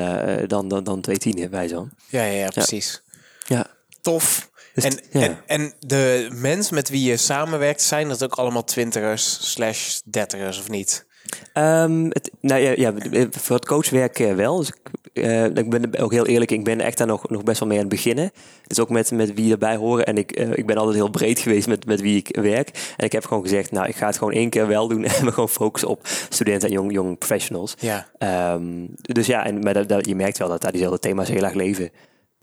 dan, 0.46 0.68
dan, 0.68 0.84
dan 0.84 1.00
2 1.00 1.16
tienen 1.16 1.50
bij 1.50 1.68
zo. 1.68 1.88
Ja, 2.08 2.24
ja, 2.24 2.32
ja, 2.32 2.48
precies. 2.48 3.02
Ja. 3.46 3.56
ja. 3.56 3.66
Tof. 4.00 4.50
Dus 4.74 4.84
en, 4.84 5.00
ja. 5.10 5.20
en, 5.20 5.38
en 5.46 5.72
de 5.80 6.28
mensen 6.32 6.74
met 6.74 6.88
wie 6.88 7.10
je 7.10 7.16
samenwerkt, 7.16 7.82
zijn 7.82 8.08
dat 8.08 8.24
ook 8.24 8.34
allemaal 8.34 8.64
twintigers 8.64 9.52
slash 9.52 10.00
dertigers 10.04 10.58
of 10.58 10.68
niet? 10.68 11.06
Um, 11.54 12.06
het, 12.08 12.30
nou 12.40 12.60
ja, 12.60 12.72
ja, 12.76 12.94
voor 13.30 13.56
het 13.56 13.66
coachwerk 13.66 14.18
wel. 14.18 14.58
Dus 14.58 14.68
ik, 14.68 15.05
uh, 15.16 15.44
ik 15.44 15.70
ben 15.70 15.98
ook 15.98 16.12
heel 16.12 16.26
eerlijk, 16.26 16.50
ik 16.50 16.64
ben 16.64 16.80
echt 16.80 16.98
daar 16.98 17.06
nog, 17.06 17.28
nog 17.28 17.42
best 17.42 17.58
wel 17.58 17.68
mee 17.68 17.78
aan 17.78 17.84
het 17.84 17.94
beginnen. 17.94 18.30
Dus 18.66 18.80
ook 18.80 18.90
met, 18.90 19.10
met 19.10 19.34
wie 19.34 19.52
erbij 19.52 19.76
horen. 19.76 20.06
En 20.06 20.18
ik, 20.18 20.38
uh, 20.38 20.50
ik 20.52 20.66
ben 20.66 20.76
altijd 20.76 20.96
heel 20.96 21.10
breed 21.10 21.38
geweest 21.38 21.68
met, 21.68 21.86
met 21.86 22.00
wie 22.00 22.16
ik 22.16 22.36
werk. 22.40 22.94
En 22.96 23.04
ik 23.04 23.12
heb 23.12 23.24
gewoon 23.24 23.42
gezegd, 23.42 23.70
nou, 23.70 23.86
ik 23.86 23.96
ga 23.96 24.06
het 24.06 24.18
gewoon 24.18 24.32
één 24.32 24.50
keer 24.50 24.66
wel 24.66 24.88
doen 24.88 25.04
en 25.14 25.24
me 25.24 25.32
gewoon 25.32 25.48
focussen 25.48 25.88
op 25.88 26.00
studenten 26.28 26.68
en 26.68 26.74
jong, 26.74 26.92
jong 26.92 27.18
professionals. 27.18 27.74
Ja. 27.78 28.06
Um, 28.54 28.88
dus 28.96 29.26
ja, 29.26 29.46
en, 29.46 29.62
maar 29.62 29.74
dat, 29.74 29.88
dat, 29.88 30.06
je 30.06 30.14
merkt 30.14 30.38
wel 30.38 30.48
dat 30.48 30.62
daar 30.62 30.72
diezelfde 30.72 30.98
thema's 30.98 31.28
heel 31.28 31.44
erg 31.44 31.54
leven 31.54 31.90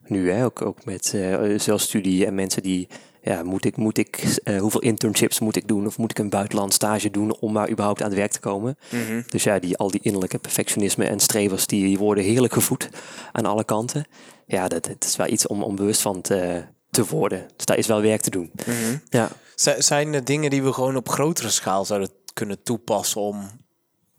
nu, 0.07 0.31
hè, 0.31 0.45
ook, 0.45 0.61
ook 0.61 0.85
met 0.85 1.13
uh, 1.15 1.59
zelfstudie 1.59 2.25
en 2.25 2.35
mensen 2.35 2.63
die, 2.63 2.87
ja, 3.23 3.43
moet 3.43 3.65
ik, 3.65 3.77
moet 3.77 3.97
ik, 3.97 4.39
uh, 4.43 4.59
hoeveel 4.59 4.81
internships 4.81 5.39
moet 5.39 5.55
ik 5.55 5.67
doen 5.67 5.85
of 5.85 5.97
moet 5.97 6.11
ik 6.11 6.19
een 6.19 6.29
buitenland 6.29 6.73
stage 6.73 7.11
doen 7.11 7.37
om 7.39 7.51
maar 7.51 7.69
überhaupt 7.69 8.01
aan 8.01 8.09
het 8.09 8.17
werk 8.17 8.31
te 8.31 8.39
komen? 8.39 8.77
Mm 8.91 9.05
-hmm. 9.05 9.23
Dus 9.27 9.43
ja, 9.43 9.59
die, 9.59 9.77
al 9.77 9.91
die 9.91 9.99
innerlijke 10.03 10.37
perfectionisme 10.37 11.05
en 11.05 11.19
strevers, 11.19 11.67
die 11.67 11.97
worden 11.97 12.23
heerlijk 12.23 12.53
gevoed 12.53 12.89
aan 13.31 13.45
alle 13.45 13.63
kanten. 13.63 14.05
Ja, 14.45 14.67
dat, 14.67 14.85
dat 14.85 15.03
is 15.03 15.15
wel 15.15 15.27
iets 15.27 15.47
om, 15.47 15.63
om 15.63 15.75
bewust 15.75 16.01
van 16.01 16.21
te, 16.21 16.63
te 16.89 17.05
worden. 17.05 17.47
Dus 17.55 17.65
daar 17.65 17.77
is 17.77 17.87
wel 17.87 18.01
werk 18.01 18.21
te 18.21 18.29
doen. 18.29 18.51
Mm 18.65 18.73
-hmm. 18.73 19.01
ja. 19.09 19.29
Zijn 19.77 20.13
er 20.13 20.23
dingen 20.23 20.49
die 20.49 20.63
we 20.63 20.73
gewoon 20.73 20.95
op 20.95 21.09
grotere 21.09 21.49
schaal 21.49 21.85
zouden 21.85 22.09
kunnen 22.33 22.63
toepassen 22.63 23.21
om 23.21 23.49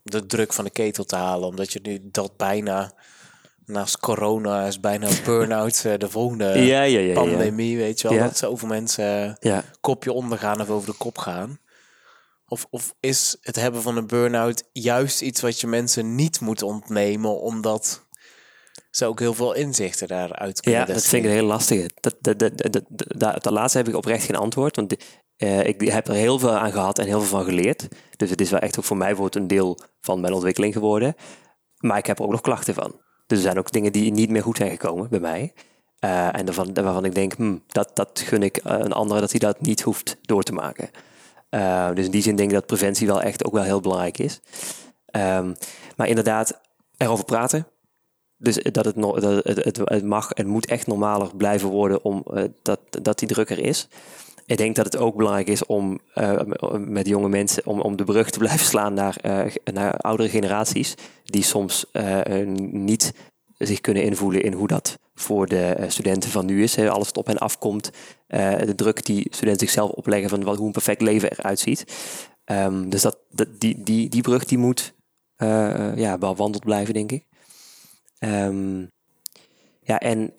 de 0.02 0.26
druk 0.26 0.52
van 0.52 0.64
de 0.64 0.70
ketel 0.70 1.04
te 1.04 1.16
halen? 1.16 1.48
Omdat 1.48 1.72
je 1.72 1.78
nu 1.82 1.98
dat 2.02 2.36
bijna 2.36 2.94
naast 3.66 3.98
corona 3.98 4.66
is 4.66 4.80
bijna 4.80 5.08
burn-out 5.24 5.82
de 5.82 6.10
volgende 6.10 6.44
ja, 6.72 6.82
ja, 6.82 6.98
ja, 6.98 7.14
pandemie, 7.14 7.76
weet 7.76 8.00
je 8.00 8.08
wel. 8.08 8.18
Dat 8.18 8.36
zoveel 8.36 8.68
mensen 8.68 9.38
kopje 9.80 10.12
ondergaan 10.12 10.60
of 10.60 10.70
over 10.70 10.90
de 10.90 10.96
kop 10.96 11.18
gaan. 11.18 11.58
Of, 12.46 12.66
of 12.70 12.94
is 13.00 13.36
het 13.40 13.56
hebben 13.56 13.82
van 13.82 13.96
een 13.96 14.06
burn-out 14.06 14.68
juist 14.72 15.20
iets 15.20 15.40
wat 15.40 15.60
je 15.60 15.66
mensen 15.66 16.14
niet 16.14 16.40
moet 16.40 16.62
ontnemen, 16.62 17.40
omdat 17.40 18.06
ze 18.90 19.06
ook 19.06 19.20
heel 19.20 19.34
veel 19.34 19.54
inzichten 19.54 20.08
daaruit 20.08 20.60
kunnen 20.60 20.80
Ja, 20.80 20.86
dat 20.86 21.04
vind 21.04 21.24
ik 21.24 21.30
een 21.30 21.36
heel 21.36 21.46
lastige. 21.46 21.90
Dat, 22.00 22.16
dat, 22.20 22.38
dat, 22.38 23.42
dat, 23.42 23.52
laatste 23.52 23.78
heb 23.78 23.88
ik 23.88 23.96
oprecht 23.96 24.24
geen 24.24 24.36
antwoord, 24.36 24.76
want 24.76 24.96
uh, 25.38 25.66
ik 25.66 25.80
heb 25.80 26.08
er 26.08 26.14
heel 26.14 26.38
veel 26.38 26.50
aan 26.50 26.72
gehad 26.72 26.98
en 26.98 27.06
heel 27.06 27.20
veel 27.20 27.38
van 27.38 27.44
geleerd. 27.44 27.88
Dus 28.16 28.30
het 28.30 28.40
is 28.40 28.50
wel 28.50 28.60
echt 28.60 28.78
ook 28.78 28.84
voor 28.84 28.96
mij 28.96 29.16
wordt 29.16 29.36
een 29.36 29.46
deel 29.46 29.78
van 30.00 30.20
mijn 30.20 30.32
ontwikkeling 30.32 30.72
geworden. 30.72 31.14
Maar 31.78 31.98
ik 31.98 32.06
heb 32.06 32.18
er 32.18 32.24
ook 32.24 32.30
nog 32.30 32.40
klachten 32.40 32.74
van. 32.74 33.00
Dus 33.26 33.38
er 33.38 33.44
zijn 33.44 33.58
ook 33.58 33.72
dingen 33.72 33.92
die 33.92 34.12
niet 34.12 34.30
meer 34.30 34.42
goed 34.42 34.56
zijn 34.56 34.70
gekomen 34.70 35.08
bij 35.08 35.20
mij. 35.20 35.52
Uh, 36.04 36.38
en 36.38 36.44
waarvan, 36.44 36.74
waarvan 36.74 37.04
ik 37.04 37.14
denk, 37.14 37.34
hm, 37.34 37.56
dat, 37.66 37.90
dat 37.94 38.22
gun 38.24 38.42
ik 38.42 38.60
een 38.62 38.92
andere 38.92 39.20
dat 39.20 39.30
hij 39.30 39.40
dat 39.40 39.60
niet 39.60 39.80
hoeft 39.80 40.16
door 40.22 40.42
te 40.42 40.52
maken. 40.52 40.90
Uh, 41.50 41.94
dus 41.94 42.04
in 42.04 42.10
die 42.10 42.22
zin 42.22 42.36
denk 42.36 42.48
ik 42.48 42.54
dat 42.54 42.66
preventie 42.66 43.06
wel 43.06 43.22
echt 43.22 43.44
ook 43.44 43.52
wel 43.52 43.62
heel 43.62 43.80
belangrijk 43.80 44.18
is. 44.18 44.40
Um, 45.16 45.56
maar 45.96 46.08
inderdaad, 46.08 46.60
erover 46.96 47.24
praten. 47.24 47.66
Dus 48.36 48.56
dat 48.56 48.84
het, 48.84 48.96
no 48.96 49.20
dat 49.20 49.44
het, 49.44 49.64
het, 49.64 49.80
het 49.84 50.04
mag 50.04 50.32
en 50.32 50.46
moet 50.46 50.66
echt 50.66 50.86
normaler 50.86 51.36
blijven 51.36 51.68
worden 51.68 52.04
om, 52.04 52.24
uh, 52.30 52.44
dat, 52.62 52.80
dat 53.02 53.18
die 53.18 53.28
drukker 53.28 53.58
is. 53.58 53.88
Ik 54.46 54.56
denk 54.56 54.76
dat 54.76 54.84
het 54.84 54.96
ook 54.96 55.16
belangrijk 55.16 55.48
is 55.48 55.66
om 55.66 55.98
uh, 56.14 56.40
met 56.78 57.06
jonge 57.06 57.28
mensen 57.28 57.66
om, 57.66 57.80
om 57.80 57.96
de 57.96 58.04
brug 58.04 58.30
te 58.30 58.38
blijven 58.38 58.66
slaan 58.66 58.94
naar, 58.94 59.16
uh, 59.22 59.44
naar 59.72 59.96
oudere 59.96 60.28
generaties, 60.28 60.94
die 61.24 61.42
soms 61.42 61.84
uh, 61.92 62.46
niet 62.70 63.12
zich 63.58 63.80
kunnen 63.80 64.02
invoelen 64.02 64.42
in 64.42 64.52
hoe 64.52 64.66
dat 64.66 64.98
voor 65.14 65.46
de 65.46 65.84
studenten 65.88 66.30
van 66.30 66.46
nu 66.46 66.62
is. 66.62 66.78
Alles 66.78 67.06
wat 67.06 67.16
op 67.16 67.26
hen 67.26 67.38
afkomt, 67.38 67.90
de 68.26 68.72
druk 68.76 69.04
die 69.04 69.26
studenten 69.30 69.66
zichzelf 69.66 69.90
opleggen 69.90 70.28
van 70.28 70.44
wat, 70.44 70.56
hoe 70.56 70.66
een 70.66 70.72
perfect 70.72 71.00
leven 71.00 71.30
eruit 71.30 71.58
ziet. 71.58 71.84
Um, 72.44 72.90
dus 72.90 73.02
dat, 73.02 73.18
die, 73.58 73.82
die, 73.82 74.08
die 74.08 74.22
brug 74.22 74.44
die 74.44 74.58
moet 74.58 74.94
ja, 75.94 76.18
bewandeld 76.18 76.64
blijven, 76.64 76.94
denk 76.94 77.12
ik. 77.12 77.24
Um, 78.18 78.90
ja, 79.80 79.98
en 79.98 80.34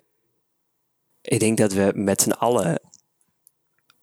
ik 1.21 1.39
denk 1.39 1.57
dat 1.57 1.73
we 1.73 1.91
met 1.95 2.21
z'n 2.21 2.31
allen 2.31 2.79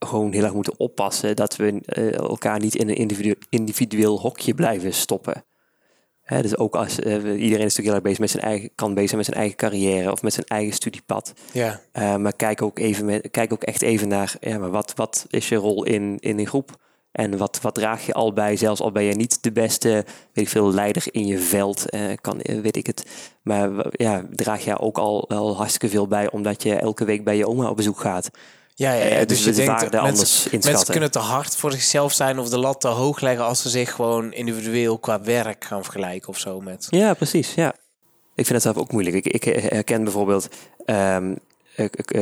gewoon 0.06 0.32
heel 0.32 0.42
erg 0.42 0.54
moeten 0.54 0.78
oppassen 0.78 1.36
dat 1.36 1.56
we 1.56 1.80
uh, 1.98 2.14
elkaar 2.14 2.60
niet 2.60 2.74
in 2.74 2.88
een 2.88 2.96
individu 2.96 3.34
individueel 3.48 4.20
hokje 4.20 4.54
blijven 4.54 4.94
stoppen. 4.94 5.44
Hè, 6.22 6.42
dus 6.42 6.56
ook 6.56 6.76
als 6.76 6.98
uh, 6.98 7.14
iedereen 7.14 7.40
is 7.40 7.76
natuurlijk 7.76 7.84
heel 7.84 7.94
erg 7.94 8.02
bezig 8.02 8.18
met 8.18 8.30
zijn 8.30 8.42
eigen, 8.42 8.70
kan 8.74 8.94
bezig 8.94 9.08
zijn 9.08 9.20
met 9.20 9.26
zijn 9.26 9.38
eigen 9.38 9.56
carrière 9.56 10.12
of 10.12 10.22
met 10.22 10.32
zijn 10.32 10.46
eigen 10.46 10.74
studiepad. 10.74 11.32
Ja. 11.52 11.80
Uh, 11.92 12.16
maar 12.16 12.36
kijk 12.36 12.62
ook, 12.62 12.78
even 12.78 13.04
met, 13.04 13.30
kijk 13.30 13.52
ook 13.52 13.62
echt 13.62 13.82
even 13.82 14.08
naar 14.08 14.36
ja, 14.40 14.58
maar 14.58 14.70
wat, 14.70 14.92
wat 14.94 15.26
is 15.30 15.48
je 15.48 15.56
rol 15.56 15.84
in, 15.84 16.16
in 16.18 16.38
een 16.38 16.46
groep? 16.46 16.80
En 17.12 17.36
wat, 17.36 17.60
wat 17.60 17.74
draag 17.74 18.06
je 18.06 18.12
al 18.12 18.32
bij, 18.32 18.56
zelfs 18.56 18.80
al 18.80 18.92
ben 18.92 19.02
je 19.02 19.14
niet 19.14 19.42
de 19.42 19.52
beste, 19.52 19.88
weet 20.32 20.44
ik 20.44 20.48
veel, 20.48 20.72
leider 20.72 21.04
in 21.10 21.26
je 21.26 21.38
veld, 21.38 21.84
kan, 22.20 22.40
weet 22.42 22.76
ik 22.76 22.86
het. 22.86 23.06
Maar 23.42 23.70
ja, 23.90 24.26
draag 24.30 24.64
je 24.64 24.78
ook 24.78 24.98
al 24.98 25.24
wel 25.28 25.56
hartstikke 25.56 25.88
veel 25.88 26.06
bij, 26.06 26.30
omdat 26.30 26.62
je 26.62 26.74
elke 26.74 27.04
week 27.04 27.24
bij 27.24 27.36
je 27.36 27.48
oma 27.48 27.68
op 27.68 27.76
bezoek 27.76 28.00
gaat. 28.00 28.30
Ja, 28.74 28.92
ja, 28.92 29.04
ja. 29.04 29.24
dus, 29.24 29.26
dus 29.26 29.56
je 29.56 29.64
denkt, 29.64 29.80
mensen, 29.80 30.00
anders 30.00 30.50
mensen 30.50 30.86
kunnen 30.86 31.10
te 31.10 31.18
hard 31.18 31.56
voor 31.56 31.72
zichzelf 31.72 32.12
zijn 32.12 32.38
of 32.38 32.48
de 32.48 32.58
lat 32.58 32.80
te 32.80 32.88
hoog 32.88 33.20
leggen 33.20 33.44
als 33.44 33.62
ze 33.62 33.68
zich 33.68 33.92
gewoon 33.92 34.32
individueel 34.32 34.98
qua 34.98 35.20
werk 35.20 35.64
gaan 35.64 35.82
vergelijken 35.82 36.28
of 36.28 36.38
zo 36.38 36.60
met. 36.60 36.86
Ja, 36.90 37.14
precies. 37.14 37.54
Ja. 37.54 37.74
Ik 38.34 38.46
vind 38.46 38.48
het 38.48 38.62
zelf 38.62 38.76
ook 38.76 38.92
moeilijk. 38.92 39.16
Ik, 39.16 39.26
ik 39.26 39.44
herken 39.44 40.04
bijvoorbeeld, 40.04 40.48
um, 40.86 40.86
eh, 40.86 41.16
eh, 41.16 41.32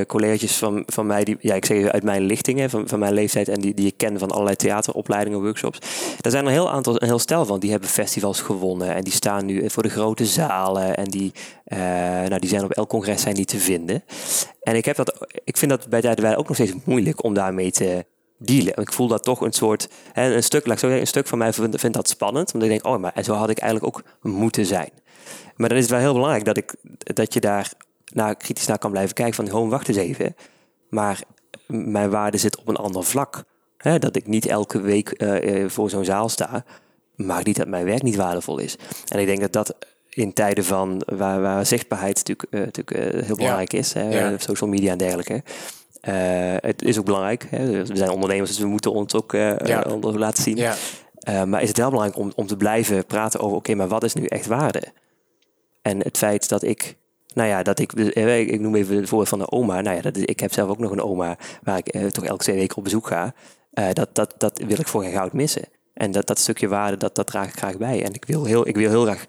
colleges 0.07 0.57
van, 0.57 0.83
van 0.87 1.07
mij, 1.07 1.25
die, 1.25 1.37
ja, 1.41 1.55
ik 1.55 1.65
zeg 1.65 1.87
uit 1.87 2.03
mijn 2.03 2.23
lichtingen, 2.23 2.71
van, 2.71 2.89
van 2.89 2.99
mijn 2.99 3.13
leeftijd 3.13 3.49
en 3.49 3.61
die, 3.61 3.75
die 3.75 3.87
ik 3.87 3.97
ken 3.97 4.19
van 4.19 4.31
allerlei 4.31 4.57
theateropleidingen, 4.57 5.41
workshops. 5.41 5.79
Daar 6.21 6.33
zijn 6.33 6.47
een 6.47 6.53
heel 6.53 6.71
aantal, 6.71 7.03
een 7.03 7.09
heel 7.09 7.19
stel 7.19 7.47
van. 7.47 7.61
Die 7.61 7.71
hebben 7.71 7.89
festivals 7.89 8.41
gewonnen 8.41 8.95
en 8.95 9.05
die 9.05 9.13
staan 9.13 9.47
nu 9.47 9.71
voor 9.71 9.83
de 9.83 9.89
grote 9.89 10.27
zalen 10.27 10.97
en 10.97 11.05
die, 11.05 11.33
eh, 11.65 11.79
nou, 11.79 12.39
die 12.39 12.49
zijn 12.49 12.65
op 12.65 12.71
elk 12.71 12.89
congres 12.89 13.23
zijn 13.23 13.35
die 13.35 13.45
te 13.45 13.59
vinden. 13.59 14.05
En 14.63 14.77
ik, 14.77 14.85
heb 14.85 14.97
dat, 14.97 15.27
ik 15.45 15.57
vind 15.57 15.71
dat 15.71 15.89
bij 15.89 16.15
wij 16.15 16.37
ook 16.37 16.49
nog 16.49 16.57
steeds 16.57 16.75
moeilijk 16.85 17.25
om 17.25 17.35
daarmee 17.35 17.71
te 17.71 18.05
dealen. 18.39 18.77
Ik 18.77 18.93
voel 18.93 19.07
dat 19.07 19.23
toch 19.23 19.41
een 19.41 19.53
soort, 19.53 19.89
een 20.15 20.43
stuk, 20.43 20.67
laat 20.67 20.79
zo 20.79 20.89
een 20.89 21.07
stuk 21.07 21.27
van 21.27 21.39
mij 21.39 21.53
vindt, 21.53 21.81
vindt 21.81 21.97
dat 21.97 22.09
spannend, 22.09 22.55
omdat 22.55 22.69
ik 22.69 22.83
denk, 22.83 22.95
oh, 22.95 23.01
maar 23.01 23.25
zo 23.25 23.33
had 23.33 23.51
ik 23.51 23.59
eigenlijk 23.59 23.97
ook 23.97 24.05
moeten 24.23 24.67
zijn. 24.67 24.91
Maar 25.57 25.69
dan 25.69 25.79
is 25.79 25.85
het 25.85 25.93
wel 25.93 26.01
heel 26.01 26.13
belangrijk 26.13 26.45
dat, 26.45 26.57
ik, 26.57 26.75
dat 26.99 27.35
je 27.35 27.41
daar 27.41 27.73
naar, 28.15 28.37
kritisch 28.37 28.67
naar 28.67 28.79
kan 28.79 28.91
blijven 28.91 29.15
kijken 29.15 29.35
van, 29.35 29.49
gewoon 29.49 29.69
wacht 29.69 29.89
eens 29.89 29.97
even. 29.97 30.37
Maar 30.89 31.23
mijn 31.67 32.11
waarde 32.11 32.39
zit 32.39 32.59
op 32.59 32.69
een 32.69 32.77
ander 32.77 33.05
vlak. 33.05 33.43
Dat 33.99 34.17
ik 34.17 34.27
niet 34.27 34.47
elke 34.47 34.81
week 34.81 35.23
uh, 35.23 35.69
voor 35.69 35.91
zo'n 35.91 36.05
zaal 36.05 36.29
sta, 36.29 36.65
maar 37.15 37.43
niet 37.45 37.57
dat 37.57 37.69
mijn 37.69 37.85
werk 37.85 38.03
niet 38.03 38.17
waardevol 38.17 38.59
is. 38.59 38.77
En 39.09 39.19
ik 39.19 39.27
denk 39.27 39.41
dat 39.41 39.53
dat 39.53 39.75
in 40.09 40.33
tijden 40.33 40.65
van 40.65 41.03
waar, 41.07 41.41
waar 41.41 41.67
zichtbaarheid 41.67 42.17
natuurlijk, 42.17 42.49
uh, 42.51 42.61
natuurlijk 42.61 43.25
heel 43.27 43.37
belangrijk 43.37 43.73
is, 43.73 43.93
hè, 43.93 44.39
social 44.39 44.71
media 44.71 44.93
en 44.93 44.99
dergelijke. 44.99 45.43
het 46.67 46.83
is 46.83 46.99
ook 46.99 47.05
belangrijk. 47.05 47.47
Hè. 47.51 47.85
We 47.85 47.97
zijn 47.97 48.11
ondernemers, 48.11 48.51
dus 48.51 48.59
we 48.59 48.67
moeten 48.67 48.93
ons 48.93 49.15
ook 49.15 49.33
ja. 49.33 49.85
laten 50.01 50.43
zien. 50.43 50.59
Maar 51.49 51.63
is 51.63 51.69
het 51.69 51.79
wel 51.79 51.91
belangrijk 51.91 52.19
om, 52.19 52.33
om 52.35 52.47
te 52.47 52.57
blijven 52.57 53.07
praten 53.07 53.41
over, 53.41 53.57
oké, 53.57 53.75
maar 53.75 53.89
wat 53.89 54.05
is 54.05 54.15
nu 54.15 54.25
echt 54.25 54.47
waarde? 54.47 54.83
En 55.83 55.99
het 55.99 56.19
feit 56.19 56.49
dat 56.49 56.63
ik, 56.63 56.97
nou 57.35 57.49
ja, 57.49 57.63
dat 57.63 57.79
ik, 57.79 57.93
eh, 57.93 58.39
ik 58.39 58.61
noem 58.61 58.75
even 58.75 58.97
het 58.97 59.09
voorbeeld 59.09 59.29
van 59.29 59.39
de 59.39 59.51
oma. 59.51 59.81
Nou 59.81 59.97
ja, 59.97 60.03
dat, 60.03 60.17
ik 60.17 60.41
heb 60.41 60.53
zelf 60.53 60.71
ook 60.71 60.79
nog 60.79 60.91
een 60.91 61.03
oma 61.03 61.37
waar 61.63 61.79
ik 61.79 61.89
eh, 61.89 62.07
toch 62.07 62.25
elke 62.25 62.43
twee 62.43 62.57
weken 62.57 62.77
op 62.77 62.85
bezoek 62.85 63.07
ga. 63.07 63.35
Uh, 63.75 63.89
dat, 63.93 64.09
dat, 64.13 64.35
dat 64.39 64.59
wil 64.67 64.79
ik 64.79 64.89
voor 64.89 65.03
geen 65.03 65.13
goud 65.13 65.33
missen. 65.33 65.65
En 65.95 66.11
dat, 66.11 66.27
dat 66.27 66.39
stukje 66.39 66.69
waarde, 66.69 66.97
dat, 66.97 67.15
dat 67.15 67.27
draag 67.27 67.49
ik 67.49 67.59
graag 67.59 67.77
bij. 67.77 68.05
En 68.05 68.15
ik 68.15 68.25
wil 68.25 68.45
heel, 68.45 68.69
ik 68.69 68.77
wil 68.77 68.91
heel 68.91 69.03
graag 69.03 69.25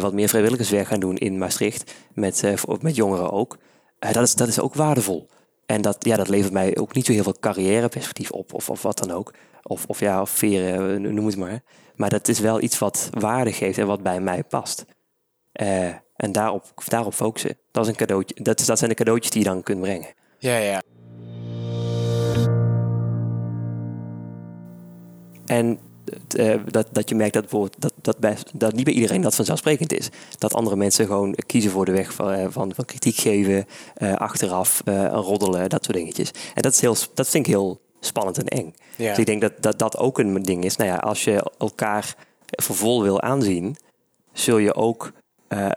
wat 0.00 0.12
meer 0.12 0.28
vrijwilligerswerk 0.28 0.86
gaan 0.86 1.00
doen 1.00 1.16
in 1.16 1.38
Maastricht. 1.38 1.94
Met, 2.14 2.42
met 2.80 2.96
jongeren 2.96 3.30
ook. 3.30 3.58
Dat, 3.98 4.22
is, 4.22 4.34
dat 4.34 4.48
is 4.48 4.60
ook 4.60 4.74
waardevol. 4.74 5.28
En 5.66 5.82
dat, 5.82 5.96
ja, 5.98 6.16
dat 6.16 6.28
levert 6.28 6.52
mij 6.52 6.76
ook 6.76 6.94
niet 6.94 7.06
zo 7.06 7.12
heel 7.12 7.22
veel 7.22 7.36
carrièreperspectief 7.40 8.30
op. 8.30 8.54
Of, 8.54 8.70
of 8.70 8.82
wat 8.82 8.98
dan 8.98 9.10
ook. 9.10 9.32
Of, 9.62 9.84
of 9.86 10.00
ja, 10.00 10.20
of 10.20 10.30
veren, 10.30 11.14
noem 11.14 11.26
het 11.26 11.36
maar. 11.36 11.62
Maar 11.96 12.10
dat 12.10 12.28
is 12.28 12.38
wel 12.38 12.62
iets 12.62 12.78
wat 12.78 13.10
waarde 13.18 13.52
geeft 13.52 13.78
en 13.78 13.86
wat 13.86 14.02
bij 14.02 14.20
mij 14.20 14.44
past. 14.44 14.84
Uh, 15.60 15.86
en 16.16 16.32
daarop, 16.32 16.64
daarop 16.88 17.14
focussen. 17.14 17.58
Dat, 17.70 17.84
is 17.84 17.90
een 17.90 17.96
cadeautje, 17.96 18.42
dat, 18.42 18.66
dat 18.66 18.78
zijn 18.78 18.90
de 18.90 18.96
cadeautjes 18.96 19.30
die 19.30 19.42
je 19.42 19.48
dan 19.48 19.62
kunt 19.62 19.80
brengen. 19.80 20.14
Ja, 20.38 20.56
ja. 20.56 20.82
En 25.46 25.78
uh, 26.36 26.54
dat, 26.66 26.88
dat 26.92 27.08
je 27.08 27.14
merkt 27.14 27.32
dat, 27.32 27.42
bijvoorbeeld, 27.42 27.80
dat, 27.80 27.92
dat, 27.96 28.18
bij, 28.18 28.36
dat 28.54 28.72
niet 28.72 28.84
bij 28.84 28.94
iedereen 28.94 29.20
dat 29.20 29.34
vanzelfsprekend 29.34 29.92
is. 29.92 30.08
Dat 30.38 30.54
andere 30.54 30.76
mensen 30.76 31.06
gewoon 31.06 31.34
kiezen 31.46 31.70
voor 31.70 31.84
de 31.84 31.92
weg 31.92 32.12
van, 32.12 32.52
van, 32.52 32.74
van 32.74 32.84
kritiek 32.84 33.16
geven, 33.16 33.66
uh, 33.98 34.14
achteraf 34.14 34.82
roddelen, 35.10 35.68
dat 35.68 35.84
soort 35.84 35.96
dingetjes. 35.96 36.30
En 36.54 36.62
dat, 36.62 36.72
is 36.72 36.80
heel, 36.80 36.96
dat 37.14 37.28
vind 37.28 37.46
ik 37.46 37.52
heel 37.52 37.80
spannend 38.00 38.38
en 38.38 38.46
eng. 38.46 38.74
Ja. 38.96 39.08
Dus 39.08 39.18
ik 39.18 39.26
denk 39.26 39.40
dat, 39.40 39.52
dat 39.60 39.78
dat 39.78 39.96
ook 39.96 40.18
een 40.18 40.42
ding 40.42 40.64
is. 40.64 40.76
Nou 40.76 40.90
ja, 40.90 40.96
als 40.96 41.24
je 41.24 41.50
elkaar 41.58 42.16
voor 42.46 42.76
vol 42.76 43.02
wil 43.02 43.20
aanzien, 43.20 43.76
zul 44.32 44.58
je 44.58 44.74
ook 44.74 45.12
uh, 45.52 45.70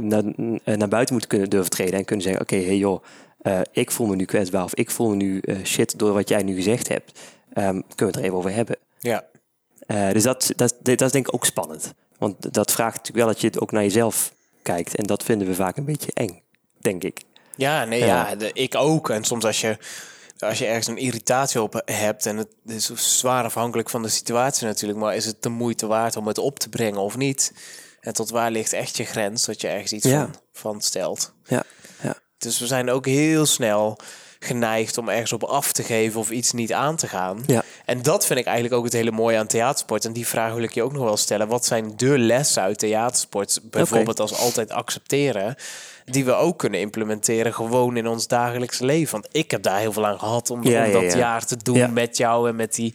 naar, 0.00 0.22
naar 0.64 0.88
buiten 0.88 1.12
moeten 1.12 1.28
kunnen 1.28 1.50
durven 1.50 1.70
treden 1.70 1.98
en 1.98 2.04
kunnen 2.04 2.24
zeggen: 2.24 2.42
Oké, 2.42 2.56
hey 2.56 2.76
joh, 2.76 3.04
ik 3.72 3.90
voel 3.90 4.06
me 4.06 4.16
nu 4.16 4.24
kwetsbaar 4.24 4.64
of 4.64 4.74
ik 4.74 4.90
voel 4.90 5.08
me 5.08 5.16
nu 5.16 5.42
shit 5.64 5.98
door 5.98 6.12
wat 6.12 6.28
jij 6.28 6.42
nu 6.42 6.54
gezegd 6.54 6.88
hebt. 6.88 7.20
Um, 7.54 7.54
kunnen 7.54 7.82
we 7.96 8.04
het 8.04 8.16
er 8.16 8.22
even 8.22 8.36
over 8.36 8.52
hebben? 8.52 8.76
Ja. 8.98 9.24
dus 10.12 10.22
dat, 10.22 10.52
dat, 10.56 10.74
dat 10.82 11.00
is 11.00 11.12
denk 11.12 11.26
ik 11.26 11.34
ook 11.34 11.46
spannend. 11.46 11.94
Want 12.18 12.54
dat 12.54 12.72
vraagt 12.72 12.96
natuurlijk 12.96 13.24
wel 13.24 13.34
dat 13.34 13.40
je 13.40 13.60
ook 13.60 13.72
naar 13.72 13.82
jezelf 13.82 14.34
kijkt. 14.62 14.96
En 14.96 15.04
dat 15.04 15.22
vinden 15.22 15.46
we 15.46 15.54
vaak 15.54 15.76
een 15.76 15.84
beetje 15.84 16.10
eng, 16.14 16.42
denk 16.78 17.04
ik. 17.04 17.20
Ja, 17.56 17.84
nee, 17.84 17.98
ja, 17.98 18.06
ja 18.06 18.34
de, 18.34 18.50
ik 18.52 18.74
ook. 18.74 19.10
En 19.10 19.24
soms 19.24 19.44
als 19.44 19.60
je 19.60 19.76
als 20.42 20.58
je 20.58 20.66
ergens 20.66 20.86
een 20.86 20.96
irritatie 20.96 21.62
op 21.62 21.82
hebt 21.84 22.26
en 22.26 22.36
het 22.36 22.48
is 22.66 22.90
zwaar 22.94 23.44
afhankelijk 23.44 23.90
van 23.90 24.02
de 24.02 24.08
situatie 24.08 24.66
natuurlijk, 24.66 25.00
maar 25.00 25.16
is 25.16 25.26
het 25.26 25.42
de 25.42 25.48
moeite 25.48 25.86
waard 25.86 26.16
om 26.16 26.26
het 26.26 26.38
op 26.38 26.58
te 26.58 26.68
brengen 26.68 27.00
of 27.00 27.16
niet? 27.16 27.52
En 28.02 28.12
tot 28.12 28.30
waar 28.30 28.50
ligt 28.50 28.72
echt 28.72 28.96
je 28.96 29.04
grens 29.04 29.44
dat 29.44 29.60
je 29.60 29.68
ergens 29.68 29.92
iets 29.92 30.08
van, 30.08 30.34
van 30.52 30.80
stelt? 30.80 31.32
Ja. 31.44 31.62
ja. 32.02 32.14
Dus 32.38 32.58
we 32.58 32.66
zijn 32.66 32.90
ook 32.90 33.06
heel 33.06 33.46
snel 33.46 33.98
geneigd 34.38 34.98
om 34.98 35.08
ergens 35.08 35.32
op 35.32 35.44
af 35.44 35.72
te 35.72 35.82
geven 35.82 36.20
of 36.20 36.30
iets 36.30 36.52
niet 36.52 36.72
aan 36.72 36.96
te 36.96 37.08
gaan. 37.08 37.42
Ja. 37.46 37.62
En 37.84 38.02
dat 38.02 38.26
vind 38.26 38.38
ik 38.38 38.44
eigenlijk 38.44 38.76
ook 38.76 38.84
het 38.84 38.92
hele 38.92 39.10
mooie 39.10 39.38
aan 39.38 39.46
theatersport. 39.46 40.04
En 40.04 40.12
die 40.12 40.26
vraag 40.26 40.54
wil 40.54 40.62
ik 40.62 40.74
je 40.74 40.82
ook 40.82 40.92
nog 40.92 41.02
wel 41.02 41.16
stellen. 41.16 41.48
Wat 41.48 41.64
zijn 41.64 41.92
de 41.96 42.18
lessen 42.18 42.62
uit 42.62 42.78
theatersport? 42.78 43.60
Bijvoorbeeld 43.62 44.20
als 44.20 44.38
altijd 44.38 44.70
accepteren. 44.70 45.56
Die 46.04 46.24
we 46.24 46.32
ook 46.32 46.58
kunnen 46.58 46.80
implementeren 46.80 47.54
gewoon 47.54 47.96
in 47.96 48.06
ons 48.06 48.26
dagelijks 48.26 48.78
leven. 48.78 49.12
Want 49.12 49.28
ik 49.32 49.50
heb 49.50 49.62
daar 49.62 49.78
heel 49.78 49.92
veel 49.92 50.06
aan 50.06 50.18
gehad 50.18 50.50
om, 50.50 50.58
om 50.58 50.92
dat 50.92 51.12
jaar 51.12 51.46
te 51.46 51.56
doen 51.56 51.92
met 51.92 52.16
jou 52.16 52.48
en 52.48 52.56
met 52.56 52.74
die, 52.74 52.94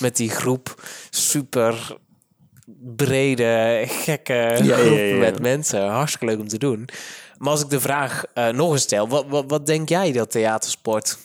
met 0.00 0.16
die 0.16 0.30
groep. 0.30 0.82
Super 1.10 1.96
brede, 2.96 3.84
gekke 3.86 4.56
groep 4.62 5.18
met 5.18 5.40
mensen. 5.40 5.88
Hartstikke 5.88 6.26
leuk 6.26 6.40
om 6.40 6.48
te 6.48 6.58
doen. 6.58 6.88
Maar 7.38 7.50
als 7.50 7.62
ik 7.62 7.70
de 7.70 7.80
vraag 7.80 8.24
uh, 8.34 8.48
nog 8.48 8.72
eens 8.72 8.82
stel, 8.82 9.08
wat, 9.08 9.24
wat, 9.28 9.44
wat 9.46 9.66
denk 9.66 9.88
jij 9.88 10.12
dat 10.12 10.30
theatersport 10.30 11.18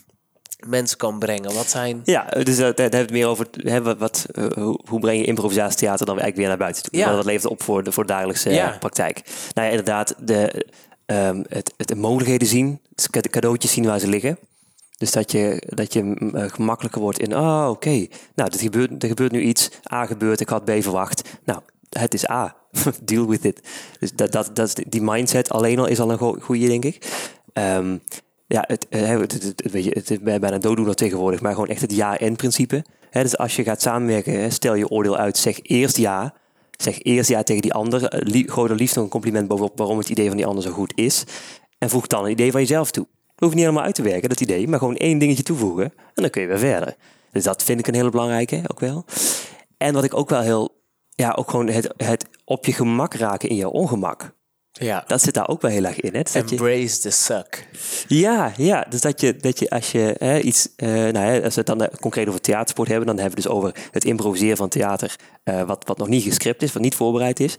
mensen 0.67 0.97
kan 0.97 1.19
brengen? 1.19 1.53
Wat 1.53 1.69
zijn... 1.69 2.01
Ja, 2.03 2.25
dus 2.25 2.59
uh, 2.59 2.61
daar 2.61 2.73
hebben 2.75 3.05
we 3.07 3.13
meer 3.13 3.27
over. 3.27 3.47
Hè, 3.51 3.97
wat, 3.97 4.25
uh, 4.31 4.47
hoe, 4.51 4.79
hoe, 4.89 4.99
breng 4.99 5.19
je 5.19 5.25
improvisatietheater 5.25 6.05
dan 6.05 6.19
eigenlijk 6.19 6.37
weer 6.37 6.47
naar 6.47 6.57
buiten 6.57 6.83
toe? 6.83 6.99
Ja. 6.99 7.15
Wat 7.15 7.25
levert 7.25 7.51
op 7.51 7.63
voor 7.63 7.83
de, 7.83 7.91
voor 7.91 8.05
de 8.05 8.13
dagelijkse 8.13 8.49
ja. 8.49 8.75
praktijk? 8.79 9.21
Nou 9.53 9.67
ja, 9.67 9.71
inderdaad, 9.71 10.15
de, 10.19 10.65
um, 11.05 11.43
het, 11.49 11.73
het, 11.77 11.95
mogelijkheden 11.95 12.47
zien, 12.47 12.79
het 12.95 13.29
cadeautjes 13.29 13.71
zien 13.71 13.85
waar 13.85 13.99
ze 13.99 14.07
liggen. 14.07 14.37
Dus 14.99 15.11
dat 15.11 15.31
je, 15.31 15.63
dat 15.75 15.93
je 15.93 16.31
gemakkelijker 16.51 17.01
wordt 17.01 17.19
in, 17.19 17.37
oh 17.37 17.67
oké, 17.69 18.07
nou 18.35 18.51
gebeurt, 18.57 19.03
er 19.03 19.09
gebeurt 19.09 19.31
nu 19.31 19.41
iets, 19.41 19.69
A 19.93 20.05
gebeurt, 20.05 20.39
ik 20.39 20.49
had 20.49 20.65
B 20.65 20.71
verwacht. 20.79 21.29
Nou, 21.43 21.61
het 21.89 22.13
is 22.13 22.29
A, 22.29 22.55
deal 23.03 23.27
with 23.27 23.45
it. 23.45 23.61
Dus 23.99 24.11
dat, 24.11 24.31
dat, 24.31 24.55
dat, 24.55 24.75
die 24.87 25.01
mindset 25.01 25.49
alleen 25.49 25.79
al 25.79 25.87
is 25.87 25.99
al 25.99 26.11
een 26.11 26.41
goede, 26.41 26.67
denk 26.67 26.85
ik. 26.85 27.27
Um, 27.53 28.01
ja, 28.47 28.63
het, 28.67 28.85
het, 28.89 29.31
het, 29.31 29.43
het, 29.43 29.71
weet 29.71 29.83
je, 29.83 29.89
het 29.89 30.11
is 30.11 30.19
bijna 30.21 30.57
dooddoener 30.57 30.95
tegenwoordig, 30.95 31.41
maar 31.41 31.53
gewoon 31.53 31.69
echt 31.69 31.81
het 31.81 31.95
ja-en-principe. 31.95 32.83
Dus 33.11 33.37
als 33.37 33.55
je 33.55 33.63
gaat 33.63 33.81
samenwerken, 33.81 34.51
stel 34.51 34.73
je 34.75 34.89
oordeel 34.89 35.17
uit, 35.17 35.37
zeg 35.37 35.59
eerst 35.61 35.97
ja. 35.97 36.33
Zeg 36.77 37.03
eerst 37.03 37.29
ja 37.29 37.43
tegen 37.43 37.61
die 37.61 37.73
ander. 37.73 38.23
Gooi 38.45 38.69
er 38.69 38.75
liefst 38.75 38.95
nog 38.95 39.03
een 39.03 39.09
compliment 39.09 39.47
bovenop 39.47 39.77
waarom 39.77 39.97
het 39.97 40.09
idee 40.09 40.27
van 40.27 40.37
die 40.37 40.45
ander 40.45 40.63
zo 40.63 40.71
goed 40.71 40.91
is. 40.95 41.23
En 41.77 41.89
voeg 41.89 42.07
dan 42.07 42.25
een 42.25 42.31
idee 42.31 42.51
van 42.51 42.59
jezelf 42.61 42.91
toe. 42.91 43.07
Dat 43.39 43.49
hoeft 43.49 43.53
niet 43.53 43.63
helemaal 43.63 43.85
uit 43.85 43.95
te 43.95 44.01
werken, 44.01 44.29
dat 44.29 44.41
idee, 44.41 44.67
maar 44.67 44.79
gewoon 44.79 44.95
één 44.95 45.17
dingetje 45.17 45.43
toevoegen. 45.43 45.83
En 45.83 46.21
dan 46.21 46.29
kun 46.29 46.41
je 46.41 46.47
weer 46.47 46.59
verder. 46.59 46.95
Dus 47.31 47.43
dat 47.43 47.63
vind 47.63 47.79
ik 47.79 47.87
een 47.87 47.95
hele 47.95 48.09
belangrijke 48.09 48.61
ook 48.67 48.79
wel. 48.79 49.05
En 49.77 49.93
wat 49.93 50.03
ik 50.03 50.13
ook 50.13 50.29
wel 50.29 50.41
heel 50.41 50.77
ja, 51.09 51.31
ook 51.31 51.49
gewoon 51.49 51.67
het, 51.67 51.93
het 51.97 52.25
op 52.45 52.65
je 52.65 52.73
gemak 52.73 53.13
raken 53.13 53.49
in 53.49 53.55
je 53.55 53.69
ongemak. 53.69 54.37
Ja. 54.71 55.03
Dat 55.07 55.21
zit 55.21 55.33
daar 55.33 55.47
ook 55.47 55.61
wel 55.61 55.71
heel 55.71 55.85
erg 55.85 55.99
in. 55.99 56.15
Hè? 56.15 56.21
Dus 56.21 56.33
Embrace 56.33 56.99
the 56.99 57.09
suck. 57.09 57.67
Ja, 58.07 58.53
ja, 58.57 58.85
dus 58.89 59.01
dat 59.01 59.21
je, 59.21 59.35
dat 59.35 59.59
je 59.59 59.69
als 59.69 59.91
je 59.91 60.15
hè, 60.17 60.39
iets, 60.39 60.69
uh, 60.77 60.89
nou, 60.89 61.17
hè, 61.17 61.43
als 61.43 61.55
we 61.55 61.61
het 61.61 61.65
dan 61.65 61.81
uh, 61.81 61.87
concreet 61.99 62.27
over 62.27 62.41
theatersport 62.41 62.87
hebben, 62.87 63.07
dan 63.07 63.17
hebben 63.17 63.35
we 63.35 63.41
het 63.41 63.51
dus 63.51 63.61
over 63.61 63.89
het 63.91 64.05
improviseren 64.05 64.57
van 64.57 64.69
theater, 64.69 65.15
uh, 65.43 65.61
wat, 65.61 65.83
wat 65.85 65.97
nog 65.97 66.07
niet 66.07 66.23
gescript 66.23 66.61
is, 66.61 66.73
wat 66.73 66.81
niet 66.81 66.95
voorbereid 66.95 67.39
is. 67.39 67.55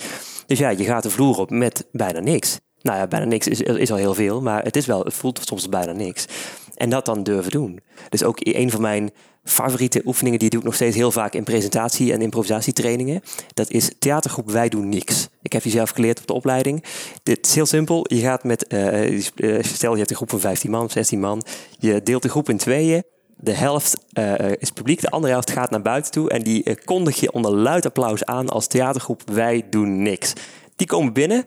Dus 0.47 0.59
ja, 0.59 0.69
je 0.69 0.85
gaat 0.85 1.03
de 1.03 1.11
vloer 1.11 1.39
op 1.39 1.51
met 1.51 1.87
bijna 1.93 2.21
niks. 2.21 2.59
Nou 2.83 2.99
ja, 2.99 3.07
bijna 3.07 3.27
niks 3.27 3.49
is, 3.49 3.61
is 3.61 3.91
al 3.91 3.97
heel 3.97 4.15
veel, 4.15 4.41
maar 4.41 4.63
het, 4.63 4.77
is 4.77 4.87
wel, 4.87 5.05
het 5.05 5.15
voelt 5.15 5.41
soms 5.45 5.69
bijna 5.69 5.93
niks. 5.93 6.27
En 6.75 6.91
dat 6.91 7.05
dan 7.05 7.23
durven 7.23 7.51
doen. 7.51 7.81
Dus 8.09 8.25
ook 8.25 8.37
een 8.41 8.71
van 8.71 8.81
mijn 8.81 9.11
favoriete 9.45 10.03
oefeningen, 10.05 10.39
die 10.39 10.51
doe 10.51 10.59
ik 10.59 10.65
nog 10.65 10.75
steeds 10.75 10.97
heel 10.97 11.13
vaak 11.13 11.35
in 11.35 11.45
presentatie- 11.45 12.13
en 12.13 12.23
improvisatietrainingen. 12.23 13.23
Dat 13.55 13.71
is 13.71 13.91
theatergroep 13.99 14.51
Wij 14.51 14.69
Doen 14.69 14.89
Niks. 14.89 15.29
Ik 15.43 15.53
heb 15.53 15.63
die 15.63 15.73
zelf 15.73 15.91
geleerd 15.91 16.21
op 16.21 16.27
de 16.27 16.33
opleiding. 16.33 16.85
Dit 17.23 17.47
is 17.47 17.55
heel 17.55 17.67
simpel. 17.67 18.05
Je 18.09 18.21
gaat 18.21 18.45
met, 18.45 18.73
uh, 18.73 19.21
stel 19.61 19.93
je 19.93 19.99
hebt 19.99 20.11
een 20.11 20.17
groep 20.17 20.31
van 20.31 20.41
15 20.41 20.71
man, 20.71 20.91
16 20.91 21.21
man. 21.21 21.43
Je 21.79 22.03
deelt 22.03 22.23
de 22.23 22.29
groep 22.29 22.49
in 22.49 22.57
tweeën. 22.57 23.03
De 23.37 23.53
helft 23.53 23.97
uh, 24.13 24.35
is 24.59 24.71
publiek, 24.71 25.01
de 25.01 25.11
andere 25.11 25.33
helft 25.33 25.51
gaat 25.51 25.71
naar 25.71 25.83
buiten 25.83 26.13
toe. 26.13 26.31
En 26.31 26.43
die 26.43 26.77
kondig 26.85 27.21
je 27.21 27.33
onder 27.33 27.53
luid 27.53 27.87
applaus 27.87 28.25
aan 28.25 28.49
als 28.49 28.67
theatergroep 28.67 29.23
Wij 29.31 29.67
Doen 29.71 30.03
Niks. 30.03 30.33
Die 30.77 30.87
komen 30.87 31.13
binnen, 31.13 31.45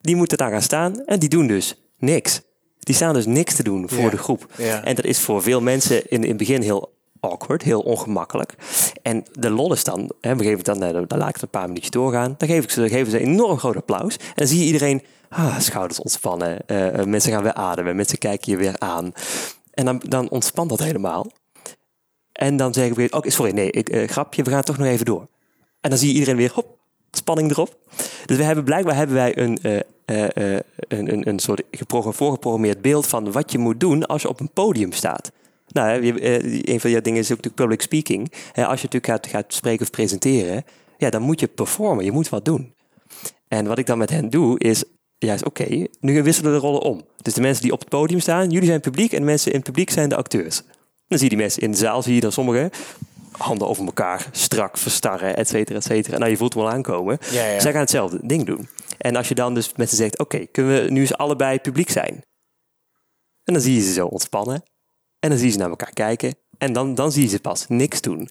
die 0.00 0.16
moeten 0.16 0.38
daar 0.38 0.50
gaan 0.50 0.62
staan 0.62 1.04
en 1.04 1.18
die 1.18 1.28
doen 1.28 1.46
dus 1.46 1.74
niks. 1.98 2.40
Die 2.78 2.94
staan 2.94 3.14
dus 3.14 3.26
niks 3.26 3.54
te 3.54 3.62
doen 3.62 3.88
voor 3.88 4.10
de 4.10 4.16
groep. 4.16 4.46
En 4.82 4.94
dat 4.94 5.04
is 5.04 5.18
voor 5.18 5.42
veel 5.42 5.60
mensen 5.60 6.08
in, 6.10 6.22
in 6.22 6.28
het 6.28 6.36
begin 6.36 6.62
heel 6.62 6.98
awkward, 7.20 7.62
heel 7.62 7.80
ongemakkelijk. 7.80 8.54
En 9.02 9.24
de 9.32 9.50
lol 9.50 9.72
is 9.72 9.84
dan, 9.84 10.10
hè, 10.20 10.36
we 10.36 10.42
geven 10.42 10.56
het 10.56 10.66
dan, 10.66 11.06
dan 11.06 11.18
laat 11.18 11.28
ik 11.28 11.34
het 11.34 11.42
een 11.42 11.48
paar 11.50 11.66
minuutjes 11.66 11.90
doorgaan. 11.90 12.34
Dan 12.38 12.48
geef 12.48 12.64
ik 12.64 12.70
ze, 12.70 12.88
geven 12.88 13.10
ze 13.10 13.20
een 13.20 13.26
enorm 13.26 13.58
groot 13.58 13.76
applaus. 13.76 14.16
En 14.16 14.32
dan 14.34 14.46
zie 14.46 14.58
je 14.58 14.64
iedereen, 14.64 15.02
ah, 15.28 15.58
schouders 15.58 16.00
ontspannen. 16.00 16.66
eh, 16.66 17.04
mensen 17.04 17.32
gaan 17.32 17.42
weer 17.42 17.54
ademen, 17.54 17.96
mensen 17.96 18.18
kijken 18.18 18.52
je 18.52 18.58
weer 18.58 18.78
aan. 18.78 19.12
En 19.70 19.84
dan, 19.84 20.02
dan 20.08 20.28
ontspant 20.30 20.68
dat 20.68 20.78
helemaal. 20.82 21.26
En 22.32 22.56
dan 22.56 22.74
zeggen 22.74 22.96
we, 22.96 23.06
oké, 23.10 23.30
sorry, 23.30 23.52
nee, 23.52 23.70
ik, 23.70 23.88
eh, 23.88 24.08
grapje, 24.08 24.42
we 24.42 24.50
gaan 24.50 24.62
toch 24.62 24.78
nog 24.78 24.86
even 24.86 25.04
door. 25.04 25.28
En 25.80 25.90
dan 25.90 25.98
zie 25.98 26.08
je 26.08 26.14
iedereen 26.14 26.36
weer, 26.36 26.52
hop, 26.54 26.78
spanning 27.10 27.50
erop. 27.50 27.76
Dus 28.26 28.36
we 28.36 28.42
hebben 28.42 28.64
blijkbaar 28.64 28.96
hebben 28.96 29.16
wij 29.16 29.38
een, 29.38 29.58
eh, 29.62 29.78
eh, 30.04 30.54
eh, 30.54 30.60
een, 30.88 31.12
een, 31.12 31.28
een 31.28 31.38
soort 31.38 31.62
gepro- 31.70 32.12
voorgeprogrammeerd 32.12 32.82
beeld 32.82 33.06
van 33.06 33.32
wat 33.32 33.52
je 33.52 33.58
moet 33.58 33.80
doen 33.80 34.06
als 34.06 34.22
je 34.22 34.28
op 34.28 34.40
een 34.40 34.50
podium 34.50 34.92
staat. 34.92 35.32
Nou, 35.66 36.20
een 36.62 36.80
van 36.80 36.90
jouw 36.90 37.00
dingen 37.00 37.18
is 37.18 37.32
ook 37.32 37.42
natuurlijk 37.42 37.54
public 37.54 37.82
speaking. 37.82 38.32
Als 38.54 38.80
je 38.80 38.88
natuurlijk 38.88 39.06
gaat, 39.06 39.26
gaat 39.26 39.54
spreken 39.54 39.82
of 39.82 39.90
presenteren, 39.90 40.64
ja, 40.98 41.10
dan 41.10 41.22
moet 41.22 41.40
je 41.40 41.46
performen, 41.46 42.04
je 42.04 42.12
moet 42.12 42.28
wat 42.28 42.44
doen. 42.44 42.74
En 43.48 43.66
wat 43.66 43.78
ik 43.78 43.86
dan 43.86 43.98
met 43.98 44.10
hen 44.10 44.30
doe, 44.30 44.58
is 44.58 44.84
juist, 45.18 45.44
oké, 45.44 45.86
nu 46.00 46.22
wisselen 46.22 46.52
de 46.52 46.58
rollen 46.58 46.80
om. 46.80 47.02
Dus 47.22 47.34
de 47.34 47.40
mensen 47.40 47.62
die 47.62 47.72
op 47.72 47.80
het 47.80 47.88
podium 47.88 48.20
staan, 48.20 48.50
jullie 48.50 48.68
zijn 48.68 48.80
publiek 48.80 49.12
en 49.12 49.18
de 49.18 49.24
mensen 49.24 49.50
in 49.50 49.56
het 49.56 49.66
publiek 49.66 49.90
zijn 49.90 50.08
de 50.08 50.16
acteurs. 50.16 50.62
Dan 51.08 51.18
zie 51.18 51.22
je 51.22 51.34
die 51.34 51.44
mensen 51.44 51.62
in 51.62 51.70
de 51.70 51.76
zaal, 51.76 52.02
zie 52.02 52.14
je 52.14 52.20
dan 52.20 52.32
sommigen 52.32 52.70
handen 53.40 53.68
over 53.68 53.84
elkaar, 53.84 54.28
strak 54.32 54.78
verstarren, 54.78 55.36
et 55.36 55.48
cetera, 55.48 55.76
et 55.76 55.84
cetera. 55.84 56.18
Nou, 56.18 56.30
je 56.30 56.36
voelt 56.36 56.54
hem 56.54 56.62
al 56.62 56.70
aankomen. 56.70 57.18
Ja, 57.30 57.46
ja. 57.46 57.60
Zij 57.60 57.70
gaan 57.72 57.80
hetzelfde 57.80 58.18
ding 58.22 58.46
doen. 58.46 58.68
En 58.98 59.16
als 59.16 59.28
je 59.28 59.34
dan 59.34 59.54
dus 59.54 59.72
met 59.76 59.90
ze 59.90 59.96
zegt, 59.96 60.18
oké, 60.18 60.46
kunnen 60.46 60.84
we 60.84 60.90
nu 60.90 61.00
eens 61.00 61.16
allebei 61.16 61.58
publiek 61.58 61.90
zijn? 61.90 62.22
En 63.44 63.52
dan 63.52 63.62
zie 63.62 63.74
je 63.74 63.80
ze 63.80 63.92
zo 63.92 64.06
ontspannen. 64.06 64.62
En 65.18 65.28
dan 65.28 65.38
zie 65.38 65.46
je 65.46 65.52
ze 65.52 65.58
naar 65.58 65.68
elkaar 65.68 65.92
kijken. 65.92 66.34
En 66.58 66.72
dan, 66.72 66.94
dan 66.94 67.12
zie 67.12 67.22
je 67.22 67.28
ze 67.28 67.40
pas 67.40 67.68
niks 67.68 68.00
doen. 68.00 68.30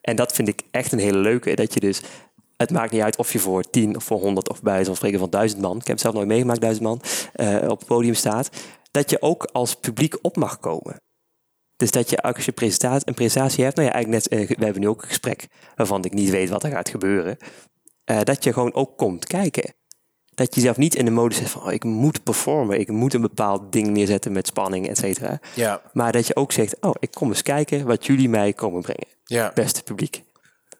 En 0.00 0.16
dat 0.16 0.32
vind 0.32 0.48
ik 0.48 0.62
echt 0.70 0.92
een 0.92 0.98
hele 0.98 1.18
leuke. 1.18 1.54
Dat 1.54 1.74
je 1.74 1.80
dus, 1.80 2.00
het 2.56 2.70
maakt 2.70 2.92
niet 2.92 3.02
uit 3.02 3.16
of 3.16 3.32
je 3.32 3.38
voor 3.38 3.62
tien 3.62 3.96
of 3.96 4.04
voor 4.04 4.20
honderd 4.20 4.48
of 4.48 4.62
bij 4.62 4.84
zo'n 4.84 4.96
spreken 4.96 5.18
van 5.18 5.30
duizend 5.30 5.60
man. 5.60 5.72
Ik 5.76 5.86
heb 5.86 5.88
het 5.88 6.00
zelf 6.00 6.14
nooit 6.14 6.28
meegemaakt, 6.28 6.60
duizend 6.60 6.84
man. 6.84 7.00
eh, 7.32 7.68
op 7.68 7.78
het 7.78 7.88
podium 7.88 8.14
staat. 8.14 8.50
Dat 8.90 9.10
je 9.10 9.22
ook 9.22 9.48
als 9.52 9.74
publiek 9.74 10.18
op 10.22 10.36
mag 10.36 10.58
komen. 10.60 10.96
Dus 11.80 11.90
dat 11.90 12.10
je 12.10 12.22
als 12.22 12.44
je 12.44 12.52
presentatie, 12.52 13.08
een 13.08 13.14
presentatie 13.14 13.64
hebt, 13.64 13.76
nou 13.76 13.88
ja, 13.88 13.94
eigenlijk 13.94 14.30
net, 14.30 14.40
eh, 14.40 14.56
we 14.56 14.64
hebben 14.64 14.82
nu 14.82 14.88
ook 14.88 15.02
een 15.02 15.08
gesprek 15.08 15.48
waarvan 15.76 16.04
ik 16.04 16.12
niet 16.12 16.30
weet 16.30 16.48
wat 16.48 16.62
er 16.64 16.70
gaat 16.70 16.88
gebeuren. 16.88 17.36
eh, 18.04 18.20
dat 18.22 18.44
je 18.44 18.52
gewoon 18.52 18.74
ook 18.74 18.96
komt 18.96 19.26
kijken. 19.26 19.74
Dat 20.34 20.54
je 20.54 20.60
zelf 20.60 20.76
niet 20.76 20.94
in 20.94 21.04
de 21.04 21.10
modus 21.10 21.36
zit 21.36 21.50
van, 21.50 21.62
oh, 21.62 21.72
ik 21.72 21.84
moet 21.84 22.22
performen, 22.22 22.80
ik 22.80 22.88
moet 22.88 23.14
een 23.14 23.20
bepaald 23.20 23.72
ding 23.72 23.88
neerzetten 23.88 24.32
met 24.32 24.46
spanning, 24.46 24.88
et 24.88 24.98
cetera. 24.98 25.40
Ja, 25.54 25.82
Maar 25.92 26.12
dat 26.12 26.26
je 26.26 26.36
ook 26.36 26.52
zegt, 26.52 26.76
oh, 26.80 26.94
ik 26.98 27.10
kom 27.10 27.28
eens 27.28 27.42
kijken 27.42 27.86
wat 27.86 28.06
jullie 28.06 28.28
mij 28.28 28.52
komen 28.52 28.82
brengen, 28.82 29.06
ja. 29.24 29.50
beste 29.54 29.82
publiek. 29.82 30.22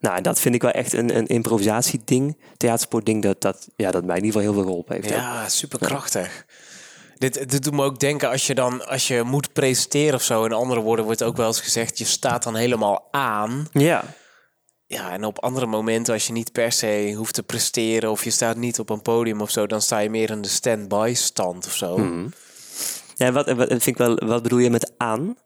Nou, 0.00 0.16
en 0.16 0.22
dat 0.22 0.40
vind 0.40 0.54
ik 0.54 0.62
wel 0.62 0.70
echt 0.70 0.92
een, 0.92 1.16
een 1.16 1.26
improvisatieding, 1.26 2.38
theatersportding, 2.56 3.22
dat, 3.22 3.40
dat, 3.40 3.68
ja, 3.76 3.90
dat 3.90 4.04
mij 4.04 4.16
in 4.16 4.24
ieder 4.24 4.40
geval 4.40 4.52
heel 4.54 4.60
veel 4.62 4.70
geholpen 4.70 4.94
heeft. 4.94 5.08
Ja, 5.08 5.48
superkrachtig. 5.48 6.46
Dit, 7.20 7.50
dit 7.50 7.62
doet 7.64 7.72
me 7.74 7.82
ook 7.84 7.98
denken 8.00 8.28
als 8.30 8.46
je 8.46 8.54
dan 8.54 8.86
als 8.86 9.08
je 9.08 9.22
moet 9.22 9.52
presenteren 9.52 10.14
of 10.14 10.22
zo. 10.22 10.44
In 10.44 10.52
andere 10.52 10.80
woorden 10.80 11.04
wordt 11.04 11.22
ook 11.22 11.36
wel 11.36 11.46
eens 11.46 11.60
gezegd, 11.60 11.98
je 11.98 12.04
staat 12.04 12.42
dan 12.42 12.54
helemaal 12.56 13.08
aan. 13.10 13.68
Ja, 13.72 14.04
Ja, 14.86 15.12
en 15.12 15.24
op 15.24 15.38
andere 15.38 15.66
momenten, 15.66 16.14
als 16.14 16.26
je 16.26 16.32
niet 16.32 16.52
per 16.52 16.72
se 16.72 17.12
hoeft 17.16 17.34
te 17.34 17.42
presteren 17.42 18.10
of 18.10 18.24
je 18.24 18.30
staat 18.30 18.56
niet 18.56 18.78
op 18.78 18.90
een 18.90 19.02
podium 19.02 19.40
of 19.40 19.50
zo, 19.50 19.66
dan 19.66 19.82
sta 19.82 19.98
je 19.98 20.10
meer 20.10 20.30
in 20.30 20.42
de 20.42 20.48
stand-by 20.48 21.12
stand 21.16 21.66
of 21.66 21.74
zo. 21.74 22.08
ja 23.14 23.32
wat, 23.32 23.50
wat, 23.52 23.68
vind 23.68 23.86
ik 23.86 23.96
wel, 23.96 24.14
wat 24.14 24.42
bedoel 24.42 24.58
je 24.58 24.70
met 24.70 24.92
aan? 24.96 25.36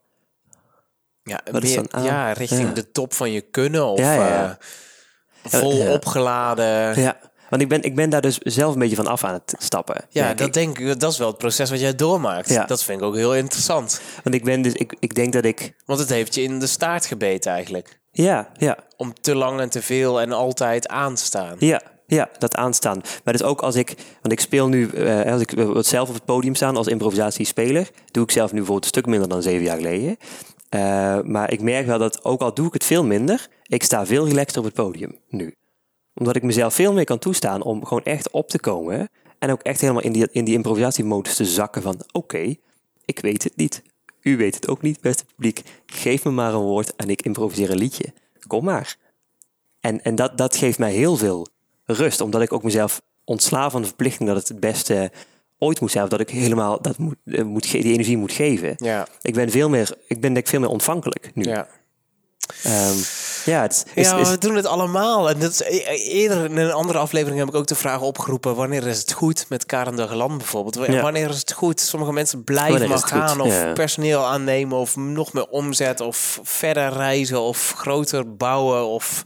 Ja, 1.23 1.41
Wat 1.51 1.63
is 1.63 1.69
meer- 1.75 1.87
dan 1.89 1.93
aan? 1.93 2.03
ja, 2.03 2.31
richting 2.31 2.67
Ja. 2.67 2.73
de 2.73 2.91
top 2.91 3.13
van 3.13 3.31
je 3.31 3.41
kunnen 3.41 3.85
of 3.85 3.99
Ja, 3.99 4.13
ja, 4.13 4.27
ja. 4.27 4.57
eh, 5.43 5.59
vol 5.59 5.87
opgeladen. 5.91 6.99
Ja, 7.01 7.19
want 7.57 7.71
ik 7.71 7.81
ben, 7.81 7.89
ik 7.89 7.95
ben 7.95 8.09
daar 8.09 8.21
dus 8.21 8.37
zelf 8.37 8.73
een 8.73 8.79
beetje 8.79 8.95
van 8.95 9.07
af 9.07 9.23
aan 9.23 9.33
het 9.33 9.55
stappen. 9.57 10.05
Ja, 10.09 10.33
dat 10.33 10.47
ik. 10.47 10.53
denk 10.53 10.79
ik, 10.79 10.99
dat 10.99 11.11
is 11.11 11.17
wel 11.17 11.27
het 11.27 11.37
proces 11.37 11.69
wat 11.69 11.79
jij 11.79 11.95
doormaakt. 11.95 12.49
Ja. 12.49 12.65
Dat 12.65 12.83
vind 12.83 12.99
ik 12.99 13.05
ook 13.05 13.15
heel 13.15 13.35
interessant. 13.35 14.01
Want 14.23 14.35
ik 14.35 14.43
ben 14.43 14.61
dus, 14.61 14.73
ik, 14.73 14.95
ik 14.99 15.15
denk 15.15 15.33
dat 15.33 15.45
ik, 15.45 15.75
Want 15.85 15.99
het 15.99 16.09
heeft 16.09 16.35
je 16.35 16.41
in 16.41 16.59
de 16.59 16.67
staart 16.67 17.05
gebeten 17.05 17.51
eigenlijk. 17.51 17.99
ja, 18.11 18.49
ja, 18.57 18.77
Om 18.97 19.13
te 19.21 19.35
lang 19.35 19.59
en 19.59 19.69
te 19.69 19.81
veel 19.81 20.21
en 20.21 20.31
altijd 20.31 20.87
aan 20.87 21.15
te 21.15 21.23
staan. 21.23 21.55
Ja, 21.59 21.81
ja, 22.07 22.29
dat 22.37 22.55
aanstaan. 22.55 23.01
Maar 23.23 23.33
dus 23.33 23.43
ook 23.43 23.61
als 23.61 23.75
ik, 23.75 23.93
want 24.21 24.33
ik 24.33 24.39
speel 24.39 24.67
nu, 24.67 24.89
eh, 24.89 25.31
als 25.31 25.41
ik 25.41 25.51
wil 25.51 25.83
zelf 25.83 26.07
op 26.07 26.13
het 26.13 26.25
podium 26.25 26.55
staan 26.55 26.77
als 26.77 26.87
improvisatiespeler, 26.87 27.89
doe 28.11 28.23
ik 28.23 28.31
zelf 28.31 28.51
nu 28.51 28.57
bijvoorbeeld 28.57 28.83
een 28.83 29.01
stuk 29.01 29.05
minder 29.05 29.29
dan 29.29 29.41
zeven 29.41 29.63
jaar 29.63 29.77
geleden. 29.77 30.17
Eh, 30.69 31.19
maar 31.23 31.51
ik 31.51 31.61
merk 31.61 31.85
wel 31.85 31.99
dat, 31.99 32.23
ook 32.23 32.41
al 32.41 32.53
doe 32.53 32.67
ik 32.67 32.73
het 32.73 32.83
veel 32.83 33.03
minder, 33.03 33.47
ik 33.63 33.83
sta 33.83 34.05
veel 34.05 34.27
relaxter 34.27 34.59
op 34.59 34.65
het 34.65 34.73
podium 34.73 35.19
nu. 35.29 35.55
Omdat 36.15 36.35
ik 36.35 36.43
mezelf 36.43 36.73
veel 36.73 36.93
meer 36.93 37.03
kan 37.03 37.19
toestaan 37.19 37.61
om 37.61 37.85
gewoon 37.85 38.03
echt 38.03 38.29
op 38.29 38.49
te 38.49 38.59
komen. 38.59 39.09
En 39.39 39.51
ook 39.51 39.61
echt 39.61 39.81
helemaal 39.81 40.01
in 40.01 40.11
die, 40.11 40.27
in 40.31 40.45
die 40.45 40.53
improvisatiemodus 40.53 41.35
te 41.35 41.45
zakken 41.45 41.81
van, 41.81 42.01
oké, 42.11 42.55
ik 43.05 43.19
weet 43.19 43.43
het 43.43 43.55
niet. 43.55 43.81
U 44.21 44.37
weet 44.37 44.55
het 44.55 44.67
ook 44.67 44.81
niet, 44.81 45.01
beste 45.01 45.25
publiek. 45.25 45.61
Geef 45.85 46.23
me 46.23 46.31
maar 46.31 46.53
een 46.53 46.59
woord 46.59 46.95
en 46.95 47.09
ik 47.09 47.21
improviseer 47.21 47.71
een 47.71 47.77
liedje. 47.77 48.13
Kom 48.47 48.63
maar. 48.63 48.97
En, 49.79 50.03
en 50.03 50.15
dat, 50.15 50.37
dat 50.37 50.55
geeft 50.55 50.79
mij 50.79 50.91
heel 50.91 51.15
veel 51.17 51.47
rust, 51.85 52.21
omdat 52.21 52.41
ik 52.41 52.53
ook 52.53 52.63
mezelf 52.63 53.01
ontsla 53.23 53.69
van 53.69 53.81
de 53.81 53.87
verplichting 53.87 54.29
dat 54.29 54.37
het 54.37 54.47
het 54.47 54.59
beste 54.59 55.11
ooit 55.57 55.79
moet 55.81 55.91
zijn, 55.91 56.03
of 56.03 56.09
dat 56.09 56.19
ik 56.19 56.29
helemaal 56.29 56.81
dat 56.81 56.97
moet, 56.97 57.15
eh, 57.25 57.43
moet 57.43 57.71
die 57.71 57.83
energie 57.83 58.17
moet 58.17 58.31
geven. 58.31 58.73
Ja, 58.77 59.07
Ik 59.21 59.33
ben 59.33 59.49
veel 59.49 59.69
meer, 59.69 59.97
ik 60.07 60.21
ben 60.21 60.33
denk 60.33 60.45
ik 60.45 60.47
veel 60.47 60.59
meer 60.59 60.69
ontvankelijk 60.69 61.31
nu. 61.33 61.43
ja. 61.43 61.67
Ehm, 62.63 62.95
ja, 63.45 63.61
het 63.61 63.71
is, 63.71 63.83
is- 63.93 64.09
ja, 64.09 64.17
is- 64.17 64.29
we 64.29 64.37
doen 64.37 64.55
het 64.55 64.65
allemaal. 64.65 65.29
En 65.29 65.39
dat 65.39 65.51
is, 65.51 65.59
e- 65.61 65.95
eerder 65.95 66.45
in 66.45 66.57
een 66.57 66.71
andere 66.71 66.97
aflevering 66.97 67.39
heb 67.39 67.47
ik 67.47 67.55
ook 67.55 67.67
de 67.67 67.75
vraag 67.75 68.01
opgeroepen: 68.01 68.55
wanneer 68.55 68.87
is 68.87 68.97
het 68.99 69.11
goed 69.11 69.45
met 69.49 69.65
Karen 69.65 69.95
de 69.95 70.07
Geland 70.07 70.37
bijvoorbeeld? 70.37 70.87
Ja. 70.91 71.01
Wanneer 71.01 71.29
is 71.29 71.37
het 71.39 71.51
goed? 71.51 71.79
Sommige 71.81 72.11
mensen 72.11 72.43
blijven 72.43 72.89
maar 72.89 72.97
gaan, 72.97 73.41
of 73.41 73.47
Ja. 73.53 73.73
personeel 73.73 74.25
aannemen, 74.25 74.77
of 74.77 74.95
nog 74.95 75.33
meer 75.33 75.47
omzet, 75.47 75.99
of 76.01 76.39
verder 76.43 76.93
reizen, 76.93 77.39
of 77.39 77.73
groter 77.77 78.35
bouwen, 78.35 78.85
of. 78.87 79.23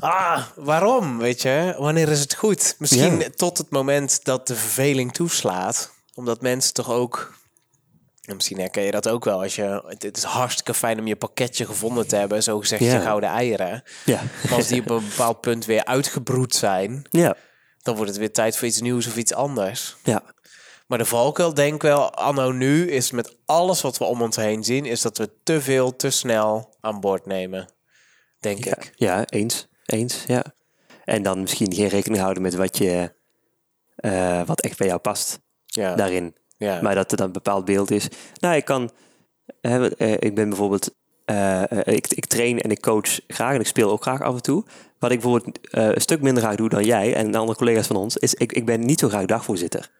Ah, 0.00 0.42
waarom? 0.56 1.18
Weet 1.18 1.42
je, 1.42 1.74
wanneer 1.78 2.08
is 2.08 2.20
het 2.20 2.34
goed? 2.34 2.74
Misschien 2.78 3.24
tot 3.36 3.58
het 3.58 3.70
moment 3.70 4.20
dat 4.24 4.46
de 4.46 4.54
verveling 4.56 5.12
toeslaat, 5.14 5.90
omdat 6.14 6.40
mensen 6.40 6.72
toch 6.72 6.90
ook 6.90 7.32
en 8.22 8.34
misschien 8.34 8.58
herken 8.58 8.82
je 8.82 8.90
dat 8.90 9.08
ook 9.08 9.24
wel. 9.24 9.42
Als 9.42 9.54
je, 9.54 9.82
het 9.86 10.16
is 10.16 10.22
hartstikke 10.22 10.74
fijn 10.74 10.98
om 10.98 11.06
je 11.06 11.16
pakketje 11.16 11.66
gevonden 11.66 12.06
te 12.08 12.16
hebben, 12.16 12.42
zo 12.42 12.58
gezegd 12.58 12.82
Ja. 12.82 12.92
je 12.94 13.00
gouden 13.00 13.28
eieren. 13.28 13.82
ja. 14.04 14.20
Maar 14.42 14.54
als 14.54 14.66
die 14.66 14.80
op 14.80 14.90
een 14.90 15.08
bepaald 15.08 15.40
punt 15.40 15.64
weer 15.64 15.84
uitgebroed 15.84 16.54
zijn, 16.54 17.04
ja, 17.10 17.36
dan 17.82 17.94
wordt 17.96 18.10
het 18.10 18.18
weer 18.20 18.32
tijd 18.32 18.56
voor 18.56 18.68
iets 18.68 18.80
nieuws 18.80 19.06
of 19.06 19.16
iets 19.16 19.32
anders. 19.34 19.96
ja, 20.04 20.22
Maar 20.86 20.98
de 20.98 21.04
valkuil, 21.04 21.54
denk 21.54 21.74
ik 21.74 21.82
wel, 21.82 22.14
anno 22.14 22.50
nu, 22.50 22.90
is 22.90 23.10
met 23.10 23.36
alles 23.46 23.80
wat 23.80 23.98
we 23.98 24.04
om 24.04 24.22
ons 24.22 24.36
heen 24.36 24.64
zien, 24.64 24.84
is 24.86 25.00
dat 25.02 25.18
we 25.18 25.30
te 25.42 25.60
veel, 25.60 25.96
te 25.96 26.10
snel 26.10 26.74
aan 26.80 27.00
boord 27.00 27.26
nemen. 27.26 27.68
Denk 28.40 28.64
ja, 28.64 28.76
ik. 28.76 28.92
ja, 28.96 29.24
eens, 29.26 29.66
eens, 29.86 30.24
ja. 30.26 30.44
En 31.04 31.22
dan 31.22 31.40
misschien 31.40 31.74
geen 31.74 31.88
rekening 31.88 32.20
houden 32.20 32.42
met 32.42 32.54
wat 32.54 32.78
je, 32.78 33.12
eh, 33.96 34.42
wat 34.46 34.60
echt 34.60 34.78
bij 34.78 34.86
jou 34.86 34.98
past 35.00 35.40
Ja. 35.66 35.94
daarin. 35.94 36.36
Ja. 36.62 36.82
Maar 36.82 36.94
dat 36.94 37.10
er 37.10 37.16
dan 37.16 37.26
een 37.26 37.32
bepaald 37.32 37.64
beeld 37.64 37.90
is. 37.90 38.08
Nou, 38.40 38.56
ik 38.56 38.64
kan. 38.64 38.90
hè, 39.60 39.94
eh, 39.96 40.12
ik 40.12 40.34
ben 40.34 40.48
bijvoorbeeld. 40.48 40.90
eh, 41.24 41.62
eh, 41.62 41.94
ik, 41.94 42.06
ik 42.08 42.26
train 42.26 42.60
en 42.60 42.70
ik 42.70 42.80
coach 42.80 43.20
graag 43.26 43.54
en 43.54 43.60
ik 43.60 43.66
speel 43.66 43.90
ook 43.90 44.02
graag 44.02 44.20
af 44.22 44.34
en 44.34 44.42
toe. 44.42 44.64
Wat 44.98 45.10
ik 45.10 45.20
bijvoorbeeld 45.20 45.58
een 45.70 46.00
stuk 46.00 46.20
minder 46.20 46.42
graag 46.42 46.56
doe 46.56 46.68
dan 46.68 46.84
jij 46.84 47.14
en 47.14 47.30
de 47.30 47.38
andere 47.38 47.58
collega's 47.58 47.86
van 47.86 47.96
ons, 47.96 48.16
is 48.16 48.34
ik, 48.34 48.52
ik 48.52 48.66
ben 48.66 48.84
niet 48.84 49.00
zo 49.00 49.08
graag 49.08 49.26
dagvoorzitter. 49.26 49.90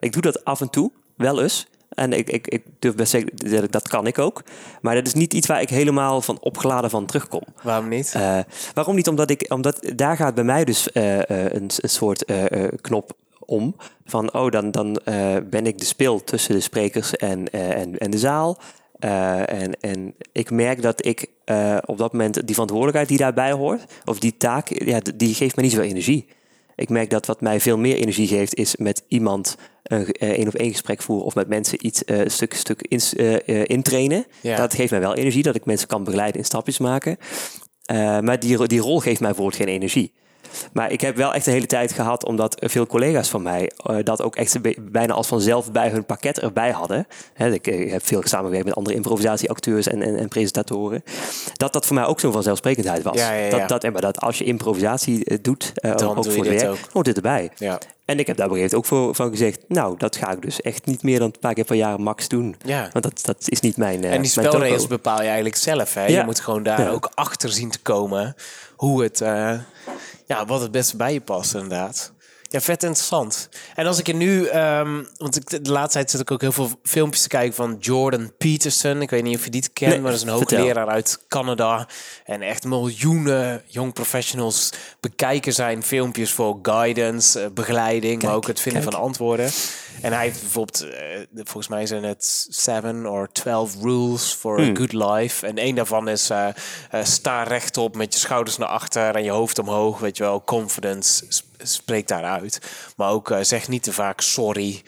Ik 0.00 0.12
doe 0.12 0.22
dat 0.22 0.44
af 0.44 0.60
en 0.60 0.70
toe, 0.70 0.92
wel 1.16 1.42
eens. 1.42 1.66
En 1.88 2.12
ik, 2.12 2.30
ik, 2.30 2.48
ik 2.48 2.64
durf 2.78 2.94
best 2.94 3.10
zeggen, 3.10 3.30
dat, 3.34 3.72
dat 3.72 3.88
kan 3.88 4.06
ik 4.06 4.18
ook. 4.18 4.42
Maar 4.80 4.94
dat 4.94 5.06
is 5.06 5.14
niet 5.14 5.34
iets 5.34 5.46
waar 5.46 5.60
ik 5.60 5.68
helemaal 5.68 6.20
van 6.20 6.40
opgeladen 6.40 6.90
van 6.90 7.06
terugkom. 7.06 7.42
Waarom 7.62 7.88
niet? 7.88 8.14
Waarom 8.74 8.94
niet? 8.94 9.08
Omdat, 9.08 9.30
ik, 9.30 9.44
omdat 9.48 9.92
daar 9.96 10.16
gaat 10.16 10.34
bij 10.34 10.44
mij 10.44 10.64
dus 10.64 10.88
een, 10.92 11.70
een 11.80 11.90
soort 11.90 12.24
knop 12.80 13.12
om. 13.46 13.76
Van, 14.04 14.34
oh, 14.34 14.50
dan, 14.50 14.70
dan 14.70 14.96
eh, 14.96 15.36
ben 15.50 15.66
ik 15.66 15.78
de 15.78 15.84
spil 15.84 16.24
tussen 16.24 16.54
de 16.54 16.60
sprekers 16.60 17.16
en, 17.16 17.50
eh, 17.50 17.70
en, 17.70 17.98
en 17.98 18.10
de 18.10 18.18
zaal. 18.18 18.58
Eh, 18.98 19.52
en, 19.62 19.80
en 19.80 20.14
ik 20.32 20.50
merk 20.50 20.82
dat 20.82 21.06
ik 21.06 21.28
op 21.84 21.98
dat 21.98 22.12
moment 22.12 22.34
die 22.34 22.54
verantwoordelijkheid 22.54 23.08
die 23.08 23.18
daarbij 23.18 23.52
hoort, 23.52 23.84
of 24.04 24.18
die 24.18 24.36
taak, 24.36 24.68
ja, 24.84 25.00
die 25.16 25.34
geeft 25.34 25.56
me 25.56 25.62
niet 25.62 25.72
zoveel 25.72 25.88
energie. 25.88 26.26
Ik 26.76 26.88
merk 26.88 27.10
dat 27.10 27.26
wat 27.26 27.40
mij 27.40 27.60
veel 27.60 27.78
meer 27.78 27.96
energie 27.96 28.26
geeft, 28.26 28.54
is 28.54 28.76
met 28.76 29.04
iemand 29.08 29.56
een 29.82 30.12
één 30.12 30.46
op 30.46 30.54
één 30.54 30.70
gesprek 30.70 31.02
voeren 31.02 31.26
of 31.26 31.34
met 31.34 31.48
mensen 31.48 31.86
iets 31.86 32.02
stuk, 32.24 32.54
stuk 32.54 32.82
in, 32.82 33.00
intrainen. 33.66 34.26
Ja. 34.40 34.56
Dat 34.56 34.74
geeft 34.74 34.90
mij 34.90 35.00
wel 35.00 35.14
energie, 35.14 35.42
dat 35.42 35.54
ik 35.54 35.64
mensen 35.64 35.88
kan 35.88 36.04
begeleiden 36.04 36.40
in 36.40 36.46
stapjes 36.46 36.78
maken. 36.78 37.16
Maar 38.20 38.40
die, 38.40 38.66
die 38.66 38.80
rol 38.80 39.00
geeft 39.00 39.20
mij 39.20 39.28
bijvoorbeeld 39.28 39.62
geen 39.62 39.74
energie. 39.74 40.12
Maar 40.72 40.90
ik 40.92 41.00
heb 41.00 41.16
wel 41.16 41.34
echt 41.34 41.44
de 41.44 41.50
hele 41.50 41.66
tijd 41.66 41.92
gehad, 41.92 42.24
omdat 42.26 42.56
veel 42.60 42.86
collega's 42.86 43.28
van 43.28 43.42
mij 43.42 43.70
eh, 43.76 43.96
dat 44.02 44.22
ook 44.22 44.36
echt 44.36 44.58
bijna 44.92 45.14
als 45.14 45.26
vanzelf 45.26 45.72
bij 45.72 45.88
hun 45.88 46.04
pakket 46.04 46.40
erbij 46.40 46.70
hadden. 46.70 47.06
Hè, 47.34 47.52
ik, 47.52 47.66
eh, 47.66 47.92
heb 47.92 48.06
veel 48.06 48.22
samengewerkt 48.24 48.66
met 48.66 48.74
andere 48.74 48.96
improvisatieacteurs 48.96 49.86
en, 49.86 50.02
en, 50.02 50.16
en 50.16 50.28
presentatoren. 50.28 51.02
Dat 51.52 51.72
dat 51.72 51.86
voor 51.86 51.94
mij 51.96 52.04
ook 52.04 52.20
zo'n 52.20 52.32
vanzelfsprekendheid 52.32 53.02
was. 53.02 53.16
Ja, 53.18 53.32
ja, 53.32 53.44
ja. 53.44 53.50
Dat, 53.58 53.68
dat, 53.68 53.84
en 53.84 53.92
maar 53.92 54.00
dat 54.02 54.20
als 54.20 54.38
je 54.38 54.44
improvisatie 54.44 55.24
eh, 55.24 55.38
doet, 55.42 55.72
eh, 55.74 55.96
Dan 55.96 56.08
ook 56.16 56.22
doe 56.22 56.32
voor 56.32 56.44
je 56.44 56.50
het 56.50 56.62
werk, 56.62 56.78
hoort 56.92 57.04
dit 57.06 57.16
erbij. 57.16 57.50
Ja. 57.56 57.78
En 58.04 58.18
ik 58.18 58.26
heb 58.26 58.36
daar 58.36 58.46
op 58.46 58.52
een 58.52 58.58
gegeven 58.58 58.78
moment 58.80 58.92
ook 59.00 59.04
voor, 59.06 59.14
van 59.14 59.30
gezegd, 59.30 59.60
nou, 59.68 59.94
dat 59.98 60.16
ga 60.16 60.30
ik 60.32 60.42
dus 60.42 60.60
echt 60.60 60.86
niet 60.86 61.02
meer 61.02 61.18
dan 61.18 61.26
een 61.32 61.40
paar 61.40 61.54
keer 61.54 61.64
per 61.64 61.76
jaar 61.76 62.00
max 62.00 62.28
doen. 62.28 62.56
Ja. 62.64 62.88
Want 62.92 63.04
dat, 63.04 63.20
dat 63.24 63.36
is 63.48 63.60
niet 63.60 63.76
mijn. 63.76 64.04
eh, 64.04 64.12
En 64.12 64.22
die 64.22 64.30
spelregels 64.30 64.86
bepaal 64.86 65.18
je 65.20 65.26
eigenlijk 65.26 65.56
zelf. 65.56 65.94
Hè? 65.94 66.06
Je 66.06 66.22
moet 66.24 66.40
gewoon 66.40 66.62
daar 66.62 66.92
ook 66.92 67.10
achter 67.14 67.50
zien 67.50 67.70
te 67.70 67.78
komen 67.82 68.34
hoe 68.76 69.02
het, 69.02 69.20
eh, 69.20 69.58
ja, 70.26 70.46
wat 70.46 70.60
het 70.60 70.70
beste 70.70 70.96
bij 70.96 71.12
je 71.12 71.20
past, 71.20 71.54
inderdaad. 71.54 72.14
Ja, 72.48 72.60
vet 72.60 72.82
interessant. 72.82 73.48
En 73.74 73.86
als 73.86 73.98
ik 73.98 74.08
er 74.08 74.14
nu, 74.14 74.46
ehm, 74.46 75.02
want 75.16 75.36
ik, 75.36 75.64
de 75.64 75.70
laatste 75.70 75.98
tijd 75.98 76.10
zit 76.10 76.20
ik 76.20 76.30
ook 76.30 76.40
heel 76.40 76.52
veel 76.52 76.70
filmpjes 76.82 77.22
te 77.22 77.28
kijken 77.28 77.54
van 77.54 77.76
Jordan 77.80 78.32
Peterson. 78.38 79.02
Ik 79.02 79.10
weet 79.10 79.22
niet 79.22 79.36
of 79.36 79.44
je 79.44 79.50
die 79.50 79.68
kent, 79.72 79.90
Nee, 79.90 80.00
maar 80.00 80.10
dat 80.10 80.20
is 80.20 80.26
een 80.26 80.32
hoogleraar 80.32 80.86
uit 80.86 81.24
Canada. 81.28 81.88
En 82.24 82.42
echt 82.42 82.64
miljoenen 82.64 83.62
young 83.66 83.92
professionals 83.92 84.72
bekijken 85.00 85.52
zijn 85.52 85.82
filmpjes 85.82 86.32
voor 86.32 86.58
guidance, 86.62 87.40
eh, 87.40 87.50
begeleiding, 87.50 88.22
maar 88.22 88.34
ook 88.34 88.46
het 88.46 88.60
vinden 88.60 88.82
kijk. 88.82 88.94
van 88.94 89.02
antwoorden. 89.02 89.50
En 90.02 90.12
hij 90.12 90.22
heeft 90.24 90.40
bijvoorbeeld, 90.40 90.82
eh, 90.90 91.00
volgens 91.34 91.68
mij 91.68 91.86
zijn 91.86 92.04
het 92.04 92.46
7 92.48 93.06
of 93.06 93.26
12 93.32 93.74
rules 93.82 94.32
for 94.32 94.60
Hmm. 94.60 94.70
a 94.70 94.74
good 94.74 94.92
life. 94.92 95.46
En 95.46 95.56
één 95.58 95.74
daarvan 95.74 96.08
is 96.08 96.30
eh, 96.30 96.48
eh, 96.90 97.04
sta 97.04 97.42
rechtop 97.42 97.96
met 97.96 98.12
je 98.14 98.18
schouders 98.20 98.56
naar 98.56 98.68
achter 98.68 99.14
en 99.14 99.24
je 99.24 99.30
hoofd 99.30 99.58
omhoog. 99.58 99.98
Weet 99.98 100.16
je 100.16 100.22
wel, 100.22 100.44
confidence 100.44 101.24
sp- 101.28 101.44
spreekt 101.62 102.08
daaruit. 102.08 102.58
Maar 102.96 103.10
ook 103.10 103.34
zeg 103.40 103.68
niet 103.68 103.82
te 103.82 103.92
vaak 103.92 104.20
sorry. 104.20 104.82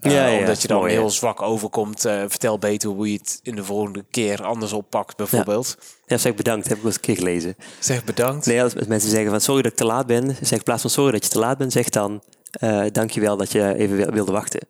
Ja, 0.00 0.26
ja, 0.26 0.38
omdat 0.38 0.62
je 0.62 0.68
dan 0.68 0.78
mooi, 0.78 0.92
heel 0.92 1.10
zwak 1.10 1.42
overkomt. 1.42 2.00
Vertel 2.00 2.58
beter 2.58 2.88
hoe 2.90 3.10
je 3.12 3.18
het 3.18 3.38
in 3.42 3.54
de 3.56 3.64
volgende 3.64 4.04
keer 4.10 4.42
anders 4.44 4.72
oppakt, 4.72 5.16
bijvoorbeeld. 5.16 5.76
Ja, 6.06 6.16
zeg 6.16 6.34
bedankt, 6.34 6.68
heb 6.68 6.78
ik 6.78 6.84
eens 6.84 6.94
een 6.94 7.00
keer 7.00 7.16
gelezen. 7.16 7.56
Zeg 7.78 8.04
bedankt. 8.04 8.46
Nee, 8.46 8.62
als 8.62 8.74
mensen 8.74 9.10
zeggen 9.10 9.30
van 9.30 9.40
sorry 9.40 9.62
dat 9.62 9.70
ik 9.72 9.76
te 9.78 9.84
laat 9.84 10.06
ben, 10.06 10.36
zeg 10.40 10.58
in 10.58 10.62
plaats 10.64 10.80
van 10.80 10.90
sorry 10.90 11.12
dat 11.12 11.24
je 11.24 11.30
te 11.30 11.38
laat 11.38 11.58
bent, 11.58 11.72
zeg 11.72 11.88
dan 11.88 12.22
eh 12.60 12.84
dankjewel 12.92 13.36
dat 13.36 13.52
je 13.52 13.74
even 13.74 13.96
wil- 13.96 14.10
wilde 14.10 14.32
wachten. 14.32 14.60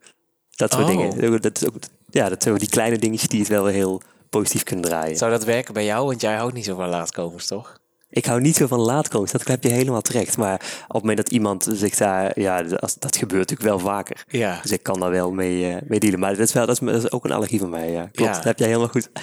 Dat 0.57 0.73
soort 0.73 0.85
Oh. 0.85 0.89
dingen. 0.91 1.41
Dat 1.43 1.61
is 1.63 1.69
ook, 1.69 1.75
ja, 2.11 2.29
dat 2.29 2.43
zijn 2.43 2.55
die 2.57 2.69
kleine 2.69 2.99
dingetjes 2.99 3.29
die 3.29 3.41
het 3.41 3.49
wel 3.49 3.65
weer 3.65 3.73
heel 3.73 4.03
positief 4.31 4.63
kunnen 4.63 4.85
draaien. 4.85 5.17
Zou 5.17 5.31
dat 5.31 5.45
werken 5.45 5.75
bij 5.75 5.85
jou? 5.85 6.07
Want 6.07 6.21
jij 6.21 6.35
houdt 6.35 6.55
niet 6.55 6.65
zo 6.65 6.75
van 6.77 6.89
laatkomers, 6.89 7.47
toch? 7.47 7.79
Ik 8.11 8.25
hou 8.25 8.41
niet 8.41 8.57
zo 8.57 8.67
van 8.67 8.81
laatkomst, 8.81 9.33
dat 9.33 9.49
heb 9.49 9.63
je 9.63 9.69
helemaal 9.71 10.01
terecht. 10.03 10.37
Maar 10.37 10.55
op 10.55 10.93
het 10.95 11.01
moment 11.01 11.17
dat 11.17 11.29
iemand 11.31 11.67
zich 11.73 11.95
daar, 11.97 12.41
ja, 12.41 12.63
dat, 12.63 12.97
dat 12.99 13.17
gebeurt 13.17 13.51
natuurlijk 13.51 13.69
wel 13.69 13.79
vaker. 13.79 14.25
Ja. 14.29 14.59
Dus 14.63 14.71
ik 14.71 14.83
kan 14.83 15.01
daar 15.01 15.11
wel 15.11 15.33
mee, 15.33 15.69
eh, 15.75 15.77
mee 15.87 15.99
dealen. 16.01 16.19
Maar 16.21 16.31
dat 16.31 16.39
is, 16.47 16.53
wel, 16.53 16.67
dat, 16.67 16.81
is, 16.83 16.87
dat 16.93 17.05
is 17.05 17.11
ook 17.13 17.25
een 17.25 17.33
allergie 17.33 17.59
van 17.59 17.71
mij, 17.71 17.91
ja. 17.91 18.01
Klopt, 18.13 18.19
Ja. 18.31 18.33
dat 18.33 18.45
heb 18.45 18.59
jij 18.59 18.67
helemaal 18.69 18.89
goed. 18.89 19.11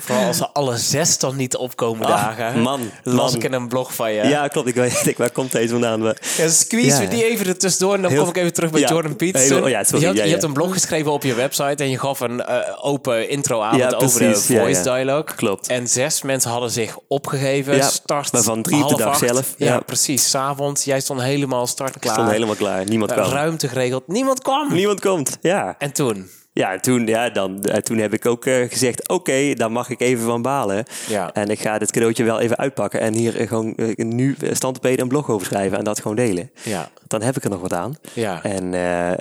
Vooral 0.00 0.26
als 0.26 0.36
ze 0.36 0.48
alle 0.52 0.76
zes 0.76 1.18
dan 1.18 1.36
niet 1.36 1.56
opkomen 1.56 2.06
Ah, 2.06 2.10
dagen. 2.36 2.60
man, 2.60 2.80
Las 3.02 3.14
man. 3.14 3.34
ik 3.34 3.44
in 3.44 3.52
een 3.52 3.68
blog 3.68 3.94
van 3.94 4.12
je. 4.12 4.22
Ja, 4.24 4.48
klopt. 4.48 4.68
Ik 4.68 4.74
weet, 4.74 5.06
ik, 5.06 5.18
waar 5.18 5.30
komt 5.30 5.52
deze 5.52 5.68
vandaan? 5.68 6.00
Maar, 6.00 6.16
Ja, 6.36 6.48
squeeze 6.48 6.88
Ja, 6.90 6.96
we 6.96 7.02
ja. 7.02 7.10
die 7.10 7.24
even 7.24 7.46
er 7.46 7.58
tussendoor 7.58 7.94
en 7.94 8.02
dan 8.02 8.10
Heel- 8.10 8.20
kom 8.20 8.30
ik 8.30 8.36
even 8.36 8.52
terug 8.52 8.70
bij 8.70 8.80
ja. 8.80 8.88
Jordan 8.88 9.16
Peterson. 9.16 9.52
Heel- 9.56 9.62
oh 9.64 9.68
ja, 9.70 9.84
sorry, 9.84 10.00
je, 10.00 10.06
had, 10.06 10.16
ja, 10.16 10.24
je 10.24 10.30
hebt 10.30 10.42
een 10.42 10.52
blog 10.52 10.72
geschreven 10.72 11.12
op 11.12 11.22
je 11.22 11.34
website 11.34 11.82
en 11.82 11.90
je 11.90 11.98
gaf 11.98 12.20
een 12.20 12.42
eh, 12.44 12.56
open 12.80 13.28
introavond 13.28 13.80
Ja, 13.82 13.88
over 13.96 14.18
precies, 14.24 14.46
de 14.46 14.56
voice 14.56 14.82
ja. 14.84 14.94
dialogue. 14.94 15.34
Klopt. 15.36 15.68
En 15.68 15.88
zes 15.88 16.22
mensen 16.22 16.50
hadden 16.50 16.70
zich 16.70 16.98
opgegeven. 17.08 17.76
Ja, 17.76 17.88
start 17.88 18.30
waarvan 18.30 18.62
drie 18.62 18.82
op 18.82 18.88
de 18.88 18.96
dag 18.96 19.06
acht. 19.08 19.18
zelf. 19.18 19.54
Ja, 19.56 19.66
Ja. 19.66 19.80
precies. 19.80 20.30
S'avonds. 20.30 20.84
Jij 20.84 21.00
stond 21.00 21.20
helemaal 21.22 21.66
start 21.66 21.94
ik 21.94 22.00
klaar. 22.00 22.14
stond 22.14 22.30
helemaal 22.30 22.54
klaar. 22.54 22.84
Niemand 22.84 23.12
kwam. 23.12 23.30
Ruimte 23.30 23.68
geregeld. 23.68 24.02
Niemand 24.08 24.42
kwam. 24.42 24.72
Niemand 24.72 25.00
komt, 25.00 25.38
ja. 25.40 25.74
En 25.78 25.92
toen? 25.92 26.30
Ja, 26.60 26.72
en 26.72 26.80
toen, 26.80 27.06
ja, 27.06 27.30
dan, 27.30 27.62
eh, 27.64 27.76
toen 27.76 27.98
heb 27.98 28.12
ik 28.14 28.26
ook 28.26 28.46
eh, 28.46 28.68
gezegd, 28.68 29.08
oké, 29.08 29.54
dan 29.54 29.72
mag 29.72 29.90
ik 29.90 30.00
even 30.00 30.24
van 30.24 30.42
balen. 30.42 30.84
Ja. 31.08 31.32
En 31.32 31.48
ik 31.48 31.60
ga 31.60 31.78
dit 31.78 31.90
cadeautje 31.92 32.24
wel 32.24 32.40
even 32.40 32.56
uitpakken 32.56 33.00
en 33.00 33.14
hier 33.14 33.36
eh, 33.40 33.48
gewoon 33.48 33.74
eh, 33.74 33.94
nu 33.96 34.36
standpeden 34.52 35.00
een 35.00 35.08
blog 35.08 35.28
over 35.30 35.46
schrijven 35.46 35.78
en 35.78 35.84
dat 35.84 36.00
gewoon 36.00 36.16
delen. 36.16 36.50
Ja. 36.62 36.90
Dan 37.06 37.22
heb 37.22 37.36
ik 37.36 37.44
er 37.44 37.50
nog 37.50 37.60
wat 37.60 37.72
aan. 37.72 37.94
Ja. 38.12 38.42
En 38.42 38.74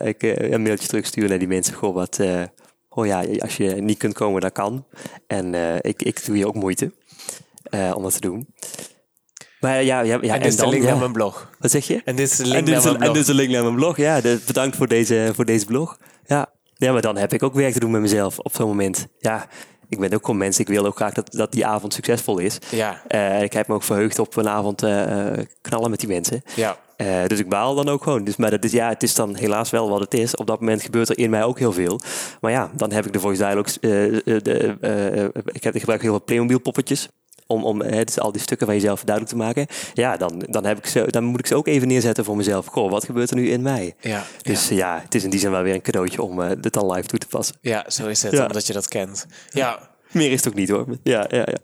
ik 0.08 0.22
een 0.22 0.62
mailtje 0.62 0.88
terugsturen 0.88 1.30
naar 1.30 1.40
die 1.40 1.48
mensen. 1.48 1.74
Goh, 1.74 1.94
wat, 1.96 2.20
oh 2.90 3.06
ja, 3.06 3.24
als 3.40 3.58
je 3.58 3.70
niet 3.70 3.98
kunt 3.98 4.14
komen, 4.14 4.42
dat 4.42 4.52
kan. 4.52 4.86
En 5.28 5.54
ik, 5.82 6.02
ik 6.04 6.26
doe 6.26 6.36
hier 6.36 6.48
ook 6.48 6.56
moeite 6.56 6.92
om 7.94 8.04
dat 8.04 8.14
te 8.14 8.22
doen. 8.22 8.48
Maar 9.60 9.84
ja, 9.84 10.00
ja, 10.00 10.18
ja 10.22 10.34
en 10.34 10.42
dit 10.42 10.52
is 10.52 10.56
de 10.56 10.68
link 10.68 10.84
naar 10.84 10.98
mijn 10.98 11.12
blog. 11.12 11.50
Wat 11.60 11.72
zeg 11.72 11.88
je? 11.88 12.02
En 12.06 12.16
dit 12.16 12.32
is 12.32 12.38
de 12.38 12.46
link 12.46 12.68
naar 12.68 12.76
mijn 12.84 12.88
een, 12.88 12.94
en 12.94 12.98
blog. 13.00 13.14
dit 13.14 13.22
is 13.24 13.28
een 13.30 13.36
link 13.36 13.50
naar 13.52 13.64
mijn 13.64 13.76
blog. 13.76 13.98
Ja, 13.98 14.22
de- 14.22 14.40
bedankt 14.46 14.76
voor 14.76 14.88
deze, 14.88 15.32
voor 15.36 15.46
deze 15.46 15.66
blog. 15.66 15.98
Ja. 16.80 16.92
maar 16.92 17.02
dan 17.02 17.18
heb 17.18 17.34
ik 17.34 17.44
ook 17.44 17.54
werk 17.54 17.74
te 17.74 17.80
doen 17.80 17.92
met 17.92 18.02
mezelf 18.02 18.40
op 18.40 18.56
zo'n 18.56 18.68
moment. 18.68 19.08
Ja, 19.18 19.48
ik 19.90 20.00
ben 20.00 20.14
ook 20.14 20.26
gewoon 20.26 20.40
mens. 20.40 20.60
Ik 20.60 20.68
wil 20.68 20.86
ook 20.86 20.96
graag 20.96 21.14
dat, 21.14 21.32
dat 21.32 21.52
die 21.52 21.66
avond 21.66 21.94
succesvol 21.94 22.38
is. 22.38 22.58
Ja. 22.72 23.02
Eh, 23.08 23.42
ik 23.42 23.54
heb 23.54 23.68
me 23.68 23.74
ook 23.74 23.84
verheugd 23.84 24.20
op 24.20 24.36
een 24.36 24.50
avond 24.50 24.84
eh, 24.84 25.30
eh, 25.32 25.46
knallen 25.62 25.90
met 25.90 26.00
die 26.00 26.10
mensen. 26.10 26.42
Ja. 26.56 26.78
Dus 27.28 27.40
ik 27.40 27.50
baal 27.50 27.76
dan 27.76 27.90
ook 27.90 28.04
gewoon. 28.04 28.24
Dus, 28.24 28.36
maar 28.36 28.52
dat 28.52 28.64
is, 28.64 28.72
ja, 28.72 28.90
het 28.90 29.04
is 29.04 29.16
dan 29.16 29.36
helaas 29.36 29.70
wel 29.70 29.90
wat 29.90 30.00
het 30.00 30.14
is. 30.14 30.36
Op 30.36 30.48
dat 30.48 30.60
moment 30.60 30.82
gebeurt 30.82 31.10
er 31.10 31.18
in 31.18 31.30
mij 31.30 31.44
ook 31.44 31.60
heel 31.60 31.72
veel. 31.72 32.00
Maar 32.42 32.52
ja, 32.52 32.72
dan 32.76 32.92
heb 32.92 33.06
ik 33.06 33.14
de 33.14 33.20
voice 33.20 33.44
dialogues. 33.44 33.78
de, 33.80 34.78
ik, 35.46 35.64
heb, 35.64 35.74
ik 35.74 35.80
gebruik 35.80 36.02
heel 36.02 36.12
veel 36.12 36.24
Playmobil 36.24 36.60
poppetjes. 36.60 37.10
Om, 37.52 37.64
om 37.64 37.80
dus 37.80 38.20
al 38.20 38.32
die 38.32 38.42
stukken 38.42 38.68
van 38.68 38.76
jezelf 38.76 39.04
duidelijk 39.04 39.36
te 39.36 39.44
maken. 39.44 39.68
Ja, 39.94 40.18
dan, 40.18 40.44
dan, 40.50 40.66
heb 40.66 40.78
ik 40.78 40.86
ze, 40.86 41.06
dan 41.08 41.24
moet 41.24 41.40
ik 41.40 41.48
ze 41.48 41.56
ook 41.56 41.68
even 41.68 41.88
neerzetten 41.88 42.26
voor 42.26 42.36
mezelf. 42.36 42.66
Goh, 42.66 42.92
wat 42.92 43.06
gebeurt 43.06 43.30
er 43.30 43.36
nu 43.36 43.50
in 43.50 43.62
mij? 43.62 43.96
Ja. 44.00 44.24
Dus 44.42 44.68
ja, 44.68 45.00
het 45.04 45.16
is 45.16 45.24
in 45.24 45.30
die 45.30 45.40
zin 45.40 45.52
wel 45.52 45.62
weer 45.62 45.74
een 45.74 45.82
cadeautje 45.82 46.22
om 46.22 46.42
eh, 46.42 46.52
dit 46.60 46.74
dan 46.74 46.92
live 46.92 47.08
toe 47.08 47.20
te 47.20 47.28
passen. 47.28 47.56
Ja, 47.62 47.86
zo 47.88 48.08
is 48.08 48.24
het. 48.24 48.32
Ja. 48.32 48.46
Omdat 48.46 48.68
je 48.68 48.74
dat 48.74 48.88
kent. 48.88 49.26
Ja. 49.50 49.89
Meer 50.12 50.32
is 50.32 50.38
het 50.44 50.48
ook 50.48 50.54
niet 50.60 50.70
hoor. 50.70 50.86
Ja, 51.04 51.26
ja, 51.30 51.38
ja. 51.46 51.58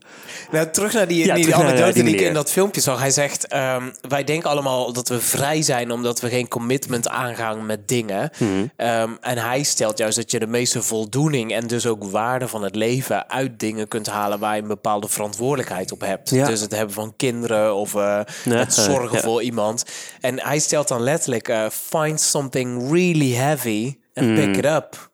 Nou, 0.52 0.70
terug 0.70 0.94
naar 0.94 1.08
die, 1.08 1.26
Ja, 1.26 1.36
die 1.36 1.56
anekdote 1.56 1.94
die 1.94 2.04
die 2.04 2.14
ik 2.16 2.22
in 2.22 2.34
dat 2.34 2.52
filmpje 2.52 2.82
zag. 2.82 3.00
Hij 3.00 3.12
zegt, 3.12 3.48
ehm, 3.48 3.84
wij 4.08 4.24
denken 4.24 4.50
allemaal 4.50 4.94
dat 4.94 5.08
we 5.10 5.20
vrij 5.20 5.62
zijn... 5.62 5.92
omdat 5.92 6.20
we 6.22 6.30
geen 6.30 6.48
commitment 6.48 7.08
aangaan 7.10 7.66
met 7.66 7.88
dingen. 7.88 8.30
Mhm. 8.38 8.50
Ehm, 8.76 9.10
en 9.22 9.38
hij 9.38 9.64
stelt 9.64 9.98
juist 9.98 10.18
dat 10.18 10.32
je 10.32 10.40
de 10.40 10.48
meeste 10.48 10.82
voldoening... 10.82 11.54
en 11.54 11.68
dus 11.68 11.86
ook 11.88 12.04
waarde 12.04 12.48
van 12.48 12.64
het 12.64 12.76
leven 12.76 13.30
uit 13.30 13.60
dingen 13.60 13.88
kunt 13.88 14.08
halen... 14.08 14.40
waar 14.40 14.56
je 14.56 14.62
een 14.62 14.68
bepaalde 14.68 15.08
verantwoordelijkheid 15.08 15.92
op 15.92 16.02
hebt. 16.02 16.30
Ja. 16.30 16.46
Dus 16.48 16.62
het 16.62 16.72
hebben 16.76 16.94
van 16.96 17.14
kinderen 17.18 17.76
of 17.76 17.96
eh, 17.96 18.20
het 18.50 18.74
zorgen 18.74 19.20
voor 19.20 19.42
iemand. 19.44 19.86
En 20.22 20.40
hij 20.42 20.60
stelt 20.60 20.88
dan 20.88 21.02
letterlijk... 21.02 21.48
eh, 21.48 21.66
find 21.70 22.22
something 22.22 22.92
really 22.92 23.34
heavy 23.34 23.96
and 24.14 24.28
Mhm. 24.28 24.36
pick 24.36 24.58
it 24.58 24.66
up. 24.66 25.10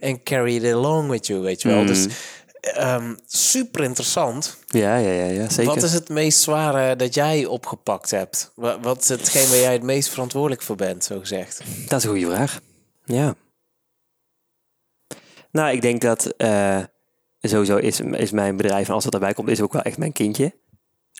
And 0.00 0.22
carry 0.24 0.56
it 0.56 0.72
along 0.72 1.10
with 1.10 1.26
you, 1.26 1.40
weet 1.40 1.62
je 1.62 1.68
wel. 1.68 1.84
Dus 1.86 2.06
ehm, 2.62 3.14
super 3.26 3.82
interessant. 3.84 4.56
Ja, 4.66 4.96
ja, 4.96 5.10
ja, 5.10 5.24
ja, 5.24 5.48
zeker. 5.48 5.74
Wat 5.74 5.82
is 5.82 5.92
het 5.92 6.08
meest 6.08 6.40
zware 6.40 6.96
dat 6.96 7.14
jij 7.14 7.46
opgepakt 7.46 8.10
hebt? 8.10 8.52
Wa- 8.54 8.80
Wat 8.80 9.02
is 9.02 9.08
hetgeen 9.08 9.48
waar 9.48 9.58
jij 9.58 9.72
het 9.72 9.82
meest 9.82 10.08
verantwoordelijk 10.08 10.62
voor 10.62 10.76
bent, 10.76 11.04
zo 11.04 11.18
gezegd? 11.18 11.62
Dat 11.88 11.98
is 11.98 12.04
een 12.04 12.10
goede 12.10 12.26
vraag. 12.34 12.60
Ja. 13.04 13.34
Nou, 15.50 15.72
ik 15.74 15.82
denk 15.82 16.00
dat 16.00 16.26
eh, 16.36 16.78
sowieso 17.40 17.76
is, 17.76 18.00
is 18.00 18.30
mijn 18.30 18.56
bedrijf, 18.56 18.88
en 18.88 18.94
als 18.94 19.04
dat 19.04 19.14
erbij 19.14 19.32
komt, 19.34 19.48
is 19.48 19.60
ook 19.60 19.72
wel 19.72 19.82
echt 19.82 19.98
mijn 19.98 20.12
kindje. 20.12 20.54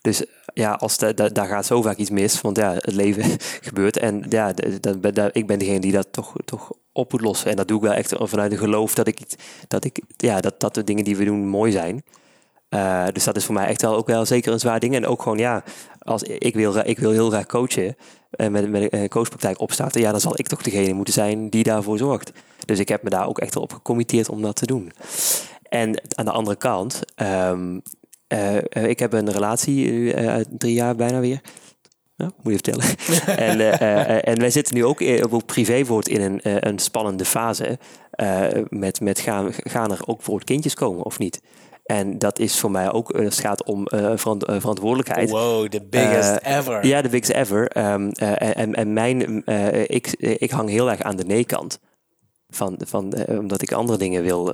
Dus 0.02 0.24
ja, 0.54 0.72
als 0.72 0.96
de, 0.98 1.14
da- 1.14 1.28
daar 1.28 1.46
gaat 1.46 1.66
zo 1.66 1.82
vaak 1.82 1.96
iets 1.96 2.10
mis, 2.10 2.40
want 2.40 2.56
ja, 2.56 2.72
het 2.74 2.92
leven 2.94 3.24
gebeurt. 3.68 3.96
En 3.98 4.24
ja, 4.28 4.52
de- 4.52 5.30
ik 5.32 5.46
ben 5.46 5.58
degene 5.58 5.80
die 5.80 5.92
dat 5.92 6.12
toch, 6.12 6.34
toch 6.44 6.72
op 6.92 7.12
moet 7.12 7.20
lossen. 7.20 7.50
En 7.50 7.56
dat 7.56 7.68
doe 7.68 7.76
ik 7.76 7.82
wel 7.82 7.92
echt 7.92 8.14
vanuit 8.18 8.52
een 8.52 8.58
geloof 8.58 8.94
dat 8.94 9.06
ik, 9.06 9.18
dat, 9.68 9.84
ik, 9.84 10.00
ja, 10.16 10.40
dat, 10.40 10.60
dat 10.60 10.74
de 10.74 10.84
dingen 10.84 11.04
die 11.04 11.16
we 11.16 11.24
doen 11.24 11.46
mooi 11.46 11.72
zijn. 11.72 12.04
Eh, 12.68 13.06
dus 13.12 13.24
dat 13.24 13.36
is 13.36 13.44
voor 13.44 13.54
mij 13.54 13.66
echt 13.66 13.82
wel 13.82 13.96
ook 13.96 14.06
wel 14.06 14.26
zeker 14.26 14.52
een 14.52 14.60
zwaar 14.60 14.80
ding. 14.80 14.94
En 14.94 15.06
ook 15.06 15.22
gewoon, 15.22 15.38
ja, 15.38 15.64
als 15.98 16.22
ik 16.22 16.54
wil, 16.54 16.76
ik 16.76 16.98
wil 16.98 17.10
heel 17.10 17.30
graag 17.30 17.46
coachen 17.46 17.96
en 18.30 18.52
met, 18.52 18.70
met 18.70 18.92
een 18.92 19.08
coachpraktijk 19.08 19.60
opstarten, 19.60 20.00
ja, 20.00 20.10
dan 20.10 20.20
zal 20.20 20.38
ik 20.38 20.46
toch 20.46 20.62
degene 20.62 20.92
moeten 20.92 21.14
zijn 21.14 21.50
die 21.50 21.62
daarvoor 21.64 21.98
zorgt. 21.98 22.32
Dus 22.64 22.78
ik 22.78 22.88
heb 22.88 23.02
me 23.02 23.10
daar 23.10 23.28
ook 23.28 23.38
echt 23.38 23.56
op 23.56 23.72
gecommitteerd 23.72 24.28
om 24.28 24.42
dat 24.42 24.56
te 24.56 24.66
doen. 24.66 24.92
En 25.62 26.00
aan 26.14 26.24
de 26.24 26.30
andere 26.30 26.56
kant, 26.56 27.00
ehm, 27.14 27.78
eh, 28.26 28.56
eh, 28.56 28.88
ik 28.88 28.98
heb 28.98 29.12
een 29.12 29.30
relatie, 29.30 30.14
drie 30.58 30.74
jaar 30.74 30.96
bijna 30.96 31.20
weer. 31.20 31.40
Ja, 32.16 32.30
moet 32.42 32.62
je 32.62 32.72
vertellen. 32.72 32.84
en, 33.48 33.60
eh, 33.60 34.00
eh, 34.16 34.28
en 34.28 34.38
wij 34.38 34.50
zitten 34.50 34.74
nu 34.74 34.84
ook 34.84 35.00
eh, 35.00 35.32
op 35.32 35.46
privéwoord 35.46 36.08
in 36.08 36.20
een, 36.20 36.40
een 36.68 36.78
spannende 36.78 37.24
fase. 37.24 37.78
met 38.68 39.00
met 39.00 39.18
gaan, 39.18 39.52
gaan 39.52 39.90
er 39.90 40.00
ook 40.06 40.22
voor 40.22 40.44
kindjes 40.44 40.74
komen 40.74 41.04
of 41.04 41.18
niet? 41.18 41.40
En 41.84 42.18
dat 42.18 42.38
is 42.38 42.60
voor 42.60 42.70
mij 42.70 42.92
ook, 42.92 43.10
als 43.10 43.24
het 43.24 43.44
gaat 43.44 43.64
om 43.64 43.86
verant- 43.88 44.44
verantwoordelijkheid. 44.46 45.30
Wow, 45.30 45.68
the 45.68 45.82
biggest 45.90 46.36
ever. 46.42 46.86
Ja, 46.86 47.02
de 47.02 47.08
biggest 47.08 47.32
ever. 47.32 47.68
Ehm, 47.68 48.08
eh, 48.08 48.56
en, 48.56 48.74
en 48.74 48.92
mijn, 48.92 49.46
ik, 49.86 50.12
ik 50.18 50.50
hang 50.50 50.68
heel 50.68 50.90
erg 50.90 51.02
aan 51.02 51.16
de 51.16 51.24
nee-kant. 51.24 51.80
Van, 52.48 52.76
van, 52.86 53.14
omdat 53.28 53.62
ik 53.62 53.72
andere 53.72 53.98
dingen 53.98 54.22
wil 54.22 54.44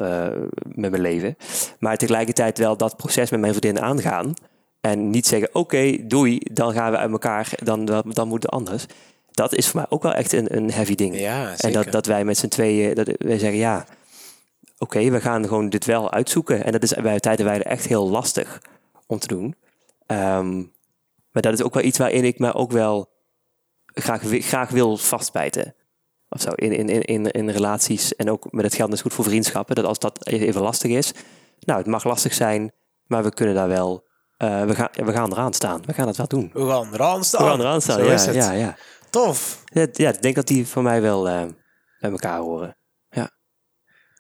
met 0.75 0.91
mijn 0.91 1.03
leven. 1.03 1.37
Maar 1.79 1.97
tegelijkertijd 1.97 2.59
wel 2.59 2.77
dat 2.77 2.97
proces 2.97 3.31
met 3.31 3.41
mijn 3.41 3.55
vriendin 3.55 3.83
aangaan. 3.83 4.35
En 4.91 5.11
niet 5.11 5.27
zeggen, 5.27 5.49
oké, 5.53 5.97
doei, 6.07 6.41
dan 6.53 6.73
gaan 6.73 6.91
we 6.91 6.97
uit 6.97 7.11
elkaar, 7.11 7.53
dan, 7.63 7.85
dan, 7.85 8.03
dan 8.09 8.29
moet 8.29 8.43
het 8.43 8.53
anders. 8.53 8.87
Dat 9.31 9.55
is 9.55 9.69
voor 9.69 9.81
mij 9.81 9.87
ook 9.89 10.03
wel 10.03 10.15
echt 10.15 10.33
een, 10.33 10.57
een 10.57 10.71
heavy 10.71 10.95
ding. 10.95 11.19
Ja, 11.19 11.57
en 11.59 11.73
dat, 11.73 11.93
dat 11.93 12.07
wij 12.07 12.25
met 12.25 12.39
z'n 12.39 12.49
tweeën, 12.49 12.95
dat 12.95 13.11
wij 13.19 13.39
zeggen, 13.39 13.59
ja, 13.59 13.87
oké, 14.79 15.11
we 15.11 15.21
gaan 15.21 15.49
gewoon 15.49 15.69
dit 15.69 15.85
wel 15.85 16.13
uitzoeken. 16.13 16.65
En 16.65 16.73
dat 16.73 16.83
is 16.83 16.95
bij 16.95 17.21
tijdenwijde 17.21 17.65
echt 17.65 17.87
heel 17.87 18.09
lastig 18.09 18.63
om 19.07 19.19
te 19.19 19.27
doen. 19.27 19.55
Ehm, 20.07 20.57
maar 21.31 21.43
dat 21.43 21.53
is 21.53 21.63
ook 21.63 21.75
wel 21.75 21.83
iets 21.83 21.99
waarin 21.99 22.25
ik 22.25 22.39
me 22.39 22.55
ook 22.55 22.71
wel 22.71 23.09
graag, 23.87 24.23
graag 24.25 24.71
wil 24.71 24.97
vastbijten. 24.97 25.75
Of 26.29 26.41
zo, 26.41 26.51
in, 26.51 26.73
in, 26.73 26.89
in, 26.89 27.03
in, 27.03 27.31
in 27.31 27.51
relaties. 27.51 28.17
En 28.17 28.31
ook 28.31 28.53
met 28.53 28.65
het 28.65 28.75
geld 28.75 28.93
is 28.93 29.01
goed 29.01 29.15
voor 29.15 29.25
vriendschappen. 29.25 29.75
Dat 29.75 29.85
als 29.85 29.99
dat 29.99 30.27
even 30.27 30.61
lastig 30.61 30.91
is. 30.91 31.13
Nou, 31.61 31.79
het 31.79 31.89
mag 31.89 32.05
lastig 32.05 32.35
zijn, 32.35 32.73
maar 33.07 33.23
we 33.23 33.35
kunnen 33.35 33.55
daar 33.55 33.69
wel. 33.69 34.08
Eh, 34.39 34.65
we, 34.65 34.75
gaan, 34.75 34.89
we 34.93 35.13
gaan 35.13 35.33
eraan 35.33 35.53
staan. 35.53 35.83
We 35.87 35.93
gaan 35.93 36.07
het 36.07 36.17
wel 36.17 36.29
doen. 36.29 36.51
We 36.53 36.69
gaan 36.69 36.93
eraan 36.95 37.25
staan. 37.25 37.43
We 37.45 37.49
gaan 37.51 37.61
eraan 37.61 37.81
staan. 37.83 37.99
Zo 37.99 38.05
Ja, 38.05 38.13
is 38.13 38.27
het. 38.27 38.35
ja, 38.35 38.53
ja. 38.53 38.77
Tof. 39.11 39.63
Ja, 39.65 39.87
ja, 39.93 40.09
ik 40.13 40.23
denk 40.23 40.35
dat 40.35 40.47
die 40.47 40.67
voor 40.67 40.83
mij 40.83 41.03
wel 41.03 41.29
eh, 41.29 41.45
bij 42.01 42.11
elkaar 42.11 42.39
horen. 42.39 42.77
Ja. 43.11 43.31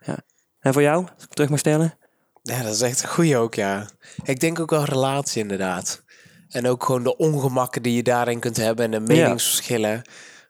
ja. 0.04 0.16
En 0.60 0.72
voor 0.72 0.82
jou, 0.82 1.06
als 1.14 1.24
ik 1.24 1.34
terug 1.34 1.50
mag 1.50 1.58
stellen? 1.58 1.98
Ja, 2.42 2.62
dat 2.62 2.74
is 2.74 2.80
echt 2.80 3.02
een 3.02 3.08
goeie 3.08 3.36
ook, 3.36 3.54
ja. 3.54 3.88
Ik 4.22 4.40
denk 4.40 4.60
ook 4.60 4.70
wel 4.70 4.84
relatie 4.84 5.42
inderdaad. 5.42 6.02
En 6.48 6.66
ook 6.66 6.84
gewoon 6.84 7.02
de 7.02 7.16
ongemakken 7.16 7.82
die 7.82 7.94
je 7.94 8.02
daarin 8.02 8.40
kunt 8.40 8.56
hebben 8.56 8.84
en 8.84 8.90
de 8.90 9.14
meningsverschillen. 9.14 10.02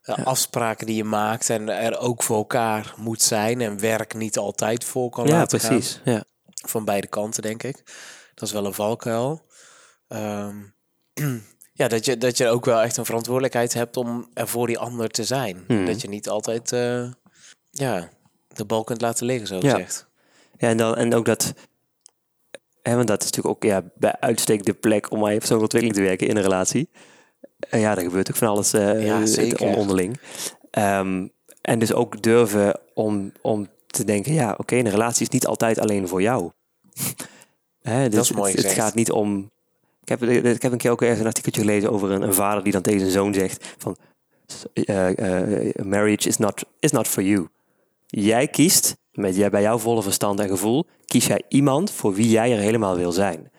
De 0.02 0.24
afspraken 0.24 0.86
die 0.86 0.96
je 0.96 1.04
maakt 1.04 1.50
en 1.50 1.68
er 1.68 1.98
ook 1.98 2.22
voor 2.22 2.36
elkaar 2.36 2.94
moet 2.96 3.22
zijn. 3.22 3.60
En 3.60 3.80
werk 3.80 4.14
niet 4.14 4.38
altijd 4.38 4.84
voor 4.84 5.10
kan 5.10 5.26
ja, 5.26 5.32
laten 5.32 5.60
gaan. 5.60 5.68
precies. 5.68 6.00
Ja. 6.04 6.24
Van 6.66 6.84
beide 6.84 7.06
kanten, 7.06 7.42
denk 7.42 7.62
ik. 7.62 7.82
Dat 8.34 8.48
is 8.48 8.54
wel 8.54 8.66
een 8.66 8.74
valkuil. 8.74 9.46
Ehm, 10.09 10.56
ja, 11.80 11.88
dat 11.88 12.04
je, 12.04 12.16
dat 12.18 12.36
je 12.36 12.48
ook 12.48 12.64
wel 12.64 12.80
echt 12.80 12.96
een 12.96 13.04
verantwoordelijkheid 13.04 13.74
hebt 13.74 13.96
om 13.96 14.28
er 14.34 14.48
voor 14.48 14.66
die 14.66 14.78
ander 14.78 15.09
te 15.09 15.24
zijn. 15.24 15.64
Hmm. 15.66 15.86
Dat 15.86 16.00
je 16.00 16.09
niet 16.09 16.28
altijd 16.28 16.72
eh, 16.72 17.11
ja, 17.70 18.09
de 18.48 18.64
bal 18.64 18.84
kunt 18.84 19.00
laten 19.00 19.26
liggen, 19.26 19.46
zo 19.46 19.54
Ja. 19.61 19.70
gezegd. 19.70 20.06
Ja, 20.56 20.68
en, 20.68 20.76
dan, 20.76 20.96
en 20.96 21.14
ook 21.14 21.24
dat. 21.24 21.54
Hè, 22.82 22.94
want 22.94 23.09
dat 23.09 23.22
is 23.22 23.30
natuurlijk 23.30 23.54
ook 23.56 23.70
ja, 23.70 23.82
bij 23.94 24.16
uitstek 24.20 24.64
de 24.64 24.74
plek 24.74 25.11
om 25.11 25.24
aan 25.24 25.32
je 25.32 25.38
persoonlijke 25.38 25.74
ontwikkeling 25.76 25.94
te 25.94 26.02
werken 26.02 26.28
in 26.28 26.36
een 26.36 26.42
relatie. 26.42 26.88
En 27.70 27.80
ja, 27.80 27.96
er 27.96 28.02
gebeurt 28.02 28.30
ook 28.30 28.36
van 28.36 28.48
alles 28.48 28.72
eh, 28.72 29.04
Ja, 29.04 29.26
zeker. 29.26 29.76
onderling. 29.76 30.20
Ehm, 30.70 31.26
en 31.61 31.78
dus 31.78 31.92
ook 31.92 32.22
durven 32.22 32.80
om, 32.94 33.32
om 33.40 33.68
te 33.86 34.04
denken, 34.04 34.32
ja, 34.32 34.54
oké, 34.59 34.76
een 34.76 34.90
relatie 34.90 35.22
is 35.26 35.32
niet 35.32 35.46
altijd 35.46 35.78
alleen 35.78 36.09
voor 36.09 36.22
jou. 36.22 36.50
Hè, 37.82 38.09
dus 38.09 38.20
is 38.30 38.36
mooi 38.36 38.52
het, 38.54 38.66
gaat 38.66 38.94
niet 38.94 39.11
om... 39.11 39.50
Ik 40.09 40.20
heb, 40.20 40.30
ik 40.44 40.62
heb 40.62 40.72
een 40.72 40.78
keer 40.78 40.90
ook 40.90 41.02
ergens 41.02 41.20
een 41.20 41.26
artikeltje 41.26 41.61
gelezen 41.61 41.90
over 41.90 42.11
een, 42.11 42.22
een 42.22 42.34
vader 42.34 42.62
die 42.62 42.72
dan 42.72 42.82
tegen 42.82 43.00
zijn 43.00 43.12
zoon 43.12 43.34
zegt 43.34 43.74
van... 43.78 43.96
eh, 44.72 45.66
eh, 45.68 45.74
marriage 45.84 46.28
is 46.28 46.36
not, 46.36 46.64
is 46.78 46.90
not 46.90 47.09
for 47.09 47.22
you. 47.22 47.48
Jij 48.06 48.48
kiest, 48.48 48.96
met 49.12 49.36
jij 49.36 49.50
bij 49.50 49.62
jouw 49.62 49.78
volle 49.78 50.02
verstand 50.02 50.40
en 50.40 50.48
gevoel, 50.48 50.86
kies 51.06 51.26
jij 51.26 51.42
iemand 51.48 51.90
voor 51.90 52.14
wie 52.14 52.28
jij 52.28 52.52
er 52.52 52.59
helemaal 52.59 52.96
wil 52.96 53.12
zijn. 53.12 53.50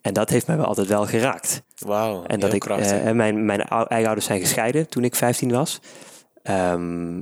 En 0.00 0.12
dat 0.12 0.30
heeft 0.30 0.46
mij 0.46 0.56
wel 0.56 0.66
altijd 0.66 0.86
wel 0.86 1.06
geraakt. 1.06 1.62
Wauw, 1.78 2.24
En 2.24 2.40
dat 2.40 2.52
ik, 2.52 2.64
eh, 2.64 3.10
mijn, 3.10 3.44
mijn 3.44 3.60
eigen 3.62 4.06
ouders 4.06 4.26
zijn 4.26 4.40
gescheiden 4.40 4.88
toen 4.88 5.04
ik 5.04 5.14
15 5.14 5.50
was. 5.50 5.80
Ehm, 6.42 7.20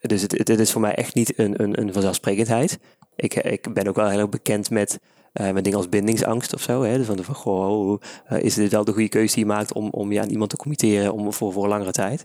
dus 0.00 0.22
het, 0.22 0.38
het, 0.38 0.48
het 0.48 0.60
is 0.60 0.72
voor 0.72 0.80
mij 0.80 0.94
echt 0.94 1.14
niet 1.14 1.38
een, 1.38 1.62
een, 1.62 1.80
een 1.80 1.92
vanzelfsprekendheid. 1.92 2.78
Ik, 3.16 3.34
ik 3.34 3.74
ben 3.74 3.88
ook 3.88 3.96
wel 3.96 4.08
heel 4.08 4.18
erg 4.18 4.28
bekend 4.28 4.70
met, 4.70 4.98
eh, 5.00 5.18
met 5.32 5.64
dingen 5.64 5.78
als 5.78 5.88
bindingsangst 5.88 6.54
of 6.54 6.62
zo. 6.62 6.82
Hè? 6.82 6.96
Dus 6.96 7.06
van, 7.06 7.24
van 7.24 7.34
goh, 7.34 8.00
eh, 8.26 8.42
is 8.42 8.54
dit 8.54 8.70
wel 8.70 8.84
de 8.84 8.92
goede 8.92 9.08
keuze 9.08 9.34
die 9.34 9.44
je 9.44 9.50
maakt 9.50 9.72
om, 9.72 9.88
om 9.90 10.12
je 10.12 10.20
aan 10.20 10.28
iemand 10.28 10.50
te 10.50 10.56
committeren 10.56 11.12
om, 11.12 11.32
voor, 11.32 11.52
voor 11.52 11.62
een 11.62 11.68
langere 11.68 11.92
tijd? 11.92 12.24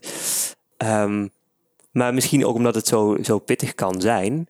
Ehm, 0.77 1.27
maar 1.91 2.13
misschien 2.13 2.45
ook 2.45 2.55
omdat 2.55 2.75
het 2.75 2.87
zo, 2.87 3.17
zo 3.21 3.39
pittig 3.39 3.75
kan 3.75 4.01
zijn, 4.01 4.47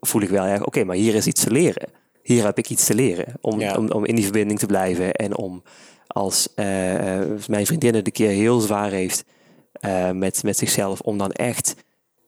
voel 0.00 0.22
ik 0.22 0.28
wel 0.28 0.44
erg, 0.44 0.64
oké, 0.64 0.84
maar 0.84 0.96
hier 0.96 1.14
is 1.14 1.26
iets 1.26 1.44
te 1.44 1.50
leren. 1.50 1.88
Hier 2.22 2.44
heb 2.44 2.58
ik 2.58 2.70
iets 2.70 2.86
te 2.86 2.94
leren 2.94 3.34
om, 3.40 3.60
Ja. 3.60 3.76
om, 3.76 3.90
om 3.90 4.04
in 4.04 4.14
die 4.14 4.24
verbinding 4.24 4.58
te 4.58 4.66
blijven 4.66 5.12
en 5.12 5.36
om 5.36 5.62
als 6.06 6.48
eh, 6.54 7.20
eh, 7.20 7.28
mijn 7.48 7.66
vriendin 7.66 7.94
het 7.94 8.06
een 8.06 8.12
keer 8.12 8.30
heel 8.30 8.60
zwaar 8.60 8.90
heeft 8.90 9.24
eh, 9.72 10.10
met, 10.10 10.42
met 10.42 10.56
zichzelf, 10.56 11.00
om 11.00 11.18
dan 11.18 11.32
echt, 11.32 11.74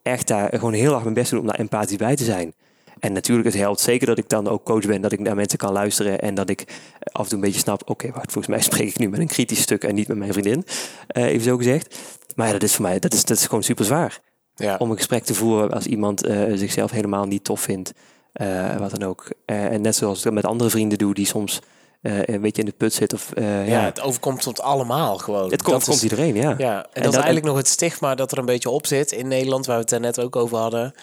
echt 0.02 0.28
daar 0.28 0.50
gewoon 0.50 0.72
heel 0.72 0.94
erg 0.94 1.02
mijn 1.02 1.14
best 1.14 1.28
te 1.28 1.34
doen 1.34 1.44
om 1.44 1.50
daar 1.50 1.60
empathisch 1.60 1.96
bij 1.96 2.16
te 2.16 2.24
zijn. 2.24 2.54
En 3.00 3.12
natuurlijk, 3.12 3.46
het 3.48 3.56
helpt 3.56 3.80
zeker 3.80 4.06
dat 4.06 4.18
ik 4.18 4.28
dan 4.28 4.48
ook 4.48 4.64
coach 4.64 4.86
ben, 4.86 5.00
dat 5.00 5.12
ik 5.12 5.20
naar 5.20 5.34
mensen 5.34 5.58
kan 5.58 5.72
luisteren 5.72 6.20
en 6.20 6.34
dat 6.34 6.48
ik 6.50 6.64
af 7.12 7.22
en 7.22 7.28
toe 7.28 7.38
een 7.38 7.44
beetje 7.44 7.60
snap, 7.60 7.82
oké, 7.90 8.10
wacht, 8.10 8.32
volgens 8.32 8.46
mij 8.54 8.60
spreek 8.62 8.88
ik 8.88 8.98
nu 8.98 9.08
met 9.08 9.20
een 9.20 9.26
kritisch 9.26 9.60
stuk 9.60 9.84
en 9.84 9.94
niet 9.94 10.08
met 10.08 10.16
mijn 10.16 10.32
vriendin, 10.32 10.64
eh, 11.06 11.24
even 11.24 11.42
zo 11.44 11.56
gezegd. 11.56 11.98
Maar 12.34 12.46
ja, 12.46 12.52
dat 12.52 12.62
is 12.62 12.74
voor 12.74 12.84
mij, 12.84 12.98
dat 12.98 13.12
is, 13.12 13.24
dat 13.24 13.36
is 13.36 13.44
gewoon 13.46 13.62
super 13.62 13.84
zwaar 13.84 14.20
ja. 14.54 14.76
om 14.78 14.90
een 14.90 14.96
gesprek 14.96 15.24
te 15.24 15.34
voeren 15.34 15.70
als 15.70 15.86
iemand 15.86 16.24
eh, 16.24 16.42
zichzelf 16.54 16.90
helemaal 16.90 17.24
niet 17.26 17.44
tof 17.44 17.60
vindt. 17.60 17.92
eh, 18.32 18.76
wat 18.76 18.90
dan 18.90 19.08
ook. 19.08 19.30
En 19.44 19.80
net 19.80 19.96
zoals 19.96 20.18
ik 20.18 20.24
dat 20.24 20.32
met 20.32 20.44
andere 20.44 20.70
vrienden 20.70 20.98
doe 20.98 21.14
die 21.14 21.26
soms 21.26 21.60
eh, 22.02 22.22
een 22.22 22.40
beetje 22.40 22.62
in 22.62 22.68
de 22.68 22.74
put 22.76 22.92
zitten. 22.92 23.18
Of, 23.18 23.30
ja, 23.34 23.62
ja, 23.62 23.84
het 23.84 24.00
overkomt 24.00 24.46
ons 24.46 24.60
allemaal 24.60 25.18
gewoon. 25.18 25.50
het 25.50 25.62
komt, 25.62 25.84
komt 25.84 25.96
is- 25.96 26.02
iedereen, 26.02 26.34
ja. 26.34 26.54
Ja, 26.58 26.76
en, 26.76 26.82
dat, 26.92 26.94
dat- 26.94 27.04
is 27.06 27.14
eigenlijk 27.14 27.46
nog 27.46 27.56
het 27.56 27.68
stigma 27.68 28.14
dat 28.14 28.32
er 28.32 28.38
een 28.38 28.44
beetje 28.44 28.70
op 28.70 28.86
zit 28.86 29.12
in 29.12 29.28
Nederland, 29.28 29.66
waar 29.66 29.76
we 29.76 29.82
het 29.82 29.90
er 29.90 30.00
net 30.00 30.20
ook 30.20 30.36
over 30.36 30.58
hadden. 30.58 30.94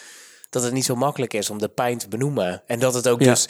Dat 0.50 0.64
het 0.64 0.74
niet 0.74 0.86
zo 0.86 0.96
makkelijk 0.96 1.34
is 1.34 1.50
om 1.50 1.58
de 1.58 1.68
pijn 1.68 1.98
te 1.98 2.08
benoemen. 2.08 2.64
En 2.68 2.80
dat 2.80 2.94
het 2.94 3.08
ook 3.08 3.20
Ja. 3.22 3.30
dus. 3.30 3.48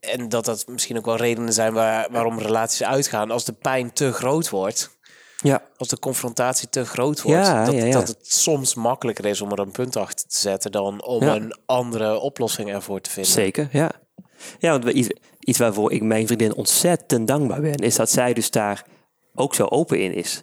En 0.00 0.28
dat 0.28 0.44
dat 0.44 0.64
misschien 0.66 0.96
ook 0.98 1.04
wel 1.04 1.16
redenen 1.16 1.52
zijn 1.52 1.72
waar, 1.72 2.08
waarom 2.10 2.38
relaties 2.38 2.82
uitgaan. 2.82 3.30
Als 3.30 3.44
de 3.44 3.52
pijn 3.52 3.92
te 3.92 4.12
groot 4.12 4.48
wordt, 4.50 4.98
Ja, 5.42 5.62
als 5.76 5.88
de 5.88 5.98
confrontatie 5.98 6.68
te 6.68 6.84
groot 6.84 7.22
wordt, 7.22 7.46
Ja, 7.46 7.64
dat, 7.64 7.74
ja, 7.74 7.84
ja. 7.84 7.92
dat 7.92 8.08
het 8.08 8.32
soms 8.32 8.74
makkelijker 8.74 9.24
is 9.26 9.40
om 9.40 9.52
er 9.52 9.58
een 9.58 9.70
punt 9.70 9.96
achter 9.96 10.28
te 10.28 10.38
zetten 10.38 10.72
dan 10.72 11.04
om 11.04 11.22
een 11.22 11.58
andere 11.66 12.18
oplossing 12.18 12.72
ervoor 12.72 13.00
te 13.00 13.10
vinden. 13.10 13.32
zeker, 13.32 13.68
ja. 13.72 13.90
Ja, 14.58 14.70
want 14.78 14.84
iets, 14.94 15.08
iets 15.38 15.58
waarvoor 15.58 15.92
ik 15.92 16.02
mijn 16.02 16.26
vriendin 16.26 16.54
ontzettend 16.54 17.26
dankbaar 17.28 17.60
ben, 17.60 17.74
is 17.76 17.94
dat 17.96 18.10
zij 18.10 18.32
dus 18.32 18.50
daar 18.50 18.86
ook 19.34 19.54
zo 19.54 19.64
open 19.64 20.00
in 20.00 20.14
is. 20.14 20.42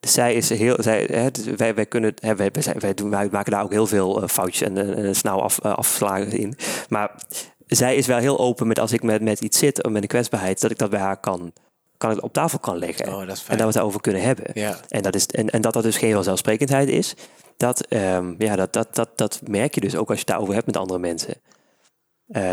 Dus 0.00 0.12
zij 0.12 0.34
is 0.34 0.48
heel, 0.48 0.76
zij, 0.78 1.08
hè, 1.12 1.30
dus 1.30 1.44
wij, 1.44 1.74
wij 1.74 1.86
kunnen, 1.86 2.14
hè, 2.20 2.36
wij, 2.36 2.50
wij, 2.52 2.74
wij, 2.78 2.94
doen, 2.94 3.10
wij 3.10 3.28
maken 3.30 3.52
daar 3.52 3.62
ook 3.62 3.72
heel 3.72 3.86
veel 3.86 4.22
eh, 4.22 4.28
foutjes 4.28 4.68
en 4.68 4.76
eh, 4.76 5.08
eh, 5.08 5.14
snel 5.14 5.42
af, 5.42 5.58
eh, 5.58 5.72
afslagen 5.74 6.32
in. 6.38 6.54
Maar 6.88 7.22
zij 7.66 7.96
is 7.96 8.06
wel 8.06 8.18
heel 8.18 8.38
open 8.38 8.66
met 8.66 8.78
als 8.78 8.92
ik 8.92 9.02
met, 9.02 9.22
met 9.22 9.40
iets 9.40 9.58
zit, 9.58 9.84
of 9.84 9.90
met 9.92 10.02
een 10.02 10.08
kwetsbaarheid, 10.08 10.60
dat 10.60 10.70
ik 10.70 10.78
dat 10.78 10.90
bij 10.90 11.00
haar 11.00 11.16
kan, 11.20 11.52
kan 11.96 12.10
ik 12.10 12.22
op 12.22 12.32
tafel 12.32 12.58
kan 12.58 12.78
leggen. 12.78 13.14
Oh, 13.14 13.20
en 13.20 13.26
dat 13.26 13.44
we 13.46 13.52
het 13.62 13.72
daarover 13.72 14.00
kunnen 14.00 14.22
hebben. 14.22 14.50
Ja. 14.54 14.80
En, 14.88 15.02
dat 15.02 15.14
is, 15.14 15.26
en, 15.26 15.50
en 15.50 15.60
dat 15.60 15.72
dat 15.72 15.82
dus 15.82 15.96
geen 15.96 16.12
vanzelfsprekendheid 16.12 16.88
is, 16.88 17.14
dat, 17.56 17.86
ehm, 17.86 18.34
ja, 18.38 18.56
dat, 18.56 18.72
dat, 18.72 18.94
dat, 18.94 19.10
dat 19.14 19.40
merk 19.48 19.74
je 19.74 19.80
dus 19.80 19.96
ook 19.96 20.08
als 20.08 20.18
je 20.18 20.24
het 20.24 20.26
daarover 20.26 20.54
hebt 20.54 20.66
met 20.66 20.76
andere 20.76 20.98
mensen. 20.98 21.34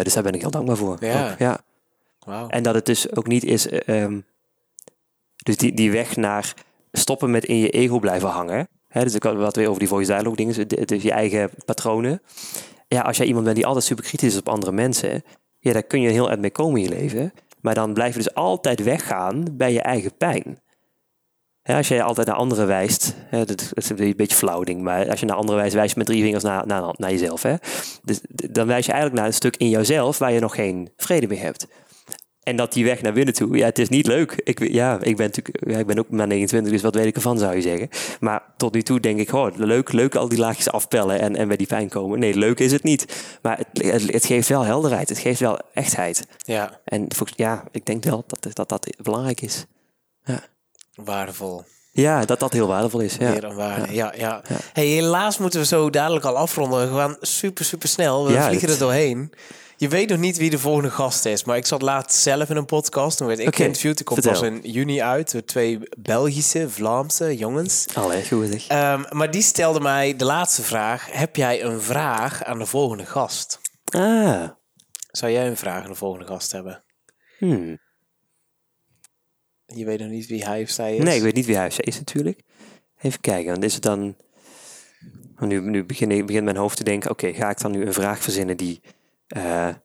Dus 0.03 0.13
daar 0.13 0.23
ben 0.23 0.33
ik 0.33 0.41
heel 0.41 0.51
dankbaar 0.51 0.77
voor. 0.77 0.97
Ja. 0.99 1.31
Ook, 1.31 1.39
ja. 1.39 1.59
Wauw. 2.19 2.47
En 2.47 2.63
dat 2.63 2.75
het 2.75 2.85
dus 2.85 3.15
ook 3.15 3.27
niet 3.27 3.43
is. 3.43 3.67
eh, 3.67 4.03
ehm, 4.03 4.19
dus 5.43 5.57
die, 5.57 5.73
die 5.73 5.91
weg 5.91 6.15
naar 6.15 6.53
stoppen 6.97 7.31
met 7.31 7.45
in 7.45 7.57
je 7.57 7.69
ego 7.69 7.99
blijven 7.99 8.29
hangen. 8.29 8.67
Dus 8.91 9.15
ik 9.15 9.23
had 9.23 9.35
wat 9.35 9.55
weer 9.55 9.67
over 9.67 9.79
die 9.79 9.87
voice 9.87 10.11
dialogue 10.11 10.35
dingen. 10.35 10.67
Dus, 10.87 11.03
je 11.03 11.11
eigen 11.11 11.49
patronen. 11.65 12.21
Ja, 12.87 13.01
als 13.01 13.17
jij 13.17 13.25
iemand 13.25 13.43
bent 13.43 13.55
die 13.55 13.65
altijd 13.65 13.85
super 13.85 14.03
kritisch 14.03 14.33
is 14.33 14.39
op 14.39 14.49
andere 14.49 14.71
mensen. 14.71 15.23
Ja, 15.59 15.73
daar 15.73 15.83
kun 15.83 16.01
je 16.01 16.09
heel 16.09 16.31
erg 16.31 16.39
mee 16.39 16.51
komen 16.51 16.81
in 16.81 16.89
je 16.89 16.95
leven. 16.95 17.33
Maar 17.61 17.73
dan 17.73 17.93
blijf 17.93 18.15
je 18.15 18.23
dus 18.23 18.33
altijd 18.33 18.83
weggaan 18.83 19.45
bij 19.51 19.73
je 19.73 19.81
eigen 19.81 20.17
pijn. 20.17 20.59
Als 21.63 21.87
jij 21.87 22.03
altijd 22.03 22.27
naar 22.27 22.35
anderen 22.35 22.67
wijst, 22.67 23.15
dat 23.31 23.71
is 23.73 23.89
een 23.89 24.13
beetje 24.15 24.37
flauw 24.37 24.63
ding, 24.63 24.81
maar 24.81 25.09
als 25.09 25.19
je 25.19 25.25
naar 25.25 25.35
anderen 25.35 25.59
wijst, 25.59 25.75
wijs 25.75 25.91
je 25.91 25.97
met 25.97 26.07
drie 26.07 26.23
vingers 26.23 26.43
naar, 26.43 26.67
naar, 26.67 26.93
naar 26.97 27.11
jezelf. 27.11 27.45
Dus 28.03 28.19
dan 28.29 28.67
wijs 28.67 28.85
je 28.85 28.91
eigenlijk 28.91 29.21
naar 29.21 29.29
een 29.29 29.37
stuk 29.37 29.57
in 29.57 29.69
jouzelf 29.69 30.17
waar 30.17 30.31
je 30.31 30.39
nog 30.39 30.55
geen 30.55 30.89
vrede 30.97 31.27
mee 31.27 31.39
hebt. 31.39 31.67
En 32.45 32.55
dat 32.55 32.73
die 32.73 32.83
weg 32.85 33.01
naar 33.01 33.13
binnen 33.13 33.33
toe, 33.33 33.57
ja, 33.57 33.65
het 33.65 33.79
is 33.79 33.89
niet 33.89 34.07
leuk. 34.07 34.41
Ik, 34.43 34.71
ja, 34.71 34.97
ik 35.01 35.15
ben 35.17 35.25
natuurlijk, 35.25 35.69
ja, 35.69 35.77
ik 35.77 35.85
ben 35.85 35.99
ook 35.99 36.09
maar 36.09 36.27
29, 36.27 36.71
dus 36.73 36.81
wat 36.81 36.95
weet 36.95 37.05
ik 37.05 37.15
ervan, 37.15 37.37
zou 37.37 37.55
je 37.55 37.61
zeggen. 37.61 37.89
Maar 38.19 38.41
tot 38.57 38.73
nu 38.73 38.81
toe 38.81 38.99
denk 38.99 39.19
ik, 39.19 39.33
oh, 39.33 39.55
leuk, 39.57 39.91
leuk 39.91 40.15
al 40.15 40.29
die 40.29 40.39
laagjes 40.39 40.71
afpellen 40.71 41.19
en, 41.19 41.35
en 41.35 41.47
bij 41.47 41.57
die 41.57 41.67
pijn 41.67 41.89
komen. 41.89 42.19
Nee, 42.19 42.35
leuk 42.37 42.59
is 42.59 42.71
het 42.71 42.83
niet. 42.83 43.05
Maar 43.41 43.57
het, 43.57 43.85
het, 43.85 44.11
het 44.13 44.25
geeft 44.25 44.47
wel 44.49 44.61
helderheid, 44.63 45.09
het 45.09 45.17
geeft 45.17 45.39
wel 45.39 45.59
echtheid. 45.73 46.27
Ja, 46.37 46.79
En 46.85 47.07
ja, 47.35 47.63
ik 47.71 47.85
denk 47.85 48.03
wel 48.03 48.23
dat 48.27 48.53
dat, 48.55 48.69
dat 48.69 48.87
belangrijk 49.01 49.41
is. 49.41 49.65
waardevol. 50.95 51.63
Ja, 51.91 52.25
dat 52.25 52.39
dat 52.39 52.53
heel 52.53 52.67
waardevol 52.67 52.99
is. 52.99 53.15
Ja. 53.19 53.29
Meer 53.31 53.41
dan. 53.41 53.55
Ja, 53.91 54.13
ja. 54.17 54.41
Hey, 54.73 54.85
helaas 54.85 55.37
moeten 55.37 55.59
we 55.59 55.65
zo 55.65 55.89
dadelijk 55.89 56.25
al 56.25 56.37
afronden. 56.37 56.89
We 56.91 56.97
gaan 56.97 57.17
super, 57.21 57.65
super 57.65 57.89
snel. 57.89 58.25
We 58.25 58.31
Ja, 58.33 58.47
vliegen 58.47 58.69
het- 58.69 58.77
er 58.79 58.83
doorheen. 58.85 59.31
Je 59.86 59.91
weet 59.91 60.09
nog 60.09 60.19
niet 60.19 60.38
wie 60.38 60.49
de 60.49 60.59
volgende 60.59 60.89
gast 60.89 61.25
is. 61.25 61.43
Maar 61.43 61.57
ik 61.57 61.65
zat 61.65 61.81
laatst 61.81 62.19
zelf 62.19 62.49
in 62.49 62.55
een 62.55 62.65
podcast. 62.65 63.17
Toen 63.17 63.27
werd 63.27 63.39
ik 63.39 63.55
geïnterviewd. 63.55 63.95
Die 63.97 64.05
komt 64.05 64.21
vertel. 64.23 64.41
pas 64.41 64.49
in 64.49 64.71
juni 64.71 65.01
uit. 65.01 65.31
Door 65.31 65.43
twee 65.43 65.79
Belgische, 65.97 66.69
Vlaamse 66.69 67.38
jongens. 67.38 67.86
Allee, 67.93 68.27
goed 68.27 68.47
zeg. 68.51 68.67
Ehm, 68.67 69.03
maar 69.09 69.31
die 69.31 69.41
stelde 69.41 69.79
mij 69.79 70.15
de 70.15 70.25
laatste 70.25 70.61
vraag. 70.61 71.11
Heb 71.11 71.36
jij 71.36 71.63
een 71.63 71.81
vraag 71.81 72.43
aan 72.43 72.59
de 72.59 72.65
volgende 72.65 73.05
gast? 73.05 73.59
Ah, 73.86 74.49
Zou 75.11 75.31
jij 75.31 75.47
een 75.47 75.57
vraag 75.57 75.83
aan 75.83 75.89
de 75.89 75.95
volgende 75.95 76.25
gast 76.27 76.51
hebben? 76.51 76.83
hmm. 77.38 77.79
Je 79.65 79.86
weet 79.86 79.99
nog 79.99 80.09
niet 80.09 80.27
wie 80.27 80.45
hij 80.45 80.61
of 80.61 80.69
zij 80.69 80.95
is? 80.95 81.03
Nee, 81.03 81.15
ik 81.15 81.21
weet 81.21 81.36
niet 81.36 81.45
wie 81.45 81.55
hij 81.55 81.67
of 81.67 81.73
zij 81.73 81.83
is 81.83 81.97
natuurlijk. 81.97 82.39
Even 83.01 83.21
kijken, 83.21 83.53
dan 83.53 83.63
is 83.63 83.73
het 83.73 83.83
dan... 83.83 84.15
Nu, 85.39 85.61
nu 85.61 85.83
begin, 85.86 86.11
ik- 86.11 86.25
begint 86.25 86.43
mijn 86.43 86.57
hoofd 86.57 86.77
te 86.77 86.83
denken, 86.83 87.11
oké, 87.11 87.33
ga 87.33 87.49
ik 87.49 87.59
dan 87.61 87.71
nu 87.71 87.86
een 87.86 87.93
vraag 87.93 88.19
verzinnen 88.19 88.57
die 88.57 88.81
eh, 89.28 89.67
eh, 89.67 89.76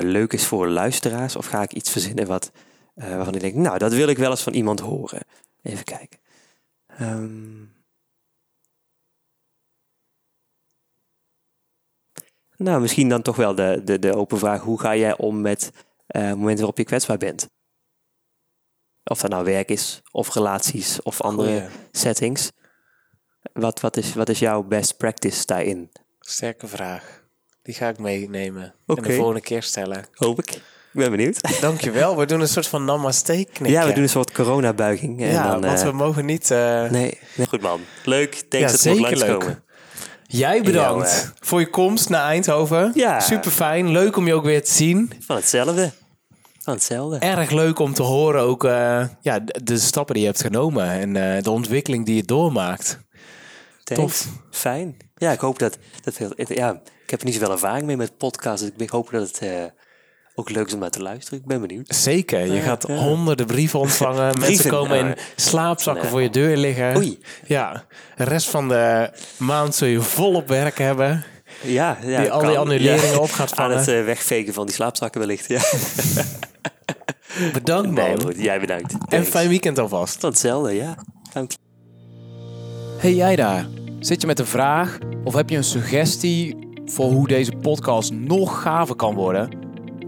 leuk 0.00 0.32
is 0.32 0.46
voor 0.46 0.68
luisteraars? 0.68 1.36
Of 1.36 1.46
ga 1.46 1.62
ik 1.62 1.72
iets 1.72 1.90
verzinnen 1.90 2.26
wat, 2.26 2.52
eh, 2.94 3.16
waarvan 3.16 3.34
ik 3.34 3.40
denk, 3.40 3.54
nou, 3.54 3.78
dat 3.78 3.92
wil 3.92 4.08
ik 4.08 4.18
wel 4.18 4.30
eens 4.30 4.42
van 4.42 4.54
iemand 4.54 4.80
horen. 4.80 5.20
Even 5.62 5.84
kijken. 5.84 6.18
Ehm. 6.86 7.66
nou, 12.56 12.80
misschien 12.80 13.08
dan 13.08 13.22
toch 13.22 13.36
wel 13.36 13.54
de, 13.54 13.80
de, 13.84 13.98
de 13.98 14.14
open 14.14 14.38
vraag, 14.38 14.62
hoe 14.62 14.80
ga 14.80 14.96
jij 14.96 15.16
om 15.16 15.40
met 15.40 15.70
momenten 16.14 16.56
waarop 16.56 16.78
je 16.78 16.84
kwetsbaar 16.84 17.18
bent? 17.18 17.48
Of 19.04 19.20
dat 19.20 19.30
nou 19.30 19.44
werk 19.44 19.68
is, 19.68 20.02
of 20.10 20.34
relaties, 20.34 21.02
of 21.02 21.20
andere 21.20 21.68
settings. 21.90 22.50
Wat, 23.52 23.80
wat, 23.80 23.96
is, 23.96 24.14
wat 24.14 24.28
is 24.28 24.38
jouw 24.38 24.62
best 24.62 24.96
practice 24.96 25.46
daarin? 25.46 25.90
Sterke 26.20 26.66
vraag. 26.66 27.17
Die 27.68 27.76
ga 27.76 27.88
ik 27.88 27.98
meenemen. 27.98 28.62
En 28.62 28.72
Oké. 28.86 29.02
de 29.02 29.14
volgende 29.14 29.40
keer 29.40 29.62
stellen. 29.62 30.04
Hoop 30.14 30.38
ik. 30.38 30.50
Ik 30.50 30.60
ben 30.92 31.10
benieuwd. 31.10 31.40
Dankjewel. 31.60 32.16
We 32.16 32.26
doen 32.26 32.40
een 32.40 32.48
soort 32.48 32.66
van 32.66 32.84
namaste 32.84 33.46
knikje. 33.52 33.72
Ja, 33.72 33.86
we 33.86 33.92
doen 33.92 34.02
een 34.02 34.08
soort 34.08 34.32
coronabuiging. 34.32 35.22
En 35.22 35.30
Ja, 35.30 35.50
dan, 35.50 35.60
want 35.60 35.78
eh, 35.78 35.84
we 35.84 35.92
mogen 35.92 36.24
niet... 36.24 36.50
eh, 36.50 36.90
nee, 36.90 37.18
nee. 37.36 37.46
Goed 37.48 37.60
man. 37.60 37.80
Leuk. 38.04 38.34
Ja, 38.34 38.40
Thanks 38.48 38.72
dat 38.72 38.82
we 38.82 38.88
zeker 38.88 39.16
leuk. 39.16 39.28
langskomen. 39.28 39.62
Jij 40.26 40.62
bedankt 40.62 41.10
Jou, 41.10 41.22
eh, 41.22 41.28
voor 41.40 41.60
je 41.60 41.70
komst 41.70 42.08
naar 42.08 42.24
Eindhoven. 42.24 42.90
Ja. 42.94 43.20
Super 43.20 43.50
fijn. 43.50 43.90
Leuk 43.90 44.16
om 44.16 44.26
je 44.26 44.34
ook 44.34 44.44
weer 44.44 44.64
te 44.64 44.72
zien. 44.72 45.12
Van 45.20 45.36
hetzelfde. 45.36 45.92
Van 46.62 46.74
hetzelfde. 46.74 47.18
Erg 47.18 47.50
leuk 47.50 47.78
om 47.78 47.94
te 47.94 48.02
horen 48.02 48.42
ook 48.42 48.64
eh, 48.64 49.04
ja, 49.20 49.40
de, 49.62 49.78
stappen 49.78 50.14
die 50.14 50.22
je 50.22 50.30
hebt 50.30 50.42
genomen. 50.42 50.90
En 50.90 51.36
eh, 51.36 51.42
de 51.42 51.50
ontwikkeling 51.50 52.06
die 52.06 52.16
je 52.16 52.24
doormaakt. 52.24 52.98
Thanks. 53.84 54.02
tof. 54.02 54.28
Fijn. 54.50 54.96
Ja, 55.14 55.32
ik 55.32 55.40
hoop 55.40 55.58
dat... 55.58 55.78
dat 56.02 56.14
veel, 56.14 56.32
ja, 56.36 56.80
ik 57.08 57.14
heb 57.14 57.20
er 57.22 57.26
niet 57.26 57.38
zoveel 57.40 57.52
ervaring 57.54 57.86
mee 57.86 57.96
met 57.96 58.16
podcasts. 58.16 58.60
Dus 58.60 58.70
ik 58.76 58.90
hoop 58.90 59.10
dat 59.10 59.28
het 59.28 59.38
eh, 59.38 59.50
ook 60.34 60.50
leuk 60.50 60.66
is 60.66 60.72
om 60.72 60.78
naar 60.80 60.90
te 60.90 61.02
luisteren. 61.02 61.38
Ik 61.38 61.46
ben 61.46 61.60
benieuwd. 61.60 61.94
Zeker. 61.94 62.52
Je 62.52 62.60
gaat 62.60 62.84
ja. 62.88 62.94
honderden 62.94 63.46
brieven 63.46 63.78
ontvangen. 63.78 64.38
Mensen 64.40 64.70
komen 64.70 64.98
in 64.98 65.04
nou, 65.04 65.16
slaapzakken 65.36 66.02
nee. 66.02 66.12
voor 66.12 66.22
je 66.22 66.30
deur 66.30 66.56
liggen. 66.56 66.96
Oei. 66.96 67.18
Ja. 67.46 67.84
De 68.16 68.24
rest 68.24 68.48
van 68.48 68.68
de 68.68 69.10
maand 69.36 69.74
zul 69.74 69.88
je 69.88 70.00
volop 70.00 70.48
werk 70.48 70.78
hebben. 70.78 71.24
Ja, 71.62 71.98
ja 72.02 72.20
Die 72.20 72.30
al 72.30 72.40
die 72.40 72.58
annuleringen 72.58 73.10
Ja. 73.10 73.18
op 73.18 73.30
gaat 73.30 73.50
Aan 73.50 73.56
vangen. 73.56 73.76
het 73.78 73.88
eh, 73.88 74.04
wegvegen 74.04 74.52
van 74.54 74.66
die 74.66 74.74
slaapzakken 74.74 75.20
wellicht. 75.20 75.48
Ja. 75.48 75.60
Bedankt 77.52 77.90
Nee, 77.90 78.08
man. 78.08 78.20
goed. 78.20 78.34
Jij 78.38 78.60
bedankt. 78.60 78.92
en 78.92 78.98
Thanks. 79.08 79.28
fijn 79.28 79.48
weekend 79.48 79.78
alvast. 79.78 80.20
Van 80.20 80.28
hetzelfde, 80.30 80.74
ja. 80.74 80.94
Dank 81.32 81.50
Hey 82.98 83.14
jij 83.14 83.36
daar, 83.36 83.66
zit 84.00 84.20
je 84.20 84.26
met 84.26 84.38
een 84.38 84.46
vraag 84.46 84.98
of 85.24 85.34
heb 85.34 85.50
je 85.50 85.56
een 85.56 85.64
suggestie 85.64 86.67
voor 86.90 87.12
hoe 87.12 87.28
deze 87.28 87.52
podcast 87.52 88.12
nog 88.12 88.62
gaver 88.62 88.96
kan 88.96 89.14
worden? 89.14 89.48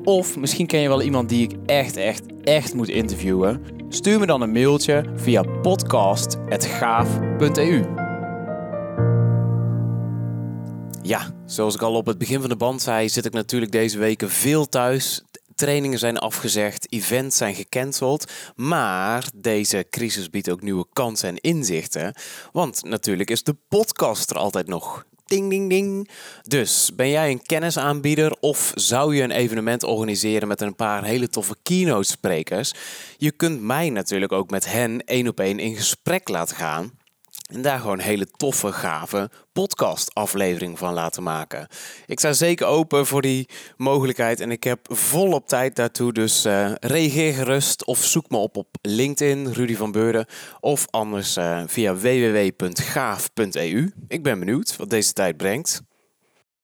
Of 0.04 0.36
misschien 0.36 0.66
ken 0.66 0.80
je 0.80 0.88
wel 0.88 1.02
iemand 1.02 1.28
die 1.28 1.48
ik 1.48 1.56
echt, 1.66 1.96
echt, 1.96 2.22
echt 2.42 2.74
moet 2.74 2.88
interviewen? 2.88 3.62
Stuur 3.88 4.18
me 4.18 4.26
dan 4.26 4.40
een 4.40 4.52
mailtje 4.52 5.04
via 5.14 5.42
podcast.gaaf.eu. 5.42 7.84
Ja, 11.02 11.34
zoals 11.46 11.74
ik 11.74 11.82
al 11.82 11.94
op 11.94 12.06
het 12.06 12.18
begin 12.18 12.40
van 12.40 12.48
de 12.48 12.56
band 12.56 12.82
zei, 12.82 13.08
zit 13.08 13.24
ik 13.24 13.32
natuurlijk 13.32 13.72
deze 13.72 13.98
weken 13.98 14.30
veel 14.30 14.68
thuis. 14.68 15.22
Trainingen 15.54 15.98
zijn 15.98 16.18
afgezegd, 16.18 16.92
events 16.92 17.36
zijn 17.36 17.54
gecanceld. 17.54 18.32
Maar 18.56 19.28
deze 19.34 19.86
crisis 19.90 20.30
biedt 20.30 20.50
ook 20.50 20.62
nieuwe 20.62 20.86
kansen 20.92 21.28
en 21.28 21.36
inzichten. 21.36 22.14
Want 22.52 22.84
natuurlijk 22.84 23.30
is 23.30 23.42
de 23.42 23.56
podcast 23.68 24.30
er 24.30 24.36
altijd 24.36 24.66
nog. 24.66 25.04
Ding, 25.30 25.50
ding, 25.50 25.68
ding. 25.68 26.08
Dus 26.42 26.90
ben 26.94 27.10
jij 27.10 27.30
een 27.30 27.42
kennisaanbieder 27.42 28.36
of 28.40 28.72
zou 28.74 29.16
je 29.16 29.22
een 29.22 29.30
evenement 29.30 29.82
organiseren 29.82 30.48
met 30.48 30.60
een 30.60 30.74
paar 30.74 31.04
hele 31.04 31.28
toffe 31.28 31.56
keynote 31.62 32.08
sprekers? 32.08 32.72
Je 33.16 33.30
kunt 33.30 33.62
mij 33.62 33.90
natuurlijk 33.90 34.32
ook 34.32 34.50
met 34.50 34.72
hen 34.72 35.04
één 35.04 35.28
op 35.28 35.40
één 35.40 35.58
in 35.58 35.76
gesprek 35.76 36.28
laten 36.28 36.56
gaan. 36.56 36.99
En 37.50 37.62
daar 37.62 37.78
gewoon 37.78 37.98
een 37.98 38.04
hele 38.04 38.26
toffe, 38.36 38.72
gave 38.72 39.30
podcast-aflevering 39.52 40.78
van 40.78 40.94
laten 40.94 41.22
maken. 41.22 41.68
Ik 42.06 42.18
sta 42.18 42.32
zeker 42.32 42.66
open 42.66 43.06
voor 43.06 43.22
die 43.22 43.48
mogelijkheid 43.76 44.40
en 44.40 44.50
ik 44.50 44.64
heb 44.64 44.80
volop 44.82 45.48
tijd 45.48 45.76
daartoe. 45.76 46.12
Dus 46.12 46.44
eh, 46.44 46.72
reageer 46.80 47.34
gerust 47.34 47.84
of 47.84 48.04
zoek 48.04 48.30
me 48.30 48.36
op 48.36 48.56
op 48.56 48.68
LinkedIn, 48.82 49.52
Rudy 49.52 49.76
van 49.76 49.92
Beurden. 49.92 50.26
Of 50.60 50.86
anders 50.90 51.36
eh, 51.36 51.62
via 51.66 51.94
www.gaaf.eu. 51.96 53.90
Ik 54.08 54.22
ben 54.22 54.38
benieuwd 54.38 54.76
wat 54.76 54.90
deze 54.90 55.12
tijd 55.12 55.36
brengt. 55.36 55.82